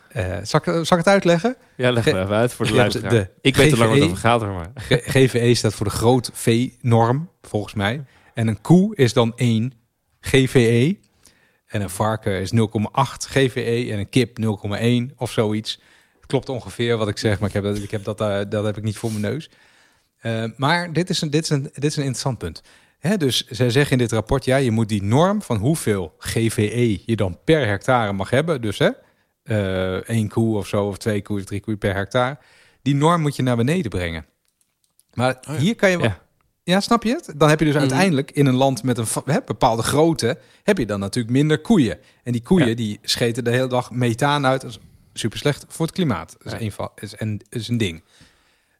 [0.09, 1.55] Eh, zal, ik, zal ik het uitleggen?
[1.75, 3.09] Ja, leg maar even uit voor de luisteraar.
[3.09, 4.71] de ik weet hoe lang het GVE over gaat, maar.
[5.15, 8.03] GVE staat voor de groot V-norm, volgens mij.
[8.33, 9.73] En een koe is dan 1
[10.19, 10.97] GVE.
[11.67, 12.57] En een varken is 0,8
[13.17, 13.91] GVE.
[13.91, 14.37] En een kip
[15.09, 15.81] 0,1 of zoiets.
[16.15, 18.65] Het klopt ongeveer wat ik zeg, maar ik heb dat, ik heb dat, eh, dat
[18.65, 19.49] heb ik niet voor mijn neus.
[20.17, 22.61] Eh, maar dit is, een, dit, is een, dit is een interessant punt.
[22.99, 27.01] Hè, dus zij zeggen in dit rapport, ja, je moet die norm van hoeveel GVE
[27.05, 28.61] je dan per hectare mag hebben.
[28.61, 28.93] Dus hè, eh,
[30.05, 32.37] één koe of zo, of twee koeien, drie koeien per hectare.
[32.81, 34.25] Die norm moet je naar beneden brengen.
[35.13, 35.55] Maar ja.
[35.55, 35.97] hier kan je...
[35.97, 36.19] Ja.
[36.63, 36.79] Ja.
[36.79, 37.33] snap je het?
[37.37, 37.83] Dan heb je dus Mhm.
[37.83, 39.07] uiteindelijk in een land met een
[39.45, 40.37] bepaalde grootte...
[40.63, 41.97] heb je dan natuurlijk minder koeien.
[42.23, 42.75] En die koeien Ja.
[42.75, 44.61] die scheten de hele dag methaan uit.
[44.61, 44.79] Dat is
[45.13, 46.35] super slecht voor het klimaat.
[46.43, 46.65] Dat is, Ja.
[46.65, 48.03] een, is, een, is een ding.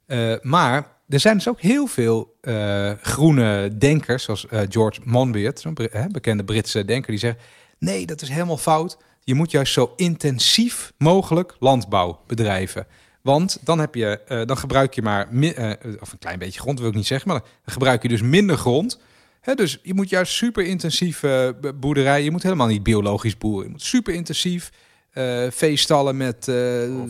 [0.06, 4.24] Eh, maar er zijn dus ook heel veel eh, groene denkers...
[4.24, 5.78] zoals eh, George Monbiot, zo'n
[6.12, 7.12] bekende Britse denker...
[7.12, 7.40] die zegt,
[7.80, 8.98] nee, dat is helemaal fout.
[9.28, 12.88] Je moet juist zo intensief mogelijk landbouw bedrijven.
[13.22, 16.60] Want dan, heb je, eh, dan gebruik je maar, mi- eh, of een klein beetje
[16.60, 19.00] grond wil ik niet zeggen, maar dan gebruik je dus minder grond.
[19.42, 23.64] Hè, dus je moet juist super intensief eh, boerderij, je moet helemaal niet biologisch boeren.
[23.66, 24.72] Je moet super intensief
[25.12, 26.56] eh, veestallen met eh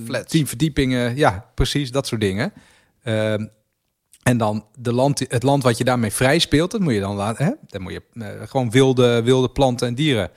[0.09, 1.15] Oh, tien verdiepingen.
[1.15, 2.53] Ja, precies, dat soort dingen.
[3.03, 3.45] Ehm,
[4.23, 7.15] en dan de land, het land wat je daarmee vrij speelt, dat moet je dan
[7.15, 7.45] laten.
[7.45, 7.51] Hè?
[7.67, 10.35] Dan moet je eh, gewoon wilde, wilde planten en dieren eh,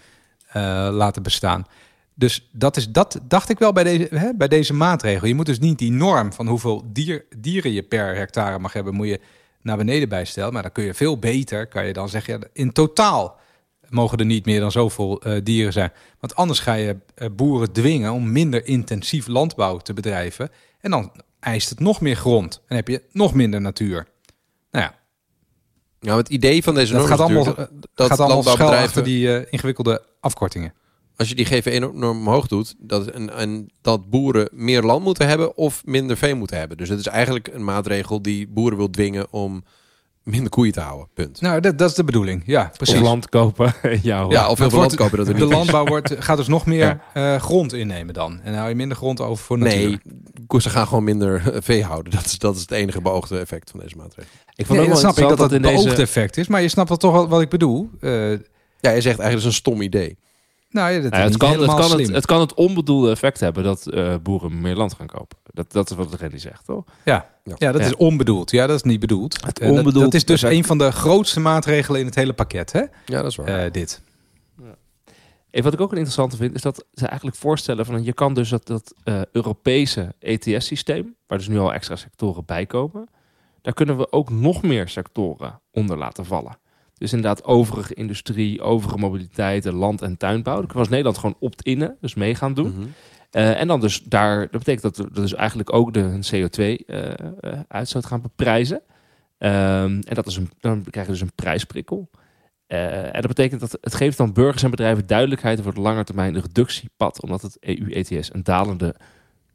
[0.91, 1.67] laten bestaan.
[2.15, 5.29] Dus dat, is, dat dacht ik wel bij deze, hè, bij deze maatregel.
[5.29, 8.95] Je moet dus niet die norm van hoeveel dier, dieren je per hectare mag hebben,
[8.95, 9.21] moet je
[9.63, 10.53] naar beneden bijstellen.
[10.53, 13.39] Maar dan kun je veel beter, kan je dan zeggen, in totaal
[13.89, 15.93] mogen er niet meer dan zoveel eh, dieren zijn.
[16.21, 20.51] Want anders ga je eh, boeren dwingen om minder intensief landbouw te bedrijven.
[20.81, 22.63] En dan eist het nog meer grond.
[22.67, 24.07] En heb je nog minder natuur.
[26.01, 29.05] Nou ja, het idee van deze norm gaat is allemaal, dat dat gaat allemaal achter
[29.05, 30.75] die eh, ingewikkelde afkortingen.
[31.17, 35.57] als je die GVE-norm omhoog doet, dat, en, en dat boeren meer land moeten hebben
[35.57, 36.77] of minder vee moeten hebben.
[36.77, 39.65] Dus het is eigenlijk een maatregel die boeren wil dwingen om
[40.23, 41.09] minder koeien te houden.
[41.15, 41.41] Punt.
[41.41, 42.43] Nou, dat, dat is de bedoeling.
[42.47, 42.95] Ja, precies.
[42.97, 43.75] Of land kopen.
[44.03, 44.33] ja, hoor.
[44.33, 45.57] ja, of heel het veel land kopen dat er De niet is.
[45.57, 48.33] landbouw wordt, gaat dus nog meer eh, grond innemen dan.
[48.33, 50.01] En dan hou je minder grond over voor natuur.
[50.49, 52.13] Nee, ze gaan gewoon minder eh, vee houden.
[52.13, 54.31] Dat is, dat is het enige beoogde effect van deze maatregel.
[54.55, 56.03] ik vond Nee, ook dat wel snap ik dat dat het in beoogde deze...
[56.03, 56.49] effect is.
[56.49, 57.91] Maar je snapt wel toch wel wat ik bedoel.
[58.01, 58.11] Eh,
[58.81, 60.19] Ja, je zegt eigenlijk dat is een stom idee.
[60.71, 63.65] Nou ja, dat Nou het, kan, het, kan het, het kan het onbedoelde effect hebben
[63.65, 65.39] dat eh, boeren meer land gaan kopen.
[65.45, 66.85] Dat, dat is wat Renny zegt, toch?
[67.05, 67.29] ja.
[67.45, 67.73] Ja.
[67.73, 67.87] dat Ja.
[67.87, 68.51] is onbedoeld.
[68.51, 69.45] Ja, dat is niet bedoeld.
[69.47, 70.59] Het Eh, dat- onbedoeld dat, is dus effect.
[70.61, 72.73] een van de grootste maatregelen in het hele pakket.
[72.73, 72.81] Hè?
[72.81, 73.47] Ja, dat is waar.
[73.65, 74.03] Eh, dit.
[75.51, 78.35] En wat ik ook een interessante vind, is dat ze eigenlijk voorstellen van je kan
[78.35, 83.09] dus dat, dat eh, Europese ETS-systeem, waar dus nu al extra sectoren bij komen,
[83.63, 86.59] daar kunnen we ook nog meer sectoren onder laten vallen.
[87.01, 90.57] Dus inderdaad overige industrie, overige mobiliteit, en land- en tuinbouw.
[90.57, 92.71] Daar we als Nederland gewoon opt-innen, dus mee gaan doen.
[92.71, 92.87] Mhm.
[93.31, 98.21] Eh, en dan dus daar, dat betekent dat we dus eigenlijk ook de CO2-uitstoot gaan
[98.21, 98.83] beprijzen.
[99.39, 102.11] Ehm, en dat is een, dan krijg je dus een prijsprikkel.
[102.67, 106.41] Eh, en dat betekent dat het geeft dan burgers en bedrijven duidelijkheid over het langetermijn
[106.41, 108.95] reductiepad, omdat het EU-ETS een dalende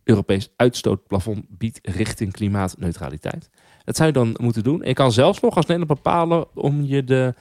[0.03, 3.49] Europees uitstootplafond biedt richting klimaatneutraliteit.
[3.85, 4.81] Dat zou je dan moeten doen.
[4.81, 7.33] En je kan zelfs nog als Nederland bepalen om, je de,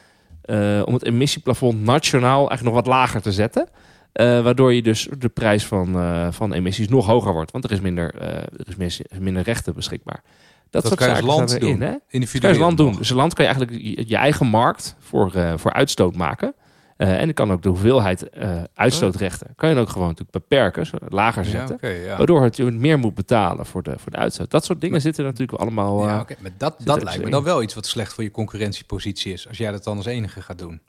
[0.42, 3.68] eh, om het emissieplafond nationaal eigenlijk nog wat lager te zetten.
[4.12, 7.50] Eh, waardoor je dus de prijs van, eh, van emissies nog hoger wordt.
[7.50, 10.22] Want er is minder, er is mis- minder rechten beschikbaar.
[10.70, 11.80] Dat, Dat kan je als land doen.
[11.80, 11.90] hè?
[11.90, 12.40] Dat Individueel.
[12.54, 12.98] kan je als land doen.
[13.00, 16.54] Dus een land kan je eigenlijk je, je eigen markt voor, voor uitstoot maken.
[16.96, 20.86] Eh, en je kan ook de hoeveelheid eh, uitstootrechten kan je ook gewoon natuurlijk beperken,
[20.86, 21.90] zo lager Ja, zetten.
[21.90, 22.16] ja.
[22.16, 24.50] Waardoor het je meer moet betalen voor de, voor de uitstoot.
[24.50, 26.00] Dat soort dingen zitten natuurlijk allemaal.
[26.02, 27.30] eh, Ja, oké, Maar dat, dat lijkt me in.
[27.30, 29.48] dan wel iets wat slecht voor je concurrentiepositie is.
[29.48, 30.80] Als jij dat dan als enige gaat doen.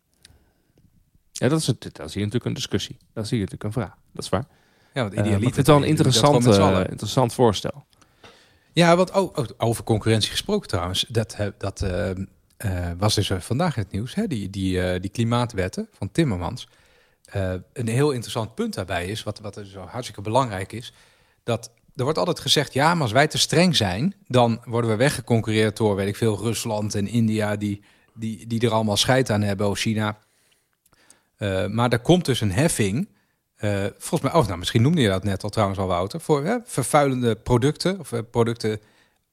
[1.31, 2.97] ja, dat is, het, dat is hier natuurlijk een discussie.
[3.13, 3.95] Dat is hier natuurlijk een vraag.
[4.13, 4.45] Dat is waar.
[4.93, 7.85] Ja, want Eh, idealiter ik vind het wel een je interessant, eh, interessant voorstel.
[8.73, 11.05] Ja, wat oh, oh, over concurrentie gesproken trouwens.
[11.09, 12.09] Dat, eh, dat, eh,
[12.57, 16.67] eh, was dus eh, vandaag het nieuws, hè, die, die, eh, die klimaatwetten van Timmermans.
[17.73, 20.93] Een heel interessant punt daarbij is, wat, wat er zo hartstikke belangrijk is,
[21.43, 24.95] dat er wordt altijd gezegd, ja, maar als wij te streng zijn, dan worden we
[24.95, 27.83] weggeconcurreerd door, weet ik veel, Rusland en India, die,
[28.13, 30.17] die, die er allemaal scheid aan hebben, of China.
[31.67, 33.09] Maar er komt dus een heffing,
[33.97, 37.35] volgens mij, oh, nou, misschien noemde je dat net al trouwens al, Wouter, voor vervuilende
[37.35, 38.79] producten, of producten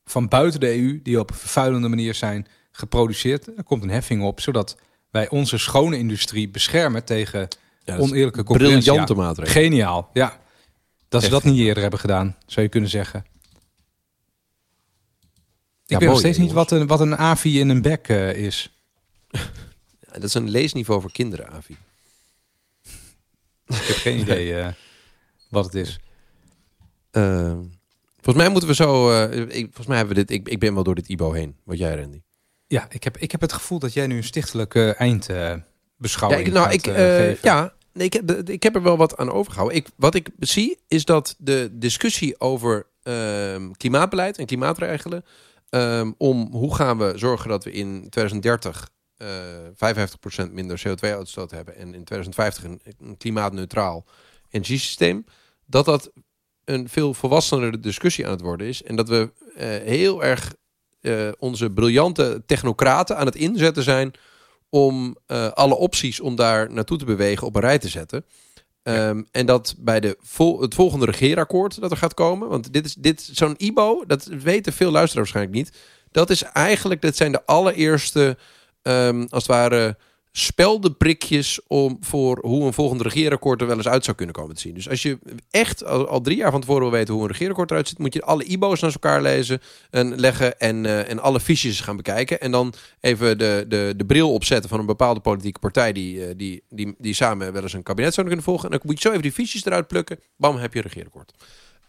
[0.05, 3.57] van buiten de EU, die op een vervuilende manier zijn geproduceerd.
[3.57, 4.77] Er komt een heffing op, zodat
[5.11, 7.49] wij onze schone industrie beschermen tegen
[7.85, 8.83] Ja, oneerlijke concurrentie.
[8.85, 9.53] briljante Ja, maatregel.
[9.63, 10.41] Geniaal, ja.
[11.09, 13.25] Dat ze dat niet eerder hebben gedaan, zou je kunnen zeggen.
[15.85, 18.35] Ja, Ik weet nog steeds niet wat een, wat een AVI in een bek eh,
[18.37, 18.73] is.
[20.13, 21.77] Dat is een leesniveau voor kinderen, Avi.
[23.67, 24.69] Ik heb geen idee eh,
[25.49, 25.99] wat het is.
[27.11, 27.57] Eh,
[28.15, 29.11] volgens mij moeten we zo...
[29.11, 30.31] eh, ik, volgens mij hebben we dit...
[30.39, 31.57] Ik, ik ben wel door dit IBO heen.
[31.65, 32.23] Wat jij, Randy?
[32.73, 36.65] Ja, ik heb, ik heb het gevoel dat jij nu een stichtelijke eindbeschouwing ja, nou,
[36.65, 37.49] gaat ik, eh, eh, geven.
[37.49, 39.77] ja, nee, ik, heb- ik heb er wel wat aan overgehouden.
[39.79, 45.25] Ik, wat ik zie is dat de discussie over ehm, klimaatbeleid en klimaatregelen...
[45.69, 49.29] ehm, om hoe gaan we zorgen dat we in 2030 eh
[50.49, 51.77] 55% minder CO2-uitstoot hebben...
[51.77, 54.05] en in 2050 een, een klimaatneutraal
[54.51, 55.25] energiesysteem...
[55.67, 56.13] dat dat
[56.65, 58.83] een veel volwassenere discussie aan het worden is.
[58.83, 60.55] En dat we eh, heel erg
[61.03, 64.13] eh, onze briljante technocraten aan het inzetten zijn
[64.69, 68.25] om eh, alle opties om daar naartoe te bewegen op een rij te zetten.
[68.83, 72.85] Ehm, En dat bij de vol- het volgende regeerakkoord dat er gaat komen, want dit
[72.85, 75.79] is dit zo'n IBO, dat weten veel luisteraars waarschijnlijk niet.
[76.11, 78.37] Dat is eigenlijk, dit zijn de allereerste,
[78.83, 79.97] ehm, als het ware,
[80.33, 84.61] speldenprikjes om voor hoe een volgend regeerakkoord er wel eens uit zou kunnen komen te
[84.61, 84.75] zien.
[84.75, 85.19] Dus als je
[85.51, 88.23] echt al, drie jaar van tevoren wil weten hoe een regeerakkoord eruit ziet, moet je
[88.23, 89.61] alle IBO's naast elkaar lezen
[89.91, 92.41] en leggen en, eh, en alle fiches gaan bekijken.
[92.41, 96.35] En dan even de, de, de bril opzetten van een bepaalde politieke partij die, eh,
[96.37, 98.71] die, die, die samen wel eens een kabinet zouden kunnen volgen.
[98.71, 100.19] En dan moet je zo even die fiches eruit plukken.
[100.37, 101.33] Bam, heb je een regeerakkoord.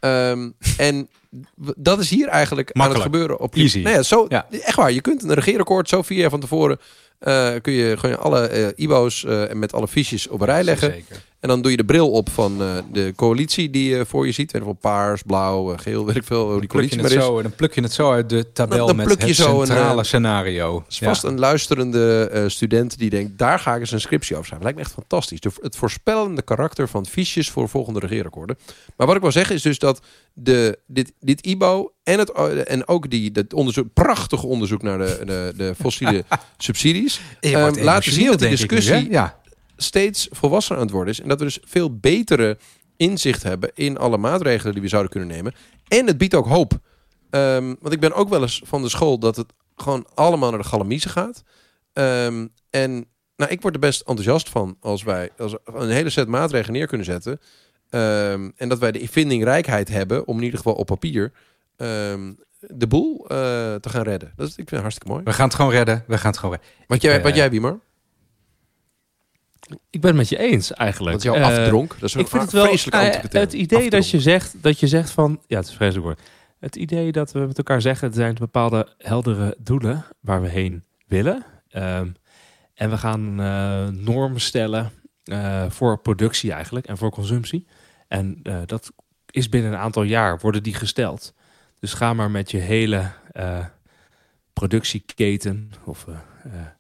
[0.04, 1.10] Ehm, en
[1.76, 3.40] dat is hier eigenlijk aan het gebeuren.
[3.40, 3.80] Op Easy.
[3.80, 4.48] Nee, ja, zo, Ja.
[4.50, 6.80] Echt waar, je kunt een regeerakkoord zo vier jaar van tevoren...
[7.20, 10.64] eh, kun je gewoon alle eh, IBO's eh, en met alle fiches op een rij
[10.64, 10.92] leggen.
[10.92, 11.24] Zeker.
[11.44, 14.32] En dan doe je de bril op van eh, de coalitie die je voor je
[14.32, 14.52] ziet.
[14.52, 17.24] Je wel, paars, blauw, eh, geel, weet ik veel hoe die coalitie maar is.
[17.24, 19.28] zo, en dan pluk je het zo uit de tabel Dan- dan met pluk je
[19.28, 20.84] het zo een, centrale eh, scenario.
[20.90, 24.46] Is vast een luisterende eh, student die denkt, daar ga ik eens een scriptie over
[24.48, 24.66] schrijven.
[24.68, 25.40] Lijkt me echt fantastisch.
[25.40, 28.58] De, het voorspellende karakter van fiches voor volgende regeerakkoorden.
[28.98, 30.02] Maar wat ik wil zeggen is dus dat
[30.34, 32.32] de, dit, dit IBO en, het,
[32.64, 36.24] en ook die, dat onderzoek, prachtige onderzoek naar de, de, de fossiele
[36.58, 39.42] subsidies, ehm, laten zien dat die nu, discussie ja.
[39.78, 41.22] Steeds volwassener aan het worden is.
[41.22, 42.58] En dat we dus veel betere
[42.98, 45.54] inzicht hebben in alle maatregelen die we zouden kunnen nemen.
[45.88, 46.80] En het biedt ook hoop.
[47.30, 50.62] Ehm, want ik ben ook wel eens van de school dat het gewoon allemaal naar
[50.62, 51.44] de galamiezen gaat.
[51.94, 53.06] Ehm, en
[53.36, 56.88] nou, ik word er best enthousiast van als wij als een hele set maatregelen neer
[56.88, 57.40] kunnen zetten.
[57.90, 61.32] Ehm, en dat wij de vindingrijkheid hebben om in ieder geval op papier
[62.68, 63.28] de boel eh,
[63.76, 64.34] te gaan redden.
[64.36, 65.24] Dat is, ik vind het hartstikke mooi.
[65.24, 66.04] We gaan het gewoon redden.
[66.08, 66.86] We gaan het gewoon redden.
[66.88, 67.80] Wat jij, eh, wat jij Wiemer?
[69.90, 71.12] Ik ben het met je eens eigenlijk.
[71.12, 73.90] Want jouw Eh, afdronk, dat is een ik vind het wel vreselijk eh, het idee
[73.90, 76.20] dat je, zegt, dat je zegt van ja het is vreselijk woord.
[76.60, 80.84] Het idee dat we met elkaar zeggen er zijn bepaalde heldere doelen waar we heen
[81.08, 81.46] willen.
[81.70, 82.08] Ehm,
[82.74, 84.92] en we gaan eh, normen stellen
[85.70, 87.68] voor productie eigenlijk en voor consumptie.
[88.08, 88.92] En dat
[89.30, 91.34] is binnen een aantal jaar worden die gesteld.
[91.80, 93.12] Dus ga maar met je hele
[94.54, 96.06] productieketen of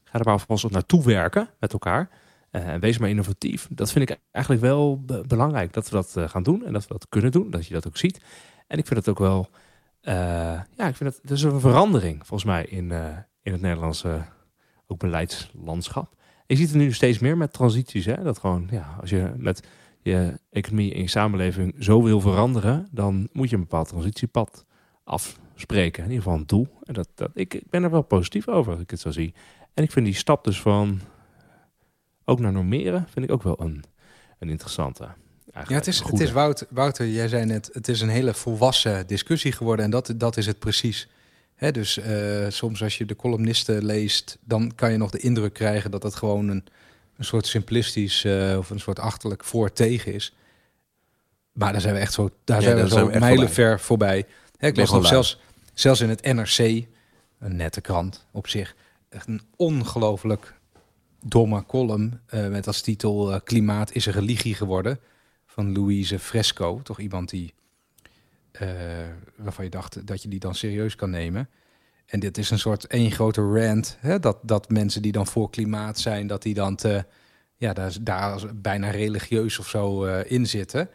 [0.04, 2.10] ga er maar alvast op naartoe werken met elkaar
[2.54, 3.68] en wees maar innovatief.
[3.70, 6.82] Dat vind ik eigenlijk wel be- belangrijk dat we dat eh, gaan doen en dat
[6.82, 8.22] we dat kunnen doen, dat je dat ook ziet.
[8.68, 9.50] En ik vind het ook wel,
[10.02, 10.14] eh,
[10.76, 13.08] ja, ik vind het, er is een verandering volgens mij in, eh,
[13.42, 14.22] in het Nederlandse
[14.88, 16.16] ook beleidslandschap.
[16.46, 18.24] Je ziet het nu steeds meer met transities, hè?
[18.24, 19.68] dat gewoon, ja, als je met
[20.02, 24.66] je economie en je samenleving zo wil veranderen, dan moet je een bepaald transitiepad
[25.04, 26.68] afspreken, in ieder geval een doel.
[26.84, 29.34] En dat, dat, ik, ik ben er wel positief over, als ik het zo zie.
[29.74, 31.02] En ik vind die stap dus van
[32.26, 33.84] ook naar normeren vind ik ook wel een,
[34.40, 35.08] een interessante.
[35.54, 39.08] Ja, het is, het is Wouter, Wouter, jij zei net, het is een hele volwassen
[39.08, 41.08] discussie geworden en dat, dat is het precies.
[41.56, 45.54] Hè, dus eh, soms als je de columnisten leest, dan kan je nog de indruk
[45.54, 46.66] krijgen dat het gewoon een,
[47.18, 50.36] een soort simplistisch eh, of een soort achterlijk voor-tegen is.
[51.52, 53.80] Maar daar zijn we echt zo, daar Ja, zijn we zo zijn we echt mijlenver
[53.80, 54.26] voorbij.
[54.58, 55.40] Hè, ik las nog zelfs,
[55.74, 56.86] zelfs in het NRC,
[57.40, 58.76] een nette krant op zich,
[59.10, 60.54] echt een ongelooflijk
[61.24, 65.00] domme column eh, met als titel eh, Klimaat is een religie geworden
[65.46, 66.82] van Louise Fresco.
[66.84, 67.54] Toch iemand die,
[68.52, 68.68] eh,
[69.36, 71.50] waarvan je dacht dat je die dan serieus kan nemen.
[72.06, 73.98] En dit is een soort één grote rant.
[74.00, 74.20] Hè?
[74.20, 77.06] Dat, dat mensen die dan voor klimaat zijn, dat die dan te,
[77.58, 80.90] ja, daar, daar bijna religieus of zo in zitten.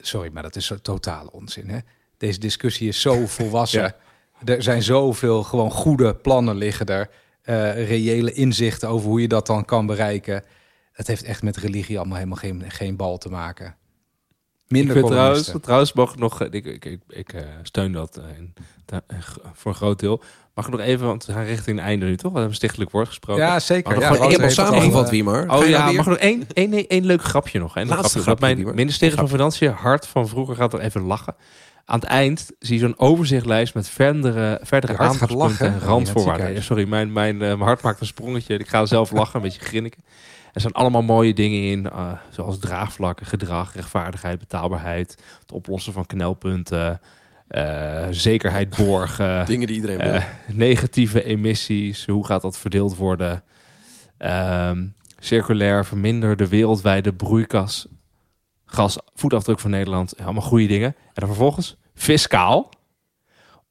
[0.00, 1.68] Sorry, maar dat is totale onzin.
[1.68, 1.78] Hè?
[2.16, 3.82] Deze discussie is zo volwassen.
[3.82, 3.96] Ja.
[4.44, 7.10] Er zijn zoveel gewoon goede plannen liggen er.
[7.48, 10.44] Eh, reële inzichten over hoe je dat dan kan bereiken.
[10.92, 13.76] Het heeft echt met religie allemaal helemaal geen, geen bal te maken.
[14.66, 15.02] Minder ik
[15.62, 18.54] trouwens, mag ik nog, ik, ik, ik, ik eh, steun dat eh, in-
[18.86, 19.18] eh,
[19.52, 20.22] voor een groot deel.
[20.54, 22.32] Mag ik nog even, want we gaan richting het einde nu toch?
[22.32, 23.42] We hebben stichtelijk woord gesproken.
[23.44, 24.00] Ja, zeker.
[24.00, 25.56] Ja, gewoon- ik heb al samengevat, eh, wie maar.
[25.56, 27.74] Oh ja, mag ik nog één, één, één, één leuk grapje nog.
[27.74, 28.46] Leuk Laatste grapje.
[28.46, 31.34] Dat mijn ministerie van Financiën, hart van vroeger, gaat er even lachen.
[31.90, 36.52] Aan het eind zie je zo'n overzichtlijst met verdere, verdere aandachtspunten en randvoorwaarden.
[36.52, 38.58] ja, sorry, mijn, mijn, eh, mijn hart maakt een sprongetje.
[38.58, 40.04] Ik ga zelf lachen, een beetje grinniken.
[40.52, 46.06] Er zijn allemaal mooie dingen in, eh, zoals draagvlakken, gedrag, rechtvaardigheid, betaalbaarheid, het oplossen van
[46.06, 47.00] knelpunten,
[47.48, 49.46] eh, zekerheid borgen.
[49.46, 50.20] Dingen die iedereen wil.
[50.46, 53.42] Negatieve emissies, hoe gaat dat verdeeld worden?
[54.18, 54.86] Ehm,
[55.18, 57.86] circulair, verminder de wereldwijde broeikas,
[58.70, 60.14] gas, voetafdruk van Nederland.
[60.24, 60.88] Allemaal goede dingen.
[60.96, 62.68] En dan vervolgens fiscaal.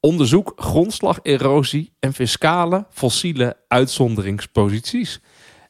[0.00, 5.20] Onderzoek grondslag, erosie en fiscale fossiele uitzonderingsposities.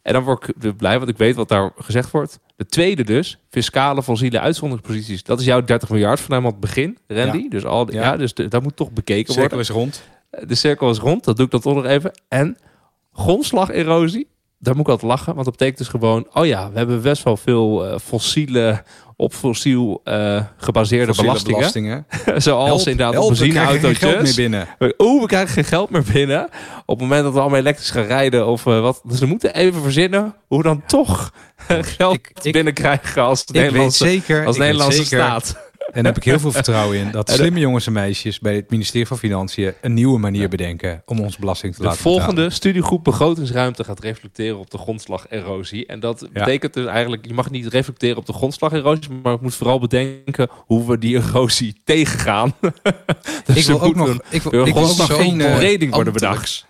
[0.03, 2.39] En dan word ik blij, want ik weet wat daar gezegd wordt.
[2.57, 5.23] De tweede dus, fiscale fossiele uitzonderingsposities.
[5.23, 7.39] Dat is jouw 30 miljard van helemaal het begin, Randy.
[7.43, 7.49] Ja.
[7.49, 8.03] Dus, al, ja.
[8.03, 8.17] Ja.
[8.17, 9.59] dus de- dat moet toch bekeken Cirkel worden.
[9.59, 10.03] is rond.
[10.47, 12.11] De cirkel is rond, dat doe ik dan toch nog even.
[12.29, 12.57] En
[13.13, 14.29] grondslagerosie,
[14.59, 15.33] daar moet ik altijd lachen.
[15.33, 18.83] Want dat betekent dus gewoon, oh ja, we hebben best wel veel eh, fossiele,
[19.17, 22.07] op fossiel eh, gebaseerde Fossiele belastingen.
[22.09, 22.43] belastingen.
[22.43, 24.69] Zoals Help, inderdaad help, op we krijgen geen geld meer binnen.
[24.99, 26.45] Oeh, we krijgen geen geld meer binnen.
[26.87, 29.01] Op het moment dat we allemaal elektrisch gaan rijden of eh, wat.
[29.05, 31.33] Dus we moeten even verzinnen hoe we dan toch
[31.97, 35.67] geld Ik- binnenkrijgen als Nederlandse, zeker, als Nederlandse zeker, staat.
[35.93, 37.11] En daar heb ik heel veel vertrouwen in.
[37.11, 40.49] Dat slimme jongens en meisjes bij het ministerie van Financiën een nieuwe manier Ja.
[40.49, 42.53] bedenken om ons belasting te De laten volgende betalen.
[42.53, 45.87] studiegroep begrotingsruimte gaat reflecteren op de grondslagerosie.
[45.87, 46.29] En dat Ja.
[46.45, 50.49] betekent dus eigenlijk, je mag niet reflecteren op de grondslagerosie, maar je moet vooral bedenken
[50.55, 52.55] hoe we die erosie tegengaan.
[53.45, 56.13] dus Ik wil ook nog, een- ik wil, ik wil ook nog één eh, worden
[56.13, 56.67] bedacht.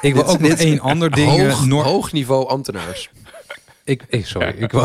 [0.00, 1.30] ik wil Dit- ook nog één ander ding.
[1.30, 3.10] eh, Hoog, Noor- hoog niveau ambtenaars.
[3.84, 4.84] Ik, ik, sorry, ik wil,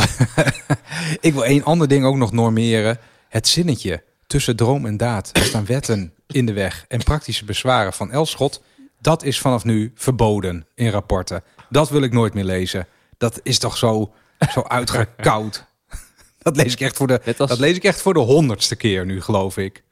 [1.27, 2.97] ik wil één ander ding ook nog normeren.
[3.37, 5.29] Het zinnetje tussen droom en daad.
[5.33, 8.61] Er staan wetten in de weg en praktische bezwaren van Elschot.
[9.01, 11.43] Dat is vanaf nu verboden in rapporten.
[11.69, 12.87] Dat wil ik nooit meer lezen.
[13.17, 14.13] Dat is toch zo,
[14.53, 15.65] zo uitgekoud.
[16.41, 19.05] Dat lees ik echt voor de, als, dat lees ik echt voor de honderdste keer
[19.05, 19.83] nu, geloof ik.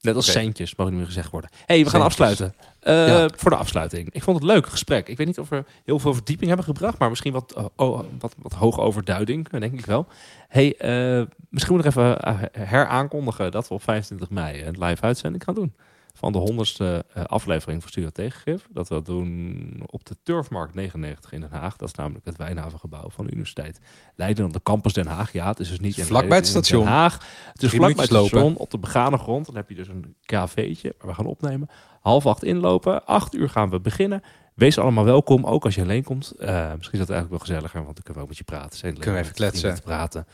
[0.00, 1.50] net als centjes, mogen niet meer gezegd worden.
[1.66, 2.20] hey, we gaan Centjes.
[2.20, 2.54] afsluiten.
[2.80, 3.28] Eh, Ja.
[3.36, 4.08] Voor de afsluiting.
[4.12, 5.08] Ik vond het leuk gesprek.
[5.08, 8.00] Ik weet niet of we heel veel verdieping hebben gebracht, maar misschien wat, oh, oh,
[8.18, 10.06] wat, wat hoge overduiding, denk ik wel.
[10.48, 15.02] hey, eh, misschien moet ik even eh, heraankondigen dat we op 25 mei een live
[15.02, 15.74] uitzending gaan doen.
[16.14, 18.66] Van de honderdste eh, aflevering van Studio Tegengif.
[18.70, 21.76] Dat we dat doen op de Turfmarkt 99 in Den Haag.
[21.76, 23.80] Dat is namelijk het Wijnhavengebouw van de Universiteit
[24.16, 24.44] Leiden.
[24.44, 25.32] Op de campus Den Haag.
[25.32, 26.84] Ja, het is dus niet in Vlakbij Leiden, het station.
[26.84, 27.12] Den Haag.
[27.52, 28.28] Het is Drie vlakbij het minuutjes lopen.
[28.28, 29.46] station op de begane grond.
[29.46, 31.68] Dan heb je dus een cafeetje waar we gaan opnemen.
[32.00, 33.06] Half acht inlopen.
[33.06, 34.22] Acht uur gaan we beginnen.
[34.54, 36.30] Wees allemaal welkom, ook als je alleen komt.
[36.38, 38.78] Eh, misschien is dat eigenlijk wel gezelliger, want dan kunnen we ook met je praten.
[38.78, 39.74] Zijn Kunnen we even kletsen.
[39.74, 40.26] Te praten.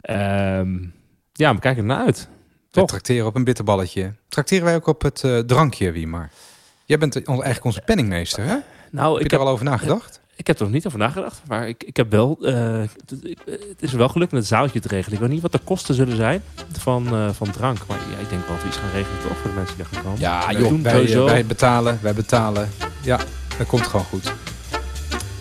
[0.00, 0.82] Ehm,
[1.32, 2.28] ja, we kijken ernaar uit.
[2.70, 4.14] We trakteren op een bitterballetje.
[4.28, 6.30] Trakteren wij ook op het eh, drankje, wie maar.
[6.84, 8.50] Jij bent eigenlijk onze penningmeester, hè?
[8.50, 10.20] Heb Nou, je ik daar heb, al over nagedacht?
[10.36, 11.40] Ik heb er nog niet over nagedacht.
[11.46, 12.38] Maar ik, ik heb wel...
[12.42, 12.54] eh,
[13.06, 15.14] het, ik- het is wel gelukt met het zaaltje te regelen.
[15.14, 16.42] Ik weet niet wat de kosten zullen zijn
[16.78, 17.78] van, eh, van drank.
[17.88, 19.84] Maar ja, ik denk wel dat we iets gaan regelen toch voor de mensen die
[19.84, 20.20] daar gaan komen.
[20.20, 21.24] Ja, Wij joh, doen wij, sowieso.
[21.24, 22.70] wij betalen, wij betalen.
[23.00, 23.18] Ja,
[23.58, 24.32] dat komt gewoon goed.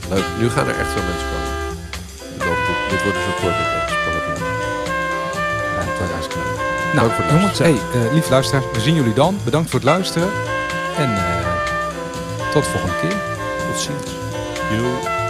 [0.09, 0.25] Leuk.
[0.39, 1.51] Nu gaan er echt veel mensen komen.
[2.35, 3.89] Ik geloof dit, dit wordt dus een soort project.
[3.89, 4.39] spannend.
[5.75, 6.57] Ja, dat is hartstikke leuk.
[6.83, 7.75] Dank Nou, voor het jongens, hey,
[8.05, 9.37] eh lieve luisteraars, we zien jullie dan.
[9.43, 10.29] Bedankt voor het luisteren.
[10.97, 13.17] En eh, tot de volgende keer.
[13.71, 14.22] Tot ziens.
[14.71, 15.22] you.